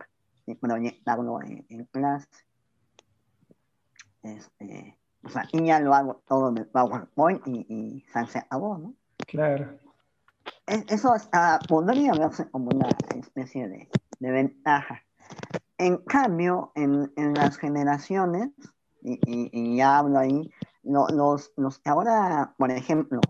y 0.44 0.56
proyectarlo 0.56 1.40
en, 1.40 1.86
clase. 1.86 2.28
Este, 4.22 4.98
o 5.24 5.30
sea, 5.30 5.48
y 5.52 5.64
ya 5.64 5.80
lo 5.80 5.94
hago 5.94 6.22
todo 6.28 6.50
el 6.54 6.66
PowerPoint 6.66 7.46
y, 7.46 7.64
y 7.66 8.04
se 8.10 8.40
acabó, 8.40 8.76
¿no? 8.76 8.97
Claro. 9.26 9.78
E, 10.66 10.84
eso 10.88 11.14
podría 11.68 12.12
verse 12.12 12.48
como 12.50 12.70
una 12.70 12.88
especie 13.16 13.68
de, 13.68 13.88
de 14.20 14.30
ventaja. 14.30 15.02
En 15.78 15.98
cambio, 15.98 16.72
en, 16.74 17.12
en 17.16 17.34
las 17.34 17.56
generaciones, 17.56 18.50
y, 19.02 19.18
y, 19.26 19.76
ya 19.76 19.98
hablo 19.98 20.18
ahí, 20.18 20.50
los, 20.82 21.52
los 21.56 21.78
que 21.78 21.90
ahora, 21.90 22.54
por 22.56 22.70
ejemplo, 22.70 23.20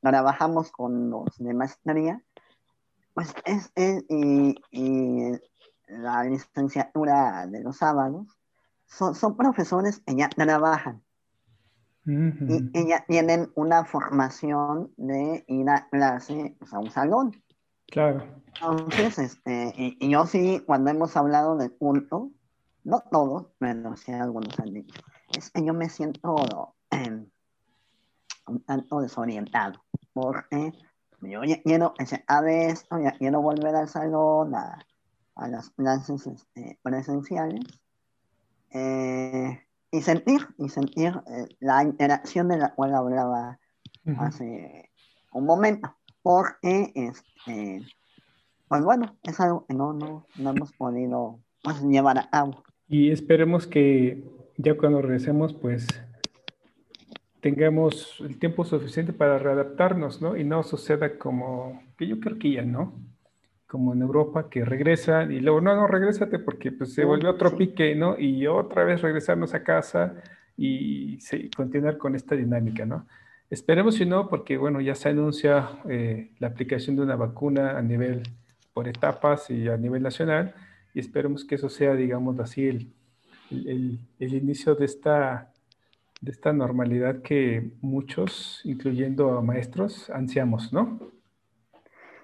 trabajamos 0.00 0.70
con 0.70 1.10
los 1.10 1.38
de 1.38 1.54
maestría, 1.54 2.22
pues 3.14 3.34
es, 3.44 3.72
es 3.74 4.04
y, 4.08 4.54
y, 4.70 5.32
la 5.88 6.24
licenciatura 6.24 7.46
de 7.46 7.62
los 7.62 7.76
sábados, 7.76 8.26
son, 8.86 9.14
son 9.14 9.36
profesores 9.36 10.00
que 10.00 10.14
ya 10.14 10.28
trabajan. 10.28 11.02
Y, 12.04 12.88
ya 12.88 13.04
tienen 13.06 13.52
una 13.54 13.84
formación 13.84 14.92
de 14.96 15.44
ir 15.46 15.68
a 15.68 15.88
clase 15.88 16.56
a 16.70 16.78
un 16.78 16.90
salón. 16.90 17.42
Claro. 17.86 18.24
Entonces, 18.46 19.18
este, 19.18 19.72
y, 19.76 20.10
yo 20.10 20.26
sí, 20.26 20.62
cuando 20.66 20.90
hemos 20.90 21.16
hablado 21.16 21.56
del 21.56 21.70
punto, 21.70 22.30
no 22.84 23.02
todos, 23.10 23.46
pero 23.58 23.96
sí 23.96 24.12
algunos 24.12 24.58
han 24.58 24.72
dicho, 24.72 25.00
es 25.36 25.50
que 25.50 25.64
yo 25.64 25.72
me 25.74 25.88
siento 25.88 26.74
em, 26.90 27.28
un 28.46 28.64
tanto 28.64 29.00
desorientado, 29.00 29.84
porque 30.12 30.72
yo 31.20 31.44
ya 31.44 31.62
quiero 31.62 31.94
esto, 31.98 32.98
ya 32.98 33.12
quiero 33.12 33.40
volver 33.40 33.76
al 33.76 33.88
salón, 33.88 34.54
a, 34.54 34.84
a 35.36 35.48
las 35.48 35.70
clases 35.70 36.26
este, 36.26 36.78
presenciales, 36.82 37.64
eh, 38.70 39.60
y 39.92 40.00
sentir, 40.00 40.48
y 40.58 40.70
sentir 40.70 41.12
eh, 41.28 41.54
la 41.60 41.84
interacción 41.84 42.48
de 42.48 42.56
la 42.56 42.74
cual 42.74 42.94
hablaba 42.94 43.60
hace 44.18 44.90
un 45.32 45.46
momento 45.46 45.94
porque, 46.22 46.92
este, 46.94 47.82
pues 48.68 48.82
bueno, 48.82 49.16
es 49.22 49.38
algo 49.38 49.66
que 49.66 49.74
no, 49.74 49.92
no, 49.92 50.26
no 50.36 50.50
hemos 50.50 50.72
podido 50.72 51.38
pues, 51.62 51.82
llevar 51.82 52.18
a 52.18 52.30
cabo. 52.30 52.62
Y 52.88 53.10
esperemos 53.10 53.66
que 53.66 54.24
ya 54.56 54.76
cuando 54.76 55.02
regresemos, 55.02 55.52
pues 55.52 55.86
tengamos 57.40 58.20
el 58.20 58.38
tiempo 58.38 58.64
suficiente 58.64 59.12
para 59.12 59.38
readaptarnos, 59.38 60.22
¿no? 60.22 60.36
Y 60.36 60.44
no 60.44 60.62
suceda 60.62 61.18
como, 61.18 61.82
que 61.98 62.06
yo 62.06 62.20
creo 62.20 62.38
que 62.38 62.52
ya, 62.52 62.62
¿no? 62.62 62.94
Como 63.72 63.94
en 63.94 64.02
Europa, 64.02 64.50
que 64.50 64.66
regresan 64.66 65.32
y 65.32 65.40
luego, 65.40 65.62
no, 65.62 65.74
no, 65.74 65.86
regrésate 65.86 66.38
porque 66.38 66.72
pues, 66.72 66.92
se 66.92 67.06
volvió 67.06 67.30
otro 67.30 67.56
pique, 67.56 67.94
¿no? 67.94 68.18
Y 68.18 68.46
otra 68.46 68.84
vez 68.84 69.00
regresarnos 69.00 69.54
a 69.54 69.64
casa 69.64 70.14
y 70.58 71.18
continuar 71.56 71.96
con 71.96 72.14
esta 72.14 72.34
dinámica, 72.34 72.84
¿no? 72.84 73.06
Esperemos 73.52 73.96
si 73.96 74.06
no, 74.06 74.28
porque 74.28 74.56
bueno, 74.56 74.80
ya 74.80 74.94
se 74.94 75.10
anuncia 75.10 75.78
eh, 75.86 76.32
la 76.38 76.48
aplicación 76.48 76.96
de 76.96 77.02
una 77.02 77.16
vacuna 77.16 77.78
a 77.78 77.82
nivel 77.82 78.22
por 78.74 78.88
etapas 78.88 79.50
y 79.50 79.68
a 79.68 79.76
nivel 79.76 80.02
nacional, 80.02 80.54
y 80.94 81.00
esperemos 81.00 81.44
que 81.44 81.54
eso 81.54 81.68
sea, 81.68 81.94
digamos 81.94 82.38
así, 82.40 82.66
el, 82.66 82.92
el, 83.50 84.00
el 84.18 84.34
inicio 84.34 84.74
de 84.74 84.86
esta, 84.86 85.52
de 86.22 86.30
esta 86.30 86.54
normalidad 86.54 87.22
que 87.22 87.72
muchos, 87.82 88.60
incluyendo 88.64 89.36
a 89.36 89.42
maestros, 89.42 90.10
ansiamos, 90.10 90.72
¿no? 90.72 91.10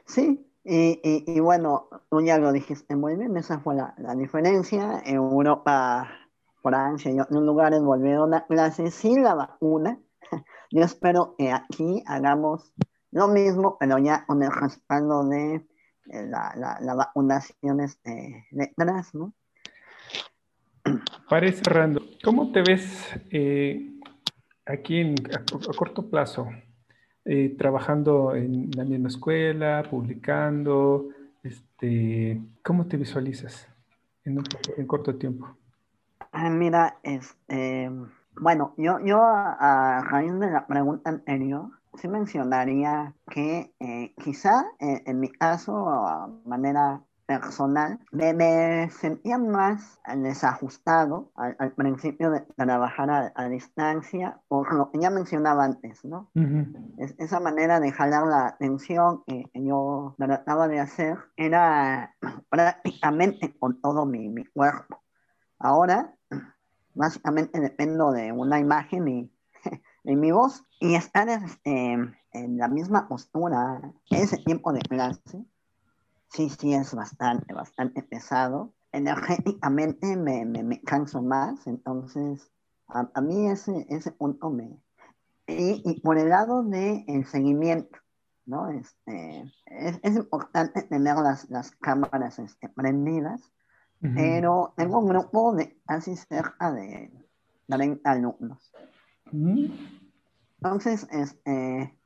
Sí, 0.07 0.47
y, 0.71 1.41
bueno, 1.41 1.89
tú 2.11 2.21
ya 2.21 2.39
lo 2.39 2.53
dijiste 2.53 2.95
muy 2.95 3.17
bien, 3.17 3.37
esa 3.37 3.61
fue 3.61 3.75
la, 3.75 3.95
la 3.99 4.15
diferencia. 4.15 5.03
En 5.05 5.17
Europa, 5.17 6.11
Francia 6.63 7.11
y 7.11 7.21
otros 7.21 7.43
lugares 7.43 7.81
volvieron 7.83 8.35
a 8.35 8.47
clases 8.47 8.95
sin 8.95 9.23
la 9.23 9.35
vacuna 9.35 9.99
yo 10.71 10.83
espero 10.83 11.35
que 11.37 11.51
aquí 11.51 12.03
hagamos 12.07 12.73
lo 13.11 13.29
mismo, 13.29 13.77
pero 13.79 13.99
ya 13.99 14.25
con 14.27 14.43
el 14.43 14.53
respaldo 14.53 15.27
de 15.27 15.67
la, 16.05 16.53
la, 16.57 16.79
la 16.81 17.45
este, 17.85 18.47
¿no? 19.15 19.33
Para 21.29 21.47
ir 21.47 21.55
cerrando, 21.55 22.03
¿cómo 22.25 22.51
te 22.53 22.63
ves 22.63 23.15
eh, 23.31 23.99
aquí 24.67 25.15
a, 25.33 25.77
corto 25.77 26.09
plazo? 26.09 26.49
Eh, 27.31 27.55
trabajando 27.59 28.35
en 28.35 28.71
la 28.75 28.85
misma 28.85 29.09
escuela, 29.09 29.83
publicando, 29.91 31.11
este, 31.43 32.41
¿cómo 32.63 32.87
te 32.87 32.97
visualizas 32.97 33.69
en, 34.25 34.39
un, 34.39 34.45
en 34.79 34.87
corto 34.87 35.15
tiempo? 35.15 35.47
Ah, 36.33 36.49
mira, 36.49 36.97
este, 37.03 37.91
bueno, 38.41 38.73
yo, 38.79 38.99
yo 39.05 39.21
a, 39.23 40.03
raíz 40.09 40.33
de 40.41 40.51
la 40.51 40.67
pregunta 40.67 41.11
anterior, 41.11 41.69
sí 42.01 42.09
mencionaría 42.09 43.13
que 43.31 43.75
eh, 43.79 44.15
quizá 44.25 44.65
eh, 44.81 45.03
en 45.05 45.21
mi 45.21 45.29
caso, 45.29 45.87
a 45.87 46.31
manera 46.47 47.03
personal, 47.29 48.01
me, 48.11 48.89
sentía 48.91 49.37
más 49.37 50.01
desajustado 50.17 51.31
al, 51.37 51.73
principio 51.73 52.31
de 52.31 52.41
trabajar 52.57 53.33
a, 53.35 53.49
distancia, 53.51 54.41
por 54.49 54.73
lo 54.73 54.91
que 54.91 54.99
ya 54.99 55.11
mencionaba 55.11 55.65
antes, 55.65 56.07
¿no? 56.07 56.31
esa 56.97 57.39
manera 57.39 57.81
de 57.81 57.93
jalar 57.93 58.27
la 58.27 58.47
atención 58.47 59.23
que 59.27 59.45
yo 59.55 60.15
trataba 60.17 60.69
de 60.69 60.81
hacer 60.81 61.19
era 61.37 62.17
prácticamente 62.49 63.55
con 63.59 63.79
todo 63.83 64.07
mi, 64.07 64.31
mi 64.31 64.47
cuerpo. 64.47 65.03
Ahora 65.59 66.15
básicamente 66.99 67.61
dependo 67.61 68.11
de 68.11 68.33
una 68.33 68.59
imagen 68.59 69.09
y, 69.09 69.33
mi 70.05 70.33
voz 70.33 70.65
y 70.81 70.95
estar 70.95 71.29
este, 71.29 71.93
en 72.33 72.59
la 72.59 72.69
misma 72.69 73.07
postura 73.09 73.81
ese 74.11 74.39
tiempo 74.39 74.73
de 74.73 74.81
clase, 74.81 75.45
sí, 76.29 76.51
sí 76.51 76.75
es 76.75 76.95
bastante, 76.95 77.53
bastante 77.55 78.03
pesado. 78.03 78.73
Energéticamente 78.93 80.17
me, 80.17 80.45
me, 80.45 80.81
canso 80.83 81.23
más, 81.23 81.67
entonces 81.67 82.51
a, 82.89 83.21
mí 83.21 83.49
ese, 83.49 83.87
ese 83.91 84.13
punto 84.13 84.51
me... 84.51 84.81
Y, 85.47 86.01
por 86.01 86.19
el 86.19 86.29
lado 86.29 86.63
del 86.63 87.05
el 87.07 87.27
seguimiento, 87.27 87.99
¿no? 88.45 88.69
Este, 88.69 89.51
es, 89.67 89.99
es 90.03 90.17
importante 90.17 90.83
tener 90.83 91.17
las, 91.17 91.49
las 91.49 91.71
cámaras 91.73 92.39
este, 92.39 92.69
prendidas 92.69 93.51
pero 94.01 94.75
tengo 94.77 95.01
un 95.01 95.09
grupo 95.09 95.55
de 95.55 95.77
casi 95.87 96.17
cerca 96.17 96.73
de 96.73 97.11
30 97.69 98.11
alumnos. 98.11 98.73
Entonces, 99.33 101.07
este, 101.11 101.99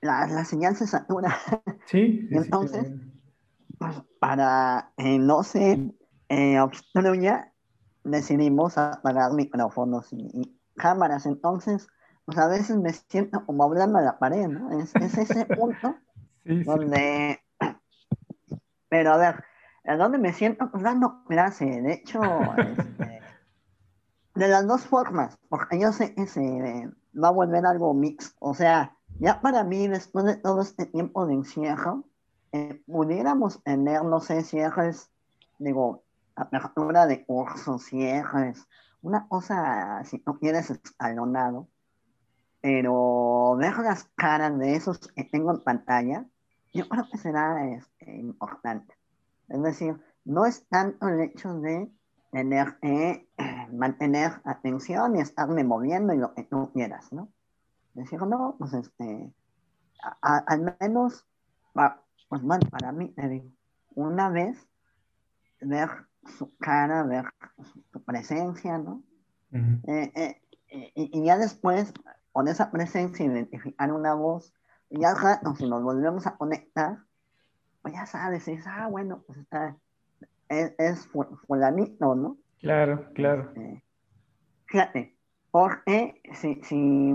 la, 0.00 0.26
la, 0.26 0.44
señal 0.44 0.76
se 0.76 0.86
satura. 0.86 1.36
Sí. 1.86 2.26
Entonces, 2.30 2.88
pues, 2.88 3.00
para 4.18 4.92
eh, 4.96 5.18
no 5.18 5.42
ser 5.42 5.78
eh, 6.28 6.60
obstruya, 6.60 7.52
decidimos 8.04 8.78
apagar 8.78 9.32
micrófonos 9.32 10.12
y, 10.12 10.56
cámaras. 10.76 11.26
Entonces, 11.26 11.88
pues 12.24 12.38
a 12.38 12.48
veces 12.48 12.76
me 12.78 12.92
siento 12.92 13.44
como 13.44 13.64
hablando 13.64 13.98
a 13.98 14.02
la 14.02 14.18
pared, 14.18 14.48
¿no? 14.48 14.78
Es, 14.80 14.94
es 14.96 15.18
ese 15.18 15.44
punto 15.56 15.96
donde... 16.44 17.40
Pero 18.88 19.12
a 19.12 19.16
ver, 19.18 19.44
¿A 19.84 19.96
dónde 19.96 20.18
me 20.18 20.32
siento? 20.32 20.70
Pues 20.70 20.82
dando 20.82 21.24
clase. 21.24 21.64
De 21.64 21.94
hecho, 21.94 22.20
este, 22.56 23.20
de 24.34 24.48
las 24.48 24.66
dos 24.66 24.82
formas, 24.82 25.38
porque 25.48 25.80
yo 25.80 25.92
sé 25.92 26.14
que 26.14 26.26
se 26.26 26.88
va 27.12 27.28
a 27.28 27.32
volver 27.32 27.64
algo 27.66 27.94
mix. 27.94 28.36
O 28.40 28.54
sea, 28.54 28.96
ya 29.18 29.40
para 29.40 29.64
mí, 29.64 29.88
después 29.88 30.24
de 30.24 30.36
todo 30.36 30.60
este 30.60 30.86
tiempo 30.86 31.26
de 31.26 31.34
encierro, 31.34 32.04
eh, 32.52 32.82
pudiéramos 32.86 33.62
tener, 33.62 34.04
no 34.04 34.20
sé, 34.20 34.42
cierres, 34.42 35.10
digo, 35.58 36.02
apertura 36.34 37.06
de 37.06 37.24
cursos, 37.24 37.84
cierres, 37.84 38.66
una 39.02 39.28
cosa, 39.28 40.02
si 40.04 40.22
no 40.26 40.38
quieres, 40.38 40.70
escalonado, 40.70 41.68
pero 42.60 43.56
ver 43.56 43.78
las 43.78 44.04
caras 44.14 44.58
de 44.58 44.74
esos 44.74 44.98
que 44.98 45.24
tengo 45.24 45.52
en 45.52 45.62
pantalla, 45.62 46.26
yo 46.72 46.88
creo 46.88 47.08
que 47.10 47.18
será 47.18 47.66
este, 47.68 48.16
importante. 48.16 48.94
Es 49.48 49.62
decir, 49.62 50.00
no 50.24 50.44
es 50.44 50.66
tanto 50.68 51.08
el 51.08 51.20
hecho 51.20 51.54
de 51.54 51.90
tener 52.30 52.78
que 52.80 53.28
mantener 53.72 54.40
atención 54.44 55.16
y 55.16 55.20
estarme 55.20 55.64
moviendo 55.64 56.12
y 56.12 56.18
lo 56.18 56.34
que 56.34 56.44
tú 56.44 56.70
quieras, 56.72 57.12
¿no? 57.12 57.28
Decir, 57.94 58.20
no, 58.22 58.54
pues 58.58 58.72
este, 58.74 59.32
al 60.20 60.76
menos, 60.80 61.26
pues 62.30 62.42
bueno, 62.42 62.62
para 62.70 62.92
mí, 62.92 63.08
te 63.08 63.28
digo, 63.28 63.50
una 63.96 64.30
vez 64.30 64.56
ver 65.60 65.90
su 66.38 66.56
cara, 66.58 67.02
ver 67.02 67.24
su 67.92 68.04
presencia, 68.04 68.78
¿no? 68.78 69.02
Eh, 69.52 70.12
eh, 70.14 70.92
y, 70.94 71.24
ya 71.24 71.36
después, 71.36 71.92
con 72.30 72.46
esa 72.46 72.70
presencia, 72.70 73.26
identificar 73.26 73.92
una 73.92 74.14
voz, 74.14 74.54
y 74.90 75.00
ya 75.00 75.16
si 75.56 75.68
nos 75.68 75.82
volvemos 75.82 76.24
a 76.28 76.36
conectar, 76.36 76.98
pues 77.82 77.94
ya 77.94 78.06
sabes, 78.06 78.46
es, 78.46 78.64
ah, 78.64 78.86
bueno, 78.86 79.24
pues 79.26 79.40
está, 79.40 79.76
es, 80.48 80.72
es 80.78 81.08
fulanito, 81.48 82.14
¿no? 82.14 82.36
Claro, 82.60 83.08
claro. 83.12 83.48
Este, 83.48 83.82
fíjate, 84.66 85.18
porque 85.50 86.22
si, 86.34 86.62
si 86.62 87.12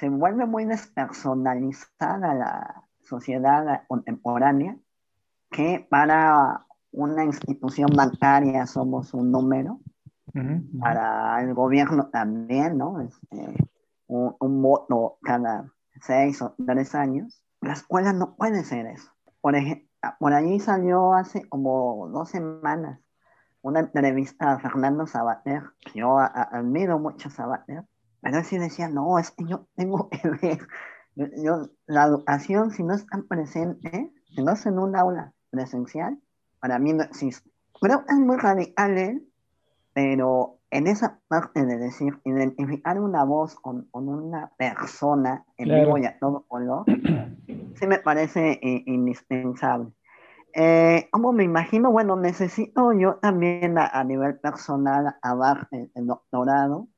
se 0.00 0.08
vuelve 0.08 0.44
muy 0.44 0.64
despersonalizada 0.64 2.34
la 2.34 2.85
sociedad 3.06 3.82
contemporánea, 3.88 4.76
que 5.50 5.86
para 5.88 6.66
una 6.92 7.24
institución 7.24 7.90
bancaria 7.94 8.66
somos 8.66 9.14
un 9.14 9.30
número, 9.30 9.80
para 10.80 11.42
el 11.42 11.54
gobierno 11.54 12.08
también, 12.08 12.76
¿no? 12.76 13.00
Este, 13.00 13.56
un, 14.06 14.62
voto 14.62 15.18
cada 15.22 15.72
seis 16.02 16.42
o 16.42 16.54
tres 16.66 16.94
años. 16.94 17.42
La 17.60 17.72
escuela 17.72 18.12
no 18.12 18.36
puede 18.36 18.62
ser 18.64 18.86
eso. 18.86 19.10
Por, 19.40 19.56
ejemplo, 19.56 19.88
por 20.18 20.34
allí 20.34 20.60
salió 20.60 21.14
hace 21.14 21.48
como 21.48 22.08
dos 22.12 22.30
semanas 22.30 23.00
una 23.62 23.80
entrevista 23.80 24.52
a 24.52 24.58
Fernando 24.58 25.06
Sabater. 25.06 25.62
Yo 25.94 26.18
admiro 26.18 26.98
mucho 26.98 27.28
a 27.28 27.32
Sabater, 27.32 27.84
pero 28.20 28.38
él 28.38 28.44
sí 28.44 28.58
decía, 28.58 28.88
no, 28.88 29.18
es 29.18 29.30
que 29.30 29.44
yo 29.46 29.66
tengo 29.74 30.08
que 30.10 30.28
ver. 30.42 30.68
Yo, 31.16 31.70
la 31.86 32.04
educación, 32.04 32.70
si 32.70 32.82
no 32.82 32.94
está 32.94 33.22
presente, 33.28 34.12
si 34.34 34.42
no 34.42 34.52
es 34.52 34.66
en 34.66 34.78
un 34.78 34.94
aula 34.94 35.32
presencial, 35.50 36.18
para 36.60 36.78
mí 36.78 36.92
no 36.92 37.04
existe. 37.04 37.50
Creo 37.80 38.04
que 38.04 38.12
es 38.12 38.18
muy 38.18 38.36
radical 38.36 38.98
él, 38.98 39.28
pero 39.94 40.58
en 40.70 40.86
esa 40.86 41.20
parte 41.28 41.64
de 41.64 41.78
decir, 41.78 42.20
identificar 42.24 43.00
una 43.00 43.24
voz 43.24 43.54
con, 43.54 43.86
con 43.90 44.08
una 44.08 44.52
persona 44.58 45.44
en 45.56 45.68
vivo 45.70 45.96
y 45.96 46.04
a 46.04 46.18
todo 46.18 46.44
color, 46.48 46.84
sí 47.76 47.86
me 47.86 47.98
parece 47.98 48.60
eh, 48.62 48.82
indispensable. 48.86 49.92
Eh, 50.52 51.08
¿Cómo 51.10 51.32
me 51.32 51.44
imagino? 51.44 51.90
Bueno, 51.90 52.16
necesito 52.16 52.92
yo 52.92 53.16
también 53.16 53.78
a, 53.78 54.04
nivel 54.04 54.38
personal 54.38 55.16
abar 55.22 55.68
el, 55.70 55.90
el, 55.94 56.06
doctorado, 56.06 56.88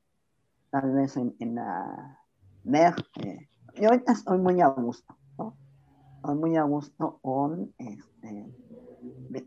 tal 0.70 0.92
vez 0.92 1.16
en, 1.16 1.34
en 1.40 1.56
la 1.56 2.20
ver. 2.64 2.94
Eh, 3.22 3.48
yo 3.80 3.88
ahorita 3.90 4.12
estoy 4.12 4.38
muy 4.38 4.60
a 4.60 4.68
gusto, 4.68 5.16
¿no? 5.38 5.56
Estoy 6.16 6.36
muy 6.36 6.56
a 6.56 6.62
gusto 6.62 7.18
con 7.22 7.72
este, 7.78 8.52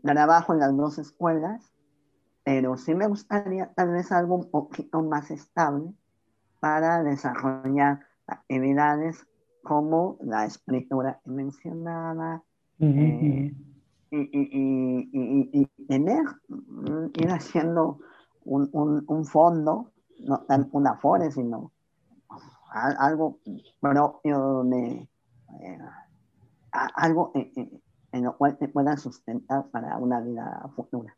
trabajo 0.02 0.52
en 0.52 0.60
las 0.60 0.76
dos 0.76 0.98
escuelas, 0.98 1.72
pero 2.44 2.76
sí 2.76 2.94
me 2.94 3.06
gustaría 3.06 3.72
tal 3.74 3.90
vez 3.90 4.10
algo 4.12 4.36
un 4.36 4.50
poquito 4.50 5.02
más 5.02 5.30
estable 5.30 5.92
para 6.60 7.02
desarrollar 7.02 8.00
actividades 8.26 9.26
como 9.62 10.18
la 10.20 10.44
escritura 10.44 11.20
que 11.24 11.30
mencionaba, 11.30 12.42
eh, 12.80 13.54
y, 14.10 14.18
y, 14.18 15.50
y, 15.52 15.86
tener, 15.86 16.24
mm, 16.48 17.06
ir 17.14 17.30
haciendo 17.30 17.98
un, 18.44 18.68
un, 18.72 19.04
un 19.06 19.24
fondo, 19.24 19.92
no 20.26 20.40
tan 20.42 20.68
una 20.72 20.90
afore, 20.90 21.30
sino 21.30 21.71
algo 22.72 23.40
de 24.64 25.08
eh, 25.60 25.78
algo 26.72 27.32
en, 27.34 28.24
lo 28.24 28.36
cual 28.36 28.56
te 28.58 28.68
puedan 28.68 28.98
sustentar 28.98 29.66
para 29.70 29.96
una 29.98 30.20
vida 30.20 30.70
futura. 30.74 31.16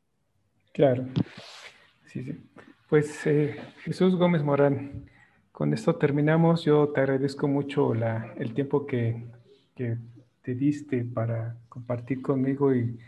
Claro, 0.72 1.04
sí, 2.06 2.24
sí. 2.24 2.50
Pues 2.88 3.26
eh, 3.26 3.56
Jesús 3.78 4.16
Gómez 4.16 4.42
Morán, 4.42 5.08
con 5.52 5.72
esto 5.72 5.96
terminamos. 5.96 6.64
Yo 6.64 6.88
te 6.88 7.00
agradezco 7.00 7.48
mucho 7.48 7.94
la, 7.94 8.32
el 8.36 8.54
tiempo 8.54 8.86
que, 8.86 9.26
que 9.74 9.98
te 10.42 10.54
diste 10.54 11.04
para 11.04 11.56
compartir 11.68 12.20
conmigo 12.20 12.74
y 12.74 12.98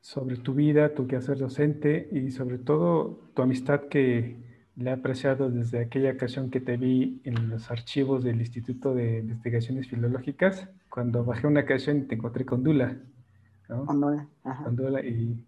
sobre 0.00 0.36
tu 0.36 0.52
vida, 0.52 0.94
tu 0.94 1.06
quehacer 1.06 1.38
docente 1.38 2.08
y 2.12 2.30
sobre 2.30 2.58
todo 2.58 3.18
tu 3.34 3.42
amistad 3.42 3.84
que 3.88 4.43
le 4.76 4.90
he 4.90 4.92
apreciado 4.92 5.50
desde 5.50 5.80
aquella 5.80 6.12
ocasión 6.12 6.50
que 6.50 6.60
te 6.60 6.76
vi 6.76 7.20
en 7.24 7.48
los 7.48 7.70
archivos 7.70 8.24
del 8.24 8.40
Instituto 8.40 8.94
de 8.94 9.18
Investigaciones 9.18 9.88
Filológicas, 9.88 10.68
cuando 10.88 11.24
bajé 11.24 11.46
una 11.46 11.60
ocasión 11.60 11.98
y 11.98 12.02
te 12.02 12.16
encontré 12.16 12.44
con 12.44 12.64
Dula. 12.64 12.96
¿no? 13.68 13.86
Con 13.86 14.76
Dula, 14.76 15.00
y, 15.00 15.38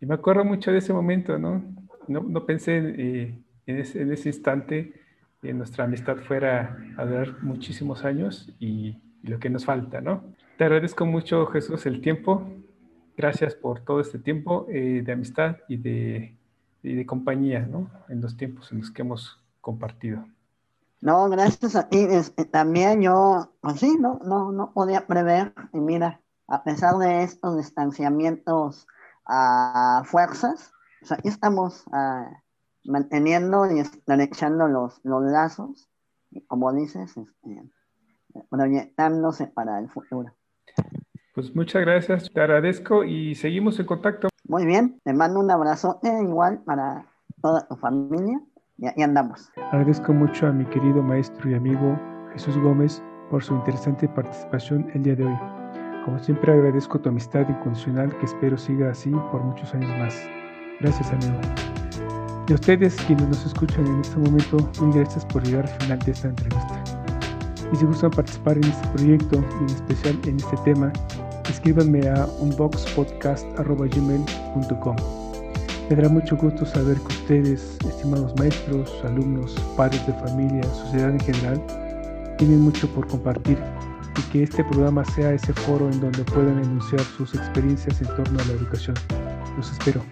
y, 0.00 0.06
me 0.06 0.14
acuerdo 0.14 0.44
mucho 0.44 0.72
de 0.72 0.78
ese 0.78 0.92
momento, 0.92 1.38
¿no? 1.38 1.62
No, 2.08 2.20
no 2.20 2.44
pensé 2.44 2.78
eh, 2.78 3.38
en, 3.66 3.78
ese, 3.78 4.02
en, 4.02 4.12
ese, 4.12 4.28
instante 4.28 4.92
que 5.40 5.54
nuestra 5.54 5.84
amistad 5.84 6.16
fuera 6.18 6.76
a 6.96 7.04
durar 7.06 7.42
muchísimos 7.42 8.04
años 8.04 8.52
y 8.58 8.98
lo 9.22 9.38
que 9.38 9.50
nos 9.50 9.64
falta, 9.64 10.00
¿no? 10.00 10.24
Te 10.58 10.64
agradezco 10.64 11.06
mucho, 11.06 11.46
Jesús, 11.46 11.86
el 11.86 12.00
tiempo. 12.00 12.46
Gracias 13.16 13.54
por 13.54 13.80
todo 13.80 14.00
este 14.00 14.18
tiempo 14.18 14.66
eh, 14.68 15.02
de 15.04 15.12
amistad 15.12 15.58
y 15.68 15.76
de, 15.76 16.36
de 16.92 17.06
compañía, 17.06 17.60
¿no? 17.60 17.88
En 18.08 18.20
los 18.20 18.36
tiempos 18.36 18.70
en 18.72 18.80
los 18.80 18.90
que 18.90 19.02
hemos 19.02 19.40
compartido. 19.60 20.24
No, 21.00 21.28
gracias 21.28 21.76
a 21.76 21.88
ti. 21.88 21.98
Este, 21.98 22.44
también 22.44 23.02
yo, 23.02 23.52
pues 23.60 23.80
sí, 23.80 23.96
no, 23.98 24.20
no, 24.24 24.52
no 24.52 24.72
podía 24.72 25.06
prever. 25.06 25.54
Y 25.72 25.78
mira, 25.78 26.20
a 26.48 26.64
pesar 26.64 26.96
de 26.96 27.22
estos 27.22 27.56
distanciamientos 27.56 28.86
a 29.26 30.02
fuerzas, 30.06 30.72
pues 31.00 31.12
aquí 31.12 31.28
estamos 31.28 31.84
ah, 31.92 32.42
manteniendo 32.84 33.70
y 33.70 33.80
estrechando 33.80 34.68
los, 34.68 35.00
los 35.04 35.22
lazos. 35.24 35.88
Y 36.30 36.40
como 36.42 36.72
dices, 36.72 37.16
este, 37.16 37.62
proyectándose 38.50 39.46
para 39.46 39.78
el 39.78 39.88
futuro. 39.88 40.34
Pues 41.34 41.54
muchas 41.54 41.82
gracias, 41.82 42.30
te 42.32 42.40
agradezco 42.40 43.04
y 43.04 43.34
seguimos 43.34 43.78
en 43.80 43.86
contacto. 43.86 44.28
Muy 44.46 44.66
bien, 44.66 45.00
te 45.04 45.14
mando 45.14 45.40
un 45.40 45.50
abrazo 45.50 45.98
igual 46.02 46.60
para 46.64 47.06
toda 47.40 47.66
tu 47.66 47.76
familia 47.76 48.40
y 48.76 48.86
ahí 48.86 49.02
andamos. 49.02 49.50
Agradezco 49.72 50.12
mucho 50.12 50.46
a 50.46 50.52
mi 50.52 50.66
querido 50.66 51.02
maestro 51.02 51.50
y 51.50 51.54
amigo 51.54 51.98
Jesús 52.32 52.58
Gómez 52.58 53.02
por 53.30 53.42
su 53.42 53.54
interesante 53.54 54.06
participación 54.06 54.90
el 54.94 55.02
día 55.02 55.16
de 55.16 55.24
hoy. 55.24 55.38
Como 56.04 56.18
siempre 56.18 56.52
agradezco 56.52 57.00
tu 57.00 57.08
amistad 57.08 57.48
incondicional 57.48 58.16
que 58.18 58.26
espero 58.26 58.58
siga 58.58 58.90
así 58.90 59.10
por 59.32 59.42
muchos 59.42 59.72
años 59.74 59.90
más. 59.98 60.14
Gracias 60.80 61.10
amigo. 61.10 61.40
Y 62.46 62.52
a 62.52 62.56
ustedes 62.56 62.96
quienes 63.06 63.26
nos 63.26 63.46
escuchan 63.46 63.86
en 63.86 64.00
este 64.00 64.18
momento, 64.18 64.58
muy 64.82 64.94
gracias 64.94 65.24
por 65.24 65.42
llegar 65.42 65.64
al 65.64 65.80
final 65.80 65.98
de 66.00 66.12
esta 66.12 66.28
entrevista. 66.28 66.84
Y 67.72 67.76
si 67.76 67.86
gustan 67.86 68.10
participar 68.10 68.58
en 68.58 68.64
este 68.64 68.88
proyecto 68.88 69.38
y 69.38 69.62
en 69.62 69.70
especial 69.70 70.20
en 70.26 70.36
este 70.36 70.56
tema, 70.58 70.92
escríbanme 71.64 72.06
a 72.10 72.26
unboxpodcast.gmail.com. 72.40 74.96
Me 75.88 75.96
dará 75.96 76.10
mucho 76.10 76.36
gusto 76.36 76.66
saber 76.66 76.98
que 76.98 77.06
ustedes, 77.06 77.78
estimados 77.88 78.36
maestros, 78.36 78.94
alumnos, 79.02 79.54
padres 79.74 80.06
de 80.06 80.12
familia, 80.12 80.62
sociedad 80.64 81.08
en 81.08 81.20
general, 81.20 81.58
tienen 82.36 82.60
mucho 82.60 82.86
por 82.88 83.06
compartir 83.06 83.56
y 84.18 84.22
que 84.30 84.42
este 84.42 84.62
programa 84.64 85.06
sea 85.06 85.32
ese 85.32 85.54
foro 85.54 85.90
en 85.90 86.02
donde 86.02 86.22
puedan 86.24 86.62
enunciar 86.62 87.00
sus 87.00 87.34
experiencias 87.34 87.98
en 88.02 88.08
torno 88.08 88.38
a 88.40 88.44
la 88.44 88.52
educación. 88.52 88.96
Los 89.56 89.72
espero. 89.72 90.02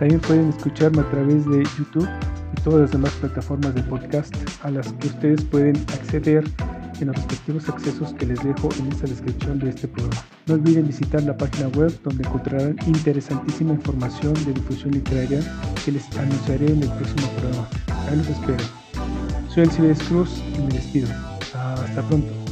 También 0.00 0.18
pueden 0.18 0.48
escucharme 0.48 1.02
a 1.02 1.10
través 1.10 1.48
de 1.48 1.62
YouTube 1.78 2.08
y 2.56 2.60
todas 2.62 2.80
las 2.80 2.90
demás 2.90 3.12
plataformas 3.20 3.72
de 3.72 3.84
podcast 3.84 4.34
a 4.64 4.72
las 4.72 4.92
que 4.94 5.06
ustedes 5.06 5.44
pueden 5.44 5.76
acceder 5.94 6.42
en 7.00 7.08
los 7.08 7.16
respectivos 7.16 7.68
accesos 7.68 8.14
que 8.14 8.26
les 8.26 8.42
dejo 8.42 8.68
en 8.78 8.92
esta 8.92 9.06
descripción 9.06 9.58
de 9.58 9.70
este 9.70 9.88
programa. 9.88 10.24
No 10.46 10.54
olviden 10.54 10.86
visitar 10.86 11.22
la 11.22 11.36
página 11.36 11.68
web 11.68 11.92
donde 12.02 12.24
encontrarán 12.24 12.76
interesantísima 12.86 13.74
información 13.74 14.34
de 14.44 14.52
difusión 14.52 14.92
literaria 14.92 15.40
que 15.84 15.92
les 15.92 16.16
anunciaré 16.16 16.66
en 16.66 16.82
el 16.82 16.88
próximo 16.88 17.28
programa. 17.40 17.68
Ahí 18.08 18.16
los 18.16 18.28
espero. 18.28 18.64
Soy 19.48 19.64
Alcides 19.64 20.02
Cruz 20.04 20.42
y 20.54 20.60
me 20.60 20.68
despido. 20.68 21.08
Hasta 21.54 22.02
pronto. 22.08 22.45